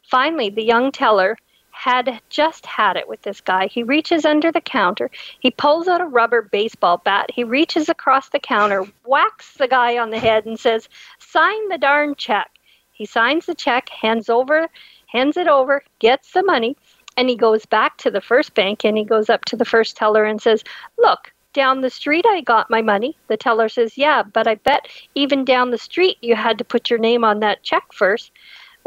Finally, 0.03 0.51
the 0.51 0.65
young 0.65 0.91
teller 0.91 1.37
had 1.79 2.21
just 2.29 2.67
had 2.67 2.97
it 2.97 3.07
with 3.07 3.23
this 3.23 3.41
guy. 3.41 3.69
He 3.69 3.85
reaches 3.85 4.25
under 4.25 4.51
the 4.51 4.61
counter. 4.61 5.13
He 5.39 5.53
pulls 5.53 5.87
out 5.87 6.01
a 6.01 6.07
rubber 6.07 6.43
baseball 6.43 7.01
bat. 7.05 7.31
He 7.33 7.45
reaches 7.45 7.89
across 7.89 8.31
the 8.31 8.41
counter, 8.41 8.85
whacks 9.05 9.55
the 9.55 9.69
guy 9.69 9.97
on 9.97 10.11
the 10.11 10.19
head, 10.19 10.45
and 10.45 10.59
says, 10.59 10.89
Sign 11.21 11.69
the 11.69 11.79
darn 11.79 12.17
check. 12.17 12.51
He 12.91 13.07
signs 13.07 13.47
the 13.47 13.55
check, 13.55 13.91
hands 13.91 14.29
over, 14.29 14.67
hands 15.07 15.37
it 15.37 15.47
over, 15.47 15.85
gets 16.01 16.33
the 16.33 16.43
money. 16.43 16.77
And 17.17 17.29
he 17.29 17.37
goes 17.37 17.65
back 17.65 17.97
to 17.99 18.11
the 18.11 18.21
first 18.21 18.55
bank 18.55 18.85
and 18.85 18.99
he 18.99 19.05
goes 19.05 19.31
up 19.31 19.45
to 19.45 19.57
the 19.57 19.65
first 19.65 19.97
teller 19.97 20.25
and 20.25 20.43
says, 20.43 20.65
Look, 20.99 21.33
down 21.53 21.83
the 21.83 21.91
street 21.91 22.25
I 22.29 22.41
got 22.41 22.71
my 22.71 22.83
money. 22.83 23.17
The 23.29 23.37
teller 23.37 23.69
says, 23.69 23.97
Yeah, 23.97 24.25
but 24.25 24.49
I 24.49 24.57
bet 24.57 24.89
even 25.15 25.45
down 25.45 25.71
the 25.71 25.79
street 25.79 26.19
you 26.23 26.35
had 26.35 26.59
to 26.59 26.65
put 26.65 26.91
your 26.91 26.99
name 26.99 27.23
on 27.23 27.39
that 27.39 27.63
check 27.63 27.93
first. 27.93 28.33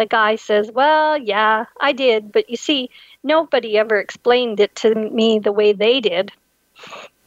The 0.01 0.07
guy 0.07 0.35
says, 0.35 0.71
Well, 0.71 1.15
yeah, 1.15 1.65
I 1.79 1.91
did, 1.91 2.31
but 2.31 2.49
you 2.49 2.57
see, 2.57 2.89
nobody 3.21 3.77
ever 3.77 3.99
explained 3.99 4.59
it 4.59 4.73
to 4.77 4.95
me 4.95 5.37
the 5.37 5.51
way 5.51 5.73
they 5.73 5.99
did. 5.99 6.31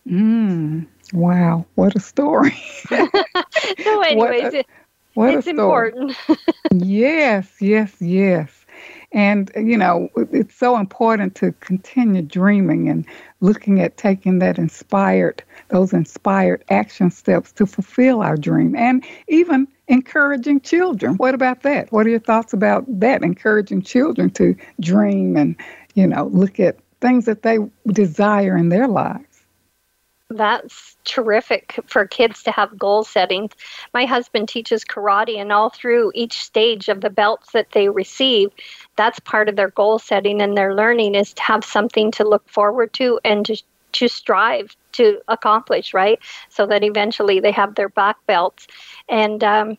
Mm, 0.08 0.88
wow, 1.12 1.66
what 1.76 1.94
a 1.94 2.00
story. 2.00 2.60
no, 2.90 3.06
anyways, 4.02 4.14
what 4.16 4.54
a, 4.54 4.64
what 5.14 5.34
it's 5.34 5.46
important. 5.46 6.16
yes, 6.74 7.48
yes, 7.60 7.94
yes. 8.00 8.63
And, 9.14 9.50
you 9.54 9.78
know, 9.78 10.08
it's 10.16 10.56
so 10.56 10.76
important 10.76 11.36
to 11.36 11.52
continue 11.60 12.20
dreaming 12.20 12.88
and 12.88 13.06
looking 13.40 13.80
at 13.80 13.96
taking 13.96 14.40
that 14.40 14.58
inspired, 14.58 15.42
those 15.68 15.92
inspired 15.92 16.64
action 16.68 17.12
steps 17.12 17.52
to 17.52 17.64
fulfill 17.64 18.22
our 18.22 18.36
dream 18.36 18.74
and 18.74 19.04
even 19.28 19.68
encouraging 19.86 20.60
children. 20.62 21.14
What 21.14 21.32
about 21.32 21.62
that? 21.62 21.92
What 21.92 22.06
are 22.06 22.10
your 22.10 22.18
thoughts 22.18 22.52
about 22.52 22.84
that? 23.00 23.22
Encouraging 23.22 23.82
children 23.82 24.30
to 24.30 24.56
dream 24.80 25.36
and, 25.36 25.54
you 25.94 26.08
know, 26.08 26.26
look 26.26 26.58
at 26.58 26.76
things 27.00 27.24
that 27.26 27.42
they 27.42 27.58
desire 27.86 28.56
in 28.56 28.68
their 28.68 28.88
lives 28.88 29.33
that's 30.36 30.96
terrific 31.04 31.78
for 31.86 32.06
kids 32.06 32.42
to 32.42 32.50
have 32.50 32.78
goal 32.78 33.04
setting. 33.04 33.50
My 33.92 34.04
husband 34.04 34.48
teaches 34.48 34.84
karate, 34.84 35.38
and 35.38 35.52
all 35.52 35.70
through 35.70 36.12
each 36.14 36.42
stage 36.42 36.88
of 36.88 37.00
the 37.00 37.10
belts 37.10 37.52
that 37.52 37.70
they 37.72 37.88
receive, 37.88 38.50
that's 38.96 39.20
part 39.20 39.48
of 39.48 39.56
their 39.56 39.70
goal 39.70 39.98
setting 39.98 40.40
and 40.40 40.56
their 40.56 40.74
learning 40.74 41.14
is 41.14 41.32
to 41.34 41.42
have 41.42 41.64
something 41.64 42.10
to 42.12 42.28
look 42.28 42.48
forward 42.48 42.92
to 42.94 43.20
and 43.24 43.46
to, 43.46 43.62
to 43.92 44.08
strive 44.08 44.76
to 44.92 45.20
accomplish, 45.28 45.94
right? 45.94 46.18
So 46.48 46.66
that 46.66 46.84
eventually 46.84 47.40
they 47.40 47.52
have 47.52 47.74
their 47.74 47.88
black 47.88 48.16
belts. 48.26 48.66
And 49.08 49.42
um, 49.44 49.78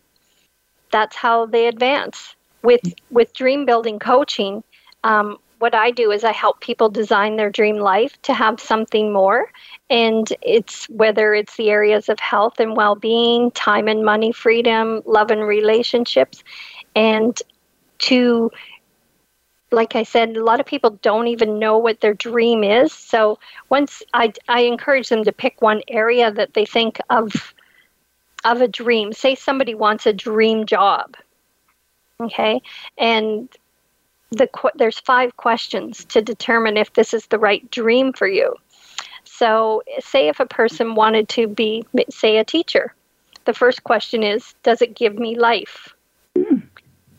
that's 0.92 1.16
how 1.16 1.46
they 1.46 1.68
advance. 1.68 2.36
With, 2.62 2.82
with 3.12 3.34
dream 3.34 3.66
building 3.66 4.00
coaching, 4.00 4.64
um, 5.04 5.38
what 5.60 5.74
I 5.76 5.92
do 5.92 6.12
is 6.12 6.24
I 6.24 6.32
help 6.32 6.60
people 6.60 6.90
design 6.90 7.36
their 7.36 7.50
dream 7.50 7.78
life 7.78 8.22
to 8.24 8.34
have 8.34 8.60
something 8.60 9.12
more. 9.14 9.52
And 9.90 10.32
it's 10.42 10.90
whether 10.90 11.34
it's 11.34 11.56
the 11.58 11.70
areas 11.70 12.10
of 12.10 12.20
health 12.20 12.60
and 12.60 12.76
well 12.76 12.96
being, 12.96 13.52
time 13.52 13.88
and 13.88 14.04
money 14.04 14.32
freedom, 14.32 15.02
love 15.06 15.32
and 15.32 15.42
relationships, 15.42 16.44
and 16.96 17.40
to 18.00 18.52
like 19.72 19.96
I 19.96 20.04
said, 20.04 20.38
a 20.38 20.44
lot 20.44 20.60
of 20.60 20.66
people 20.66 20.92
don't 21.02 21.28
even 21.28 21.60
know 21.60 21.78
what 21.78 22.00
their 22.00 22.14
dream 22.14 22.64
is. 22.64 22.94
So 22.94 23.40
once 23.70 24.04
I, 24.14 24.32
I 24.48 24.62
encourage 24.62 25.10
them 25.10 25.26
to 25.26 25.34
pick 25.34 25.62
one 25.62 25.82
area 25.90 26.32
that 26.32 26.54
they 26.54 26.66
think 26.66 27.00
of 27.10 27.54
of 28.46 28.62
a 28.62 28.68
dream. 28.68 29.12
Say 29.12 29.36
somebody 29.36 29.74
wants 29.74 30.06
a 30.06 30.14
dream 30.14 30.66
job 30.66 31.18
Okay, 32.22 32.62
and 32.98 33.50
the 34.32 34.50
there's 34.76 35.00
five 35.00 35.38
questions 35.38 36.06
to 36.06 36.22
determine 36.22 36.78
if 36.78 36.94
this 36.94 37.14
is 37.14 37.28
the 37.28 37.40
right 37.40 37.70
dream 37.72 38.14
for 38.14 38.28
you. 38.28 38.56
So, 39.24 39.84
say 40.00 40.28
if 40.28 40.40
a 40.40 40.46
person 40.46 40.96
wanted 40.96 41.30
to 41.30 41.48
be, 41.48 41.86
say, 42.10 42.38
a 42.38 42.46
teacher, 42.46 42.94
the 43.46 43.54
first 43.54 43.84
question 43.84 44.24
is, 44.24 44.56
does 44.64 44.82
it 44.82 44.96
give 44.96 45.16
me 45.16 45.38
life? 45.38 45.95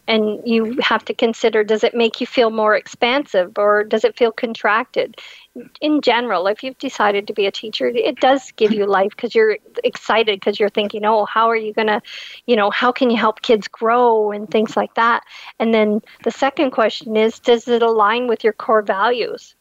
And 0.09 0.41
you 0.47 0.79
have 0.81 1.05
to 1.07 1.15
consider, 1.15 1.65
does 1.65 1.83
it 1.83 1.95
make 1.95 2.21
you 2.21 2.27
feel 2.27 2.51
more 2.51 2.77
expansive 2.77 3.59
or 3.59 3.83
does 3.83 4.05
it 4.05 4.17
feel 4.17 4.33
contracted? 4.33 5.21
in 5.81 6.01
general, 6.01 6.47
if 6.47 6.63
you've 6.63 6.79
decided 6.79 7.27
to 7.27 7.33
be 7.33 7.47
a 7.47 7.51
teacher, 7.51 7.87
it 7.87 8.21
does 8.21 8.53
give 8.53 8.73
you 8.73 8.87
life 8.87 9.11
because 9.11 9.35
you're 9.35 9.59
excited 9.85 10.39
because 10.39 10.61
you're 10.61 10.69
thinking, 10.69 11.05
oh, 11.05 11.25
how 11.25 11.49
are 11.49 11.57
you 11.57 11.73
going 11.73 11.87
to, 11.87 12.03
you 12.47 12.57
know, 12.57 12.71
how 12.71 12.93
can 12.93 13.11
you 13.11 13.17
help 13.17 13.43
kids 13.43 13.69
grow 13.69 14.33
and 14.33 14.51
things 14.51 14.77
like 14.77 14.95
that. 14.95 15.25
And 15.59 15.73
then 15.73 16.03
the 16.25 16.31
second 16.31 16.73
question 16.73 17.17
is, 17.17 17.39
does 17.39 17.69
it 17.69 17.83
align 17.83 18.27
with 18.27 18.45
your 18.45 18.53
core 18.53 18.83
values? 18.83 19.55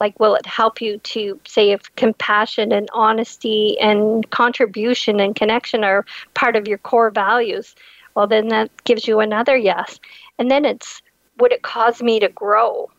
Like, 0.00 0.18
will 0.18 0.34
it 0.34 0.46
help 0.46 0.80
you 0.80 0.98
to 0.98 1.38
say 1.46 1.72
if 1.72 1.94
compassion 1.94 2.72
and 2.72 2.88
honesty 2.92 3.78
and 3.78 4.28
contribution 4.30 5.20
and 5.20 5.36
connection 5.36 5.84
are 5.84 6.06
part 6.32 6.56
of 6.56 6.66
your 6.66 6.78
core 6.78 7.10
values? 7.10 7.76
Well, 8.20 8.26
then 8.26 8.48
that 8.48 8.70
gives 8.84 9.08
you 9.08 9.20
another 9.20 9.56
yes. 9.56 9.98
And 10.38 10.50
then 10.50 10.66
it's, 10.66 11.00
would 11.38 11.52
it 11.52 11.62
cause 11.62 12.02
me 12.02 12.20
to 12.20 12.28
grow? 12.28 12.90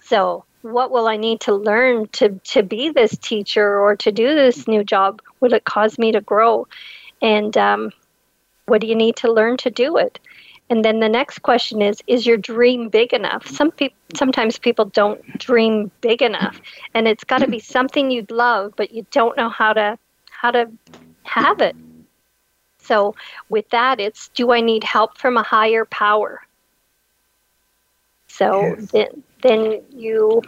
So, 0.00 0.44
what 0.62 0.90
will 0.90 1.06
I 1.06 1.16
need 1.16 1.38
to 1.42 1.54
learn 1.54 2.08
to, 2.14 2.30
to 2.30 2.64
be 2.64 2.90
this 2.90 3.16
teacher 3.16 3.78
or 3.78 3.94
to 3.94 4.10
do 4.10 4.34
this 4.34 4.66
new 4.66 4.82
job? 4.82 5.22
Will 5.38 5.54
it 5.54 5.66
cause 5.66 6.00
me 6.00 6.10
to 6.10 6.20
grow? 6.20 6.66
And 7.22 7.56
um, 7.56 7.92
what 8.66 8.80
do 8.80 8.88
you 8.88 8.96
need 8.96 9.14
to 9.18 9.32
learn 9.32 9.56
to 9.58 9.70
do 9.70 9.98
it? 9.98 10.18
And 10.68 10.84
then 10.84 10.98
the 10.98 11.08
next 11.08 11.42
question 11.42 11.80
is 11.80 12.02
Is 12.08 12.26
your 12.26 12.36
dream 12.36 12.88
big 12.88 13.12
enough? 13.12 13.46
Some 13.46 13.70
people, 13.70 13.96
sometimes 14.16 14.58
people 14.58 14.86
don't 14.86 15.22
dream 15.38 15.92
big 16.00 16.22
enough. 16.22 16.60
And 16.92 17.06
it's 17.06 17.22
got 17.22 17.38
to 17.38 17.46
be 17.46 17.60
something 17.60 18.10
you'd 18.10 18.32
love, 18.32 18.72
but 18.74 18.90
you 18.90 19.06
don't 19.12 19.36
know 19.36 19.48
how 19.48 19.74
to 19.74 19.96
how 20.28 20.50
to 20.50 20.72
have 21.22 21.60
it. 21.60 21.76
So 22.84 23.14
with 23.48 23.68
that, 23.70 24.00
it's 24.00 24.28
do 24.28 24.52
I 24.52 24.60
need 24.60 24.84
help 24.84 25.18
from 25.18 25.36
a 25.36 25.42
higher 25.42 25.84
power? 25.84 26.40
So 28.28 28.76
yes. 28.78 28.90
then, 28.90 29.22
then 29.42 29.82
you, 29.90 30.42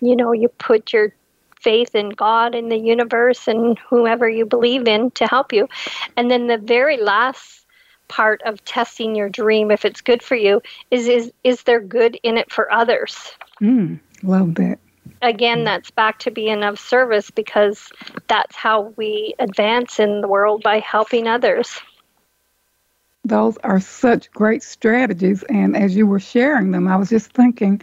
you 0.00 0.16
know, 0.16 0.32
you 0.32 0.48
put 0.48 0.92
your 0.92 1.12
faith 1.60 1.94
in 1.94 2.10
God 2.10 2.54
and 2.54 2.70
the 2.70 2.78
universe 2.78 3.48
and 3.48 3.78
whoever 3.78 4.28
you 4.28 4.46
believe 4.46 4.86
in 4.86 5.10
to 5.12 5.26
help 5.26 5.52
you. 5.52 5.68
And 6.16 6.30
then 6.30 6.46
the 6.46 6.58
very 6.58 6.96
last 6.96 7.66
part 8.08 8.42
of 8.42 8.64
testing 8.64 9.14
your 9.14 9.28
dream, 9.28 9.70
if 9.70 9.84
it's 9.84 10.00
good 10.00 10.22
for 10.22 10.34
you, 10.34 10.60
is 10.90 11.06
is 11.06 11.32
is 11.44 11.62
there 11.62 11.80
good 11.80 12.18
in 12.22 12.36
it 12.36 12.52
for 12.52 12.70
others? 12.72 13.32
Mm, 13.60 14.00
love 14.22 14.56
that. 14.56 14.78
Again, 15.22 15.64
that's 15.64 15.90
back 15.90 16.18
to 16.20 16.30
being 16.30 16.62
of 16.62 16.78
service 16.78 17.30
because 17.30 17.90
that's 18.26 18.56
how 18.56 18.94
we 18.96 19.34
advance 19.38 20.00
in 20.00 20.22
the 20.22 20.28
world 20.28 20.62
by 20.62 20.78
helping 20.78 21.28
others. 21.28 21.78
Those 23.24 23.58
are 23.58 23.80
such 23.80 24.30
great 24.30 24.62
strategies. 24.62 25.42
And 25.44 25.76
as 25.76 25.94
you 25.94 26.06
were 26.06 26.20
sharing 26.20 26.70
them, 26.70 26.88
I 26.88 26.96
was 26.96 27.10
just 27.10 27.32
thinking, 27.32 27.82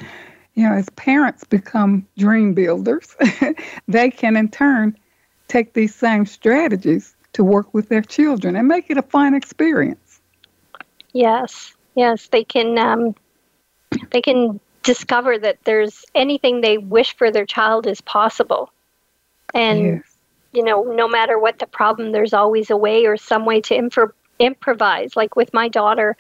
you 0.56 0.68
know, 0.68 0.74
as 0.74 0.90
parents 0.92 1.44
become 1.44 2.08
dream 2.18 2.56
builders, 2.56 3.16
they 3.88 4.10
can 4.10 4.36
in 4.36 4.50
turn 4.50 4.98
take 5.48 5.74
these 5.74 5.94
same 5.94 6.26
strategies 6.26 7.16
to 7.34 7.44
work 7.44 7.72
with 7.72 7.88
their 7.88 8.02
children 8.02 8.56
and 8.56 8.68
make 8.68 8.90
it 8.90 8.98
a 8.98 9.04
fun 9.04 9.36
experience. 9.36 10.22
Yes, 11.14 11.76
yes, 11.96 12.28
they 12.30 12.44
can. 12.44 12.78
Um, 12.80 13.16
they 14.12 14.22
can 14.22 14.60
discover 14.88 15.38
that 15.38 15.58
there's 15.66 16.06
anything 16.16 16.62
they 16.62 16.78
wish 16.78 17.16
for 17.16 17.30
their 17.30 17.46
child 17.46 17.86
is 17.86 18.02
possible, 18.02 18.72
and 19.54 20.04
you 20.54 20.64
know, 20.64 20.82
no 20.84 21.08
matter 21.08 21.38
what 21.38 21.60
the 21.60 21.68
problem, 21.68 22.12
there's 22.12 22.34
always 22.34 22.72
a 22.72 22.78
way 22.78 23.06
or 23.06 23.18
some 23.18 23.46
way 23.46 23.62
to 23.62 23.76
improvise. 24.40 25.16
Like 25.16 25.36
with 25.36 25.54
my 25.54 25.68
daughter, 25.68 26.16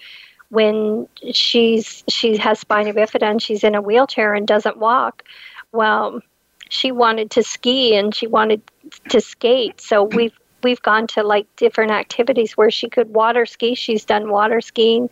when 0.49 1.07
she's 1.31 2.03
she 2.07 2.37
has 2.37 2.59
spina 2.59 2.93
bifida 2.93 3.23
and 3.23 3.41
she's 3.41 3.63
in 3.63 3.73
a 3.73 3.81
wheelchair 3.81 4.33
and 4.33 4.45
doesn't 4.45 4.77
walk, 4.77 5.23
well, 5.71 6.21
she 6.69 6.91
wanted 6.91 7.31
to 7.31 7.43
ski 7.43 7.95
and 7.95 8.13
she 8.13 8.27
wanted 8.27 8.61
to 9.09 9.21
skate. 9.21 9.79
So 9.81 10.03
we've 10.03 10.37
we've 10.63 10.81
gone 10.81 11.07
to 11.07 11.23
like 11.23 11.47
different 11.55 11.91
activities 11.91 12.57
where 12.57 12.71
she 12.71 12.89
could 12.89 13.13
water 13.13 13.45
ski. 13.45 13.75
She's 13.75 14.05
done 14.05 14.29
water 14.29 14.61
skiing. 14.61 15.09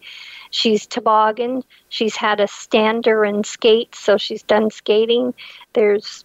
She's 0.52 0.86
toboggan. 0.88 1.64
She's 1.90 2.16
had 2.16 2.40
a 2.40 2.48
stander 2.48 3.24
and 3.24 3.46
skate, 3.46 3.96
so 3.96 4.18
she's 4.18 4.44
done 4.44 4.72
skating. 4.72 5.34
There's 5.74 6.24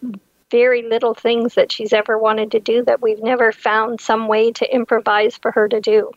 very 0.50 0.82
little 0.82 1.14
things 1.14 1.54
that 1.54 1.72
she's 1.72 1.92
ever 1.92 2.18
wanted 2.18 2.50
to 2.52 2.60
do 2.60 2.84
that 2.84 3.00
we've 3.00 3.22
never 3.22 3.52
found 3.52 4.00
some 4.00 4.28
way 4.28 4.52
to 4.52 4.74
improvise 4.74 5.36
for 5.36 5.50
her 5.52 5.68
to 5.68 5.80
do. 5.80 6.10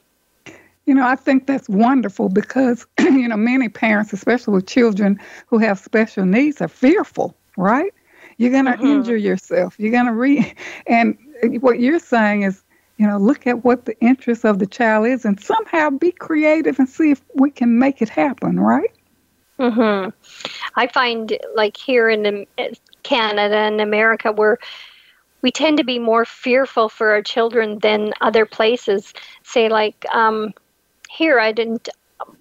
You 0.85 0.93
know, 0.93 1.07
I 1.07 1.15
think 1.15 1.47
that's 1.47 1.69
wonderful 1.69 2.29
because, 2.29 2.85
you 2.99 3.27
know, 3.27 3.37
many 3.37 3.69
parents, 3.69 4.11
especially 4.11 4.55
with 4.55 4.67
children 4.67 5.19
who 5.47 5.59
have 5.59 5.79
special 5.79 6.25
needs, 6.25 6.61
are 6.61 6.67
fearful, 6.67 7.35
right? 7.57 7.93
You're 8.37 8.51
going 8.51 8.65
to 8.65 8.71
mm-hmm. 8.71 8.85
injure 8.85 9.15
yourself. 9.15 9.75
You're 9.79 9.91
going 9.91 10.07
to 10.07 10.13
re. 10.13 10.53
And 10.87 11.17
what 11.61 11.79
you're 11.79 11.99
saying 11.99 12.43
is, 12.43 12.63
you 13.03 13.09
know, 13.09 13.17
look 13.17 13.45
at 13.45 13.65
what 13.65 13.83
the 13.83 13.99
interest 13.99 14.45
of 14.45 14.59
the 14.59 14.65
child 14.65 15.07
is 15.07 15.25
and 15.25 15.37
somehow 15.37 15.89
be 15.89 16.09
creative 16.09 16.79
and 16.79 16.87
see 16.87 17.11
if 17.11 17.21
we 17.35 17.51
can 17.51 17.77
make 17.77 18.01
it 18.01 18.07
happen, 18.07 18.57
right? 18.57 18.91
Mm-hmm. 19.59 20.09
I 20.77 20.87
find, 20.87 21.37
like 21.53 21.75
here 21.75 22.07
in 22.07 22.45
Canada 23.03 23.57
and 23.57 23.81
America, 23.81 24.31
where 24.31 24.57
we 25.41 25.51
tend 25.51 25.79
to 25.79 25.83
be 25.83 25.99
more 25.99 26.23
fearful 26.23 26.87
for 26.87 27.11
our 27.11 27.21
children 27.21 27.79
than 27.79 28.13
other 28.21 28.45
places. 28.45 29.13
Say, 29.43 29.67
like, 29.67 30.05
um, 30.13 30.53
here 31.09 31.41
I 31.41 31.51
didn't 31.51 31.89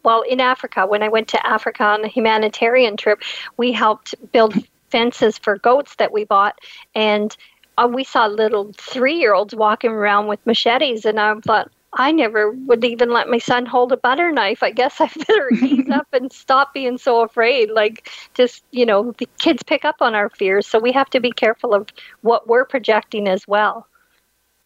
well 0.05 0.23
in 0.23 0.41
Africa 0.41 0.87
when 0.87 1.03
I 1.03 1.09
went 1.09 1.27
to 1.31 1.45
Africa 1.45 1.83
on 1.83 2.05
a 2.05 2.09
humanitarian 2.09 2.97
trip, 2.97 3.21
we 3.57 3.73
helped 3.73 4.15
build 4.31 4.55
fences 4.91 5.39
for 5.39 5.59
goats 5.59 5.97
that 5.97 6.13
we 6.13 6.23
bought 6.23 6.57
and 6.95 7.37
uh, 7.79 7.89
we 7.91 8.05
saw 8.05 8.27
little 8.27 8.67
3-year-olds 8.73 9.55
walking 9.55 9.91
around 9.91 10.27
with 10.27 10.45
machetes 10.47 11.05
and 11.05 11.19
I 11.19 11.35
thought 11.41 11.71
I 11.95 12.11
never 12.11 12.51
would 12.51 12.85
even 12.85 13.11
let 13.11 13.29
my 13.29 13.39
son 13.39 13.67
hold 13.67 13.93
a 13.93 13.97
butter 13.97 14.33
knife. 14.33 14.63
I 14.63 14.71
guess 14.71 15.01
I 15.01 15.11
better 15.27 15.51
ease 15.53 15.91
up 15.91 16.09
and 16.13 16.33
stop 16.33 16.73
being 16.73 16.97
so 16.97 17.21
afraid. 17.21 17.71
Like, 17.71 18.11
just, 18.35 18.65
you 18.71 18.87
know, 18.87 19.13
the 19.19 19.29
kids 19.39 19.63
pick 19.63 19.85
up 19.85 19.97
on 20.01 20.15
our 20.15 20.31
fears. 20.31 20.67
So 20.67 20.79
we 20.79 20.93
have 20.93 21.11
to 21.11 21.21
be 21.21 21.33
careful 21.33 21.75
of 21.75 21.89
what 22.23 22.49
we're 22.49 22.65
projecting 22.65 23.29
as 23.29 23.47
well. 23.47 23.87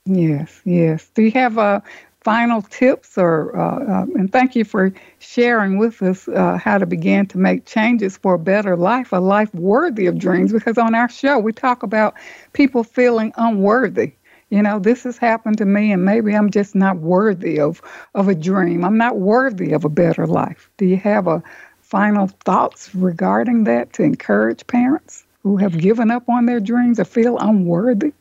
Yes, 0.05 0.61
yes. 0.65 1.11
Do 1.15 1.23
you 1.23 1.33
have 1.33 1.59
a 1.59 1.83
final 2.27 2.61
tips 2.61 3.17
or 3.17 3.57
uh, 3.57 4.03
uh, 4.03 4.07
and 4.17 4.33
thank 4.33 4.57
you 4.57 4.65
for 4.65 4.93
sharing 5.21 5.79
with 5.79 6.03
us 6.03 6.27
uh, 6.27 6.57
how 6.57 6.77
to 6.77 6.85
begin 6.85 7.25
to 7.25 7.39
make 7.39 7.65
changes 7.67 8.17
for 8.17 8.35
a 8.35 8.39
better 8.39 8.77
life 8.77 9.13
a 9.13 9.17
life 9.19 9.55
worthy 9.55 10.07
of 10.07 10.19
dreams 10.19 10.53
because 10.53 10.77
on 10.77 10.93
our 10.93 11.09
show 11.09 11.39
we 11.39 11.53
talk 11.53 11.85
about 11.85 12.15
people 12.53 12.83
feeling 12.83 13.33
unworthy. 13.37 14.13
You 14.51 14.61
know 14.61 14.81
this 14.81 15.05
has 15.05 15.17
happened 15.17 15.59
to 15.59 15.65
me 15.65 15.93
and 15.93 16.05
maybe 16.05 16.35
i'm 16.35 16.51
just 16.51 16.75
not 16.75 16.97
worthy 16.97 17.61
of 17.61 17.81
of 18.17 18.27
a 18.27 18.35
dream. 18.35 18.85
I'm 18.85 18.99
not 18.99 19.21
worthy 19.21 19.71
of 19.71 19.85
a 19.85 19.89
better 19.89 20.27
life. 20.27 20.69
Do 20.79 20.85
you 20.85 20.97
have 20.97 21.29
a 21.29 21.41
final 21.81 22.27
thoughts 22.27 22.93
regarding 22.93 23.63
that 23.65 23.93
to 23.93 24.03
encourage 24.03 24.67
parents 24.67 25.25
who 25.45 25.59
have 25.59 25.79
given 25.79 26.11
up 26.11 26.29
on 26.29 26.47
their 26.47 26.59
dreams 26.59 26.99
or 26.99 27.05
feel 27.05 27.39
unworthy? 27.39 28.15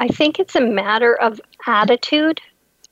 I 0.00 0.08
think 0.08 0.40
it's 0.40 0.56
a 0.56 0.60
matter 0.60 1.14
of 1.14 1.40
attitude 1.64 2.40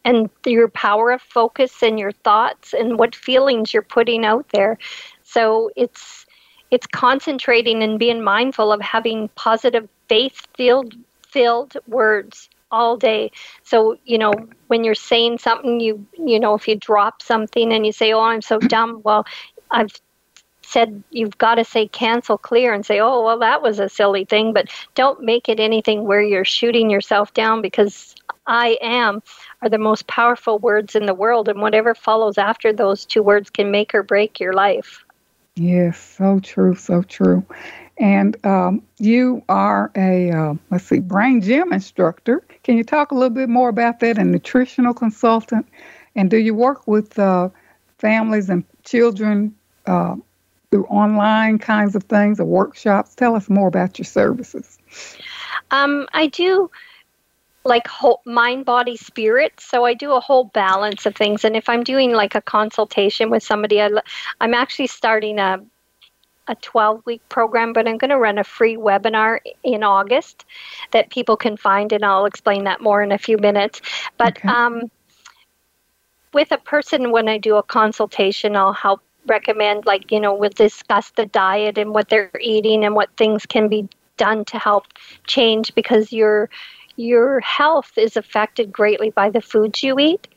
and 0.06 0.30
your 0.46 0.68
power 0.68 1.10
of 1.10 1.20
focus 1.20 1.82
and 1.82 1.98
your 1.98 2.12
thoughts 2.12 2.72
and 2.72 2.96
what 2.96 3.14
feelings 3.14 3.74
you're 3.74 3.82
putting 3.82 4.24
out 4.24 4.46
there. 4.52 4.78
So 5.24 5.70
it's 5.76 6.24
it's 6.70 6.86
concentrating 6.86 7.82
and 7.82 7.98
being 7.98 8.22
mindful 8.22 8.72
of 8.72 8.80
having 8.80 9.28
positive 9.34 9.88
faith 10.08 10.46
filled 10.56 10.94
filled 11.28 11.76
words 11.88 12.48
all 12.70 12.96
day. 12.96 13.32
So, 13.64 13.96
you 14.04 14.18
know, 14.18 14.32
when 14.68 14.84
you're 14.84 14.94
saying 14.94 15.38
something, 15.38 15.80
you 15.80 16.06
you 16.16 16.38
know, 16.38 16.54
if 16.54 16.68
you 16.68 16.76
drop 16.76 17.20
something 17.20 17.72
and 17.72 17.84
you 17.84 17.92
say, 17.92 18.12
"Oh, 18.12 18.20
I'm 18.20 18.42
so 18.42 18.58
dumb," 18.74 19.00
well, 19.02 19.26
I've 19.72 19.90
said 20.62 21.02
you've 21.10 21.38
got 21.38 21.56
to 21.56 21.64
say 21.64 21.88
cancel 21.88 22.38
clear 22.38 22.72
and 22.72 22.86
say, 22.86 23.00
"Oh, 23.00 23.24
well, 23.24 23.40
that 23.40 23.60
was 23.60 23.80
a 23.80 23.88
silly 23.88 24.24
thing," 24.24 24.52
but 24.52 24.68
don't 24.94 25.20
make 25.22 25.48
it 25.48 25.58
anything 25.58 26.04
where 26.04 26.22
you're 26.22 26.44
shooting 26.44 26.90
yourself 26.90 27.34
down 27.34 27.60
because 27.60 28.14
I 28.46 28.78
am 28.80 29.22
are 29.62 29.68
the 29.68 29.78
most 29.78 30.06
powerful 30.06 30.58
words 30.58 30.94
in 30.94 31.06
the 31.06 31.14
world, 31.14 31.48
and 31.48 31.60
whatever 31.60 31.94
follows 31.94 32.38
after 32.38 32.72
those 32.72 33.04
two 33.04 33.22
words 33.22 33.50
can 33.50 33.70
make 33.70 33.94
or 33.94 34.02
break 34.02 34.38
your 34.38 34.52
life. 34.52 35.04
Yes, 35.56 35.98
so 35.98 36.38
true, 36.40 36.74
so 36.74 37.02
true. 37.02 37.44
And 37.98 38.36
um, 38.44 38.82
you 38.98 39.42
are 39.48 39.90
a, 39.96 40.30
uh, 40.30 40.54
let's 40.70 40.84
see, 40.84 41.00
brain 41.00 41.40
gym 41.40 41.72
instructor. 41.72 42.44
Can 42.62 42.76
you 42.76 42.84
talk 42.84 43.10
a 43.10 43.14
little 43.14 43.30
bit 43.30 43.48
more 43.48 43.70
about 43.70 44.00
that? 44.00 44.18
A 44.18 44.24
nutritional 44.24 44.92
consultant. 44.92 45.66
And 46.14 46.30
do 46.30 46.36
you 46.36 46.54
work 46.54 46.86
with 46.86 47.18
uh, 47.18 47.48
families 47.98 48.50
and 48.50 48.64
children 48.84 49.54
uh, 49.86 50.16
through 50.70 50.84
online 50.86 51.58
kinds 51.58 51.96
of 51.96 52.04
things 52.04 52.38
or 52.38 52.44
workshops? 52.44 53.14
Tell 53.14 53.34
us 53.34 53.48
more 53.48 53.68
about 53.68 53.98
your 53.98 54.04
services. 54.04 54.78
Um, 55.70 56.06
I 56.12 56.26
do 56.26 56.70
like 57.66 57.86
whole 57.86 58.20
mind 58.24 58.64
body 58.64 58.96
spirit 58.96 59.52
so 59.58 59.84
i 59.84 59.92
do 59.92 60.12
a 60.12 60.20
whole 60.20 60.44
balance 60.44 61.06
of 61.06 61.14
things 61.14 61.44
and 61.44 61.56
if 61.56 61.68
i'm 61.68 61.82
doing 61.82 62.12
like 62.12 62.34
a 62.34 62.40
consultation 62.40 63.30
with 63.30 63.42
somebody 63.42 63.80
I, 63.80 63.90
i'm 64.40 64.54
actually 64.54 64.86
starting 64.86 65.38
a 65.38 65.60
a 66.48 66.54
12 66.56 67.04
week 67.06 67.28
program, 67.28 67.72
but 67.72 67.88
I'm 67.88 67.98
going 67.98 68.10
to 68.10 68.18
run 68.18 68.38
a 68.38 68.44
free 68.44 68.76
webinar 68.76 69.40
in 69.62 69.82
August 69.82 70.44
that 70.92 71.10
people 71.10 71.36
can 71.36 71.56
find, 71.56 71.92
and 71.92 72.04
I'll 72.04 72.26
explain 72.26 72.64
that 72.64 72.80
more 72.80 73.02
in 73.02 73.12
a 73.12 73.18
few 73.18 73.38
minutes. 73.38 73.80
But 74.16 74.38
okay. 74.38 74.48
um, 74.48 74.90
with 76.32 76.52
a 76.52 76.58
person, 76.58 77.10
when 77.10 77.28
I 77.28 77.38
do 77.38 77.56
a 77.56 77.62
consultation, 77.62 78.56
I'll 78.56 78.72
help 78.72 79.00
recommend, 79.26 79.86
like, 79.86 80.12
you 80.12 80.20
know, 80.20 80.34
we'll 80.34 80.50
discuss 80.50 81.10
the 81.10 81.26
diet 81.26 81.78
and 81.78 81.92
what 81.92 82.08
they're 82.08 82.30
eating 82.40 82.84
and 82.84 82.94
what 82.94 83.10
things 83.16 83.44
can 83.44 83.68
be 83.68 83.88
done 84.16 84.44
to 84.46 84.58
help 84.58 84.86
change 85.26 85.74
because 85.74 86.12
your 86.12 86.48
your 86.96 87.40
health 87.40 87.92
is 87.96 88.16
affected 88.16 88.72
greatly 88.72 89.10
by 89.10 89.30
the 89.30 89.40
foods 89.40 89.82
you 89.82 89.98
eat 89.98 90.28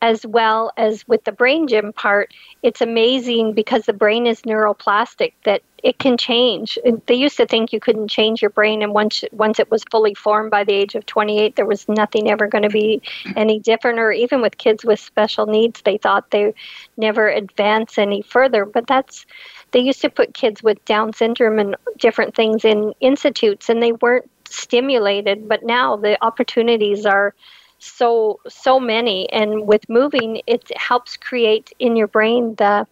as 0.00 0.24
well 0.24 0.72
as 0.76 1.06
with 1.08 1.24
the 1.24 1.32
brain 1.32 1.66
gym 1.66 1.92
part, 1.92 2.32
it's 2.62 2.80
amazing 2.80 3.52
because 3.52 3.86
the 3.86 3.92
brain 3.92 4.26
is 4.26 4.42
neuroplastic 4.42 5.32
that 5.44 5.62
it 5.82 5.98
can 5.98 6.16
change. 6.16 6.78
They 7.06 7.14
used 7.14 7.36
to 7.36 7.46
think 7.46 7.72
you 7.72 7.80
couldn't 7.80 8.08
change 8.08 8.42
your 8.42 8.50
brain, 8.50 8.82
and 8.82 8.92
once 8.92 9.24
once 9.32 9.58
it 9.58 9.70
was 9.70 9.84
fully 9.90 10.14
formed 10.14 10.50
by 10.50 10.64
the 10.64 10.72
age 10.72 10.94
of 10.94 11.06
28, 11.06 11.56
there 11.56 11.66
was 11.66 11.88
nothing 11.88 12.30
ever 12.30 12.46
going 12.46 12.62
to 12.62 12.68
be 12.68 13.02
any 13.36 13.58
different. 13.60 13.98
Or 13.98 14.12
even 14.12 14.40
with 14.40 14.58
kids 14.58 14.84
with 14.84 15.00
special 15.00 15.46
needs, 15.46 15.82
they 15.82 15.98
thought 15.98 16.30
they 16.30 16.52
never 16.96 17.28
advance 17.28 17.98
any 17.98 18.22
further. 18.22 18.64
But 18.64 18.86
that's 18.86 19.26
they 19.72 19.80
used 19.80 20.00
to 20.02 20.10
put 20.10 20.34
kids 20.34 20.62
with 20.62 20.84
Down 20.84 21.12
syndrome 21.12 21.58
and 21.58 21.76
different 21.96 22.34
things 22.34 22.64
in 22.64 22.92
institutes, 23.00 23.68
and 23.68 23.82
they 23.82 23.92
weren't 23.92 24.30
stimulated. 24.48 25.48
But 25.48 25.64
now 25.64 25.96
the 25.96 26.22
opportunities 26.24 27.06
are 27.06 27.34
so 27.78 28.40
so 28.48 28.80
many. 28.80 29.30
And 29.32 29.66
with 29.66 29.88
moving 29.88 30.42
it 30.46 30.70
helps 30.76 31.16
create 31.16 31.72
in 31.78 31.96
your 31.96 32.08
brain 32.08 32.54
the 32.56 32.86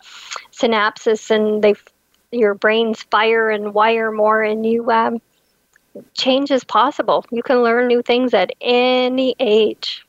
synapses 0.53 1.31
and 1.31 1.63
they 1.63 1.75
your 2.31 2.55
brains 2.55 3.03
fire 3.03 3.51
and 3.51 3.75
wire 3.75 4.13
more 4.13 4.43
and 4.43 4.65
you 4.65 4.91
um, 4.91 5.21
change 6.15 6.51
is 6.51 6.65
possible. 6.65 7.25
You 7.31 7.43
can 7.43 7.63
learn 7.63 7.87
new 7.87 8.03
things 8.03 8.35
at 8.35 8.51
any 8.61 9.35
age. 9.41 10.05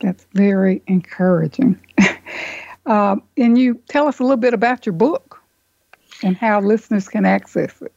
That's 0.00 0.26
very 0.34 0.82
encouraging. 0.86 1.78
Um, 2.86 3.24
and 3.36 3.58
you 3.58 3.82
tell 3.88 4.06
us 4.06 4.20
a 4.20 4.22
little 4.22 4.36
bit 4.36 4.54
about 4.54 4.86
your 4.86 4.92
book 4.92 5.42
and 6.22 6.36
how 6.36 6.60
listeners 6.60 7.08
can 7.08 7.24
access 7.24 7.82
it 7.82 7.92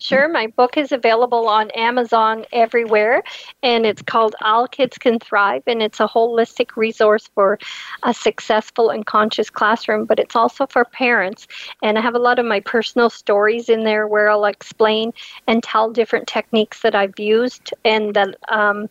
Sure, 0.00 0.28
my 0.28 0.46
book 0.46 0.78
is 0.78 0.92
available 0.92 1.46
on 1.46 1.70
Amazon 1.72 2.46
everywhere, 2.52 3.22
and 3.62 3.84
it's 3.84 4.00
called 4.00 4.34
All 4.40 4.66
Kids 4.66 4.96
Can 4.96 5.18
Thrive, 5.18 5.62
and 5.66 5.82
it's 5.82 6.00
a 6.00 6.08
holistic 6.08 6.74
resource 6.74 7.28
for 7.34 7.58
a 8.02 8.14
successful 8.14 8.88
and 8.88 9.04
conscious 9.04 9.50
classroom, 9.50 10.06
but 10.06 10.18
it's 10.18 10.34
also 10.34 10.66
for 10.66 10.86
parents. 10.86 11.46
And 11.82 11.98
I 11.98 12.00
have 12.00 12.14
a 12.14 12.18
lot 12.18 12.38
of 12.38 12.46
my 12.46 12.60
personal 12.60 13.10
stories 13.10 13.68
in 13.68 13.84
there 13.84 14.08
where 14.08 14.30
I'll 14.30 14.46
explain 14.46 15.12
and 15.46 15.62
tell 15.62 15.90
different 15.90 16.26
techniques 16.26 16.80
that 16.80 16.94
I've 16.94 17.18
used 17.18 17.74
and 17.84 18.14
that 18.14 18.36
um, 18.48 18.88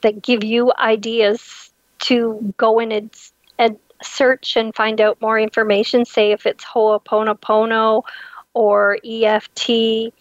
that 0.00 0.20
give 0.20 0.42
you 0.42 0.72
ideas 0.80 1.72
to 2.00 2.52
go 2.56 2.80
in 2.80 2.90
and, 2.90 3.10
and 3.60 3.78
search 4.02 4.56
and 4.56 4.74
find 4.74 5.00
out 5.00 5.20
more 5.20 5.38
information. 5.38 6.04
Say 6.04 6.32
if 6.32 6.44
it's 6.44 6.64
Ho'oponopono 6.64 8.02
or 8.54 8.98
EFT, 9.04 10.12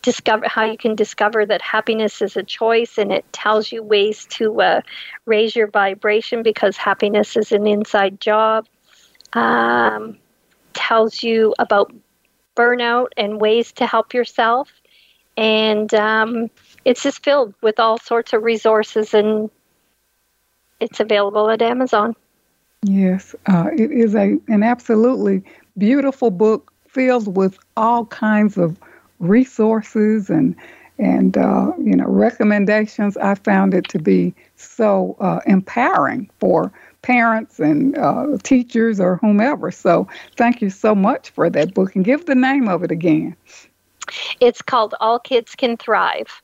discover 0.00 0.48
how 0.48 0.64
you 0.64 0.78
can 0.78 0.94
discover 0.94 1.44
that 1.46 1.60
happiness 1.60 2.22
is 2.22 2.36
a 2.36 2.42
choice, 2.42 2.98
and 2.98 3.12
it 3.12 3.30
tells 3.32 3.70
you 3.70 3.82
ways 3.82 4.26
to 4.30 4.60
uh, 4.60 4.80
raise 5.26 5.54
your 5.54 5.68
vibration 5.68 6.42
because 6.42 6.76
happiness 6.76 7.36
is 7.36 7.52
an 7.52 7.66
inside 7.66 8.20
job. 8.20 8.66
Um, 9.34 10.18
tells 10.74 11.22
you 11.22 11.54
about 11.58 11.92
burnout 12.56 13.08
and 13.16 13.40
ways 13.40 13.72
to 13.72 13.86
help 13.86 14.14
yourself, 14.14 14.70
and 15.36 15.92
um, 15.94 16.50
it's 16.84 17.02
just 17.02 17.22
filled 17.22 17.54
with 17.62 17.78
all 17.78 17.98
sorts 17.98 18.32
of 18.32 18.42
resources, 18.42 19.14
and 19.14 19.50
it's 20.80 20.98
available 20.98 21.50
at 21.50 21.62
Amazon. 21.62 22.16
Yes, 22.82 23.34
uh, 23.46 23.68
it 23.76 23.92
is 23.92 24.14
a 24.14 24.38
an 24.48 24.62
absolutely 24.62 25.42
beautiful 25.78 26.30
book 26.30 26.71
filled 26.92 27.36
with 27.36 27.58
all 27.76 28.06
kinds 28.06 28.56
of 28.58 28.78
resources 29.18 30.30
and 30.30 30.54
and 30.98 31.38
uh, 31.38 31.72
you 31.78 31.96
know 31.96 32.06
recommendations. 32.06 33.16
I 33.16 33.34
found 33.34 33.74
it 33.74 33.88
to 33.88 33.98
be 33.98 34.32
so 34.56 35.16
uh, 35.20 35.40
empowering 35.46 36.30
for 36.38 36.70
parents 37.00 37.58
and 37.58 37.96
uh, 37.98 38.36
teachers 38.42 39.00
or 39.00 39.16
whomever. 39.16 39.70
So 39.70 40.06
thank 40.36 40.60
you 40.62 40.68
so 40.70 40.94
much 40.94 41.30
for 41.30 41.50
that 41.50 41.74
book 41.74 41.96
and 41.96 42.04
give 42.04 42.26
the 42.26 42.34
name 42.34 42.68
of 42.68 42.84
it 42.84 42.90
again. 42.90 43.34
It's 44.40 44.60
called 44.62 44.94
All 45.00 45.18
Kids 45.18 45.54
Can 45.54 45.78
Thrive. 45.78 46.42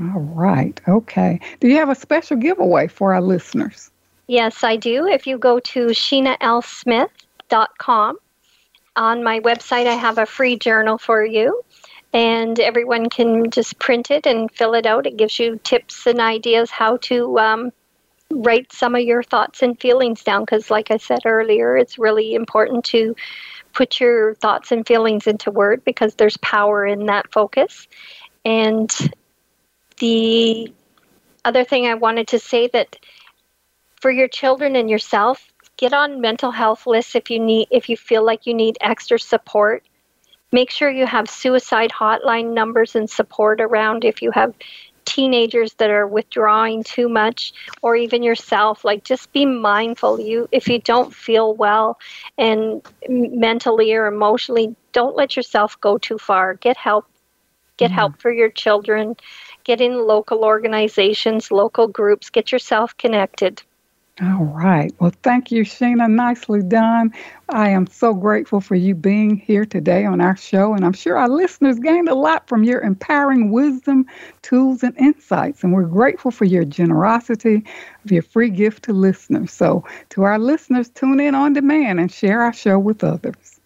All 0.00 0.20
right. 0.20 0.80
Okay. 0.86 1.40
Do 1.60 1.68
you 1.68 1.76
have 1.76 1.88
a 1.88 1.94
special 1.94 2.36
giveaway 2.36 2.88
for 2.88 3.14
our 3.14 3.20
listeners? 3.20 3.90
Yes, 4.28 4.62
I 4.62 4.76
do. 4.76 5.06
If 5.06 5.26
you 5.26 5.38
go 5.38 5.58
to 5.58 5.86
SheenaLSmith.com 5.88 8.18
on 8.96 9.22
my 9.22 9.40
website, 9.40 9.86
I 9.86 9.94
have 9.94 10.18
a 10.18 10.26
free 10.26 10.56
journal 10.56 10.98
for 10.98 11.24
you, 11.24 11.62
and 12.12 12.58
everyone 12.60 13.08
can 13.08 13.50
just 13.50 13.78
print 13.78 14.10
it 14.10 14.26
and 14.26 14.50
fill 14.50 14.74
it 14.74 14.86
out. 14.86 15.06
It 15.06 15.16
gives 15.16 15.38
you 15.38 15.60
tips 15.62 16.06
and 16.06 16.20
ideas 16.20 16.70
how 16.70 16.98
to 16.98 17.38
um, 17.38 17.72
write 18.30 18.72
some 18.72 18.94
of 18.94 19.02
your 19.02 19.22
thoughts 19.22 19.62
and 19.62 19.80
feelings 19.80 20.22
down. 20.22 20.42
Because, 20.42 20.70
like 20.70 20.90
I 20.90 20.98
said 20.98 21.20
earlier, 21.24 21.76
it's 21.76 21.98
really 21.98 22.34
important 22.34 22.84
to 22.86 23.14
put 23.72 24.00
your 24.00 24.34
thoughts 24.34 24.72
and 24.72 24.86
feelings 24.86 25.26
into 25.26 25.50
word 25.50 25.82
because 25.84 26.14
there's 26.14 26.36
power 26.38 26.86
in 26.86 27.06
that 27.06 27.32
focus. 27.32 27.88
And 28.44 28.90
the 29.98 30.72
other 31.44 31.64
thing 31.64 31.86
I 31.86 31.94
wanted 31.94 32.28
to 32.28 32.38
say 32.38 32.68
that 32.68 32.96
for 34.00 34.10
your 34.10 34.28
children 34.28 34.76
and 34.76 34.90
yourself, 34.90 35.51
get 35.82 35.92
on 35.92 36.20
mental 36.20 36.52
health 36.52 36.86
lists 36.86 37.16
if 37.16 37.28
you 37.28 37.40
need 37.40 37.66
if 37.72 37.88
you 37.88 37.96
feel 37.96 38.24
like 38.24 38.46
you 38.46 38.54
need 38.54 38.78
extra 38.80 39.18
support. 39.18 39.82
Make 40.52 40.70
sure 40.70 40.88
you 40.88 41.06
have 41.06 41.28
suicide 41.28 41.90
hotline 41.90 42.54
numbers 42.54 42.94
and 42.94 43.10
support 43.10 43.60
around 43.60 44.04
if 44.04 44.22
you 44.22 44.30
have 44.30 44.54
teenagers 45.04 45.74
that 45.78 45.90
are 45.90 46.06
withdrawing 46.06 46.84
too 46.84 47.08
much 47.08 47.52
or 47.82 47.96
even 47.96 48.22
yourself. 48.22 48.84
Like 48.84 49.02
just 49.02 49.32
be 49.32 49.44
mindful. 49.44 50.20
You 50.20 50.48
if 50.52 50.68
you 50.68 50.78
don't 50.78 51.12
feel 51.12 51.52
well 51.52 51.98
and 52.38 52.80
mentally 53.08 53.92
or 53.92 54.06
emotionally 54.06 54.76
don't 54.92 55.16
let 55.16 55.34
yourself 55.34 55.80
go 55.80 55.98
too 55.98 56.18
far. 56.18 56.54
Get 56.54 56.76
help. 56.76 57.06
Get 57.76 57.86
mm-hmm. 57.86 57.98
help 57.98 58.20
for 58.20 58.30
your 58.30 58.50
children. 58.50 59.16
Get 59.64 59.80
in 59.80 60.06
local 60.06 60.44
organizations 60.44 61.50
local 61.50 61.88
groups. 61.88 62.30
Get 62.30 62.52
yourself 62.52 62.96
connected 62.96 63.64
all 64.22 64.44
right. 64.44 64.94
Well, 65.00 65.12
thank 65.24 65.50
you, 65.50 65.64
Sheena. 65.64 66.08
Nicely 66.08 66.62
done. 66.62 67.12
I 67.48 67.70
am 67.70 67.88
so 67.88 68.14
grateful 68.14 68.60
for 68.60 68.76
you 68.76 68.94
being 68.94 69.36
here 69.36 69.64
today 69.64 70.04
on 70.04 70.20
our 70.20 70.36
show, 70.36 70.74
and 70.74 70.84
I'm 70.84 70.92
sure 70.92 71.16
our 71.16 71.28
listeners 71.28 71.80
gained 71.80 72.08
a 72.08 72.14
lot 72.14 72.46
from 72.46 72.62
your 72.62 72.82
empowering 72.82 73.50
wisdom, 73.50 74.06
tools, 74.42 74.84
and 74.84 74.96
insights. 74.96 75.64
And 75.64 75.72
we're 75.72 75.86
grateful 75.86 76.30
for 76.30 76.44
your 76.44 76.64
generosity 76.64 77.64
of 78.04 78.12
your 78.12 78.22
free 78.22 78.50
gift 78.50 78.84
to 78.84 78.92
listeners. 78.92 79.50
So, 79.50 79.84
to 80.10 80.22
our 80.22 80.38
listeners, 80.38 80.88
tune 80.90 81.18
in 81.18 81.34
on 81.34 81.52
demand 81.52 81.98
and 81.98 82.12
share 82.12 82.42
our 82.42 82.52
show 82.52 82.78
with 82.78 83.02
others. 83.02 83.58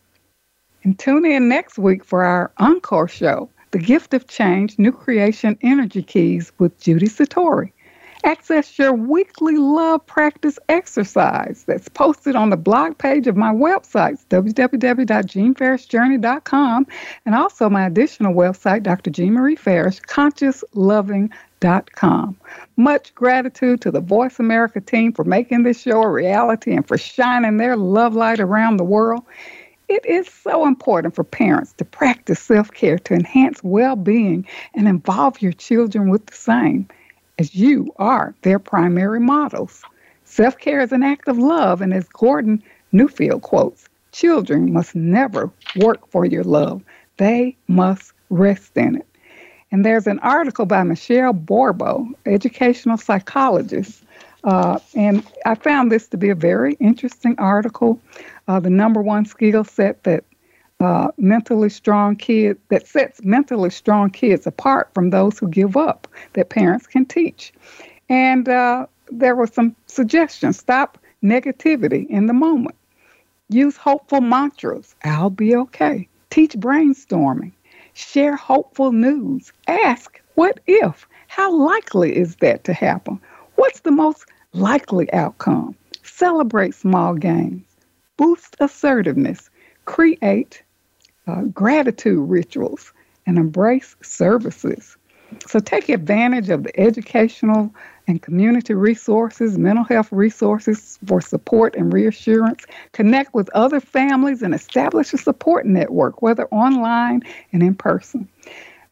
And 0.84 0.98
tune 0.98 1.26
in 1.26 1.48
next 1.48 1.76
week 1.76 2.02
for 2.02 2.22
our 2.22 2.50
encore 2.56 3.08
show, 3.08 3.50
The 3.72 3.78
Gift 3.78 4.14
of 4.14 4.26
Change 4.26 4.78
New 4.78 4.92
Creation 4.92 5.58
Energy 5.60 6.02
Keys 6.02 6.50
with 6.58 6.80
Judy 6.80 7.08
Satori. 7.08 7.72
Access 8.26 8.76
your 8.76 8.92
weekly 8.92 9.56
love 9.56 10.04
practice 10.04 10.58
exercise 10.68 11.62
that's 11.68 11.88
posted 11.88 12.34
on 12.34 12.50
the 12.50 12.56
blog 12.56 12.98
page 12.98 13.28
of 13.28 13.36
my 13.36 13.52
website, 13.52 14.18
www.jeanfarishjourney.com, 14.30 16.86
and 17.24 17.34
also 17.36 17.70
my 17.70 17.86
additional 17.86 18.34
website, 18.34 18.82
Dr. 18.82 19.10
Jean 19.10 19.34
Marie 19.34 19.54
Farish, 19.54 20.00
consciousloving.com. 20.00 22.36
Much 22.76 23.14
gratitude 23.14 23.80
to 23.82 23.92
the 23.92 24.00
Voice 24.00 24.40
America 24.40 24.80
team 24.80 25.12
for 25.12 25.22
making 25.22 25.62
this 25.62 25.80
show 25.80 26.02
a 26.02 26.10
reality 26.10 26.74
and 26.74 26.88
for 26.88 26.98
shining 26.98 27.58
their 27.58 27.76
love 27.76 28.16
light 28.16 28.40
around 28.40 28.78
the 28.78 28.82
world. 28.82 29.22
It 29.86 30.04
is 30.04 30.26
so 30.26 30.66
important 30.66 31.14
for 31.14 31.22
parents 31.22 31.74
to 31.74 31.84
practice 31.84 32.40
self 32.40 32.72
care 32.72 32.98
to 32.98 33.14
enhance 33.14 33.62
well 33.62 33.94
being 33.94 34.44
and 34.74 34.88
involve 34.88 35.40
your 35.40 35.52
children 35.52 36.10
with 36.10 36.26
the 36.26 36.34
same 36.34 36.88
as 37.38 37.54
you 37.54 37.92
are 37.96 38.34
their 38.42 38.58
primary 38.58 39.20
models. 39.20 39.82
Self 40.24 40.58
care 40.58 40.80
is 40.80 40.92
an 40.92 41.02
act 41.02 41.28
of 41.28 41.38
love, 41.38 41.80
and 41.80 41.94
as 41.94 42.08
Gordon 42.08 42.62
Neufeld 42.92 43.42
quotes 43.42 43.88
Children 44.12 44.72
must 44.72 44.94
never 44.94 45.50
work 45.76 46.06
for 46.10 46.24
your 46.24 46.44
love, 46.44 46.82
they 47.18 47.56
must 47.68 48.12
rest 48.30 48.76
in 48.76 48.96
it. 48.96 49.06
And 49.70 49.84
there's 49.84 50.06
an 50.06 50.18
article 50.20 50.64
by 50.64 50.82
Michele 50.84 51.32
Borba, 51.32 52.02
educational 52.24 52.96
psychologist. 52.96 54.02
Uh, 54.44 54.78
and 54.94 55.26
I 55.44 55.54
found 55.56 55.90
this 55.90 56.06
to 56.08 56.16
be 56.16 56.30
a 56.30 56.34
very 56.34 56.74
interesting 56.74 57.34
article. 57.38 58.00
Uh, 58.48 58.60
the 58.60 58.70
number 58.70 59.02
one 59.02 59.26
skill 59.26 59.64
set 59.64 60.04
that 60.04 60.24
uh, 60.80 61.08
mentally 61.16 61.70
strong 61.70 62.16
kids 62.16 62.58
that 62.68 62.86
sets 62.86 63.22
mentally 63.24 63.70
strong 63.70 64.10
kids 64.10 64.46
apart 64.46 64.90
from 64.94 65.10
those 65.10 65.38
who 65.38 65.48
give 65.48 65.76
up 65.76 66.06
that 66.34 66.50
parents 66.50 66.86
can 66.86 67.06
teach. 67.06 67.52
And 68.08 68.48
uh, 68.48 68.86
there 69.10 69.34
were 69.34 69.46
some 69.46 69.74
suggestions. 69.86 70.58
Stop 70.58 70.98
negativity 71.22 72.06
in 72.08 72.26
the 72.26 72.34
moment. 72.34 72.76
Use 73.48 73.76
hopeful 73.76 74.20
mantras. 74.20 74.94
I'll 75.04 75.30
be 75.30 75.56
okay. 75.56 76.08
Teach 76.30 76.52
brainstorming. 76.52 77.52
Share 77.94 78.36
hopeful 78.36 78.92
news. 78.92 79.52
Ask, 79.68 80.20
what 80.34 80.60
if? 80.66 81.06
How 81.28 81.52
likely 81.52 82.16
is 82.16 82.36
that 82.36 82.64
to 82.64 82.72
happen? 82.72 83.20
What's 83.54 83.80
the 83.80 83.90
most 83.90 84.26
likely 84.52 85.10
outcome? 85.12 85.74
Celebrate 86.02 86.74
small 86.74 87.14
gains. 87.14 87.64
Boost 88.16 88.56
assertiveness. 88.60 89.48
Create 89.86 90.62
uh, 91.26 91.42
gratitude 91.42 92.28
rituals 92.28 92.92
and 93.26 93.38
embrace 93.38 93.96
services. 94.02 94.96
So 95.46 95.58
take 95.58 95.88
advantage 95.88 96.50
of 96.50 96.62
the 96.62 96.78
educational 96.78 97.74
and 98.06 98.22
community 98.22 98.74
resources, 98.74 99.58
mental 99.58 99.84
health 99.84 100.12
resources 100.12 100.98
for 101.06 101.20
support 101.20 101.74
and 101.74 101.92
reassurance. 101.92 102.64
Connect 102.92 103.34
with 103.34 103.50
other 103.54 103.80
families 103.80 104.42
and 104.42 104.54
establish 104.54 105.12
a 105.12 105.18
support 105.18 105.66
network, 105.66 106.22
whether 106.22 106.46
online 106.48 107.22
and 107.52 107.62
in 107.62 107.74
person. 107.74 108.28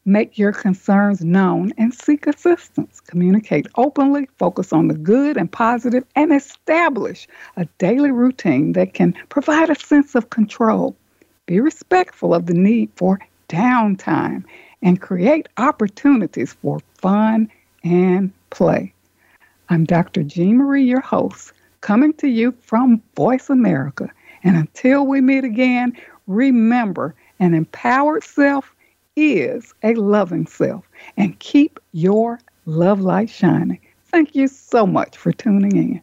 Make 0.06 0.36
your 0.36 0.52
concerns 0.52 1.24
known 1.24 1.72
and 1.78 1.94
seek 1.94 2.26
assistance. 2.26 3.00
Communicate 3.00 3.66
openly, 3.76 4.28
focus 4.36 4.72
on 4.72 4.88
the 4.88 4.94
good 4.94 5.38
and 5.38 5.50
positive, 5.50 6.04
and 6.14 6.32
establish 6.32 7.26
a 7.56 7.64
daily 7.78 8.10
routine 8.10 8.72
that 8.72 8.92
can 8.92 9.14
provide 9.30 9.70
a 9.70 9.74
sense 9.74 10.14
of 10.14 10.28
control. 10.28 10.94
Be 11.46 11.60
respectful 11.60 12.32
of 12.32 12.46
the 12.46 12.54
need 12.54 12.90
for 12.96 13.20
downtime 13.50 14.44
and 14.80 15.00
create 15.00 15.46
opportunities 15.58 16.54
for 16.54 16.80
fun 16.94 17.50
and 17.82 18.32
play. 18.48 18.94
I'm 19.68 19.84
Dr. 19.84 20.22
Jean 20.22 20.56
Marie, 20.56 20.84
your 20.84 21.02
host, 21.02 21.52
coming 21.82 22.14
to 22.14 22.28
you 22.28 22.52
from 22.62 23.02
Voice 23.14 23.50
America. 23.50 24.08
And 24.42 24.56
until 24.56 25.06
we 25.06 25.20
meet 25.20 25.44
again, 25.44 25.92
remember 26.26 27.14
an 27.40 27.52
empowered 27.52 28.24
self 28.24 28.74
is 29.14 29.74
a 29.82 29.94
loving 29.94 30.46
self. 30.46 30.88
And 31.18 31.38
keep 31.40 31.78
your 31.92 32.40
love 32.64 33.00
light 33.00 33.28
shining. 33.28 33.80
Thank 34.06 34.34
you 34.34 34.48
so 34.48 34.86
much 34.86 35.18
for 35.18 35.30
tuning 35.30 35.76
in. 35.76 36.02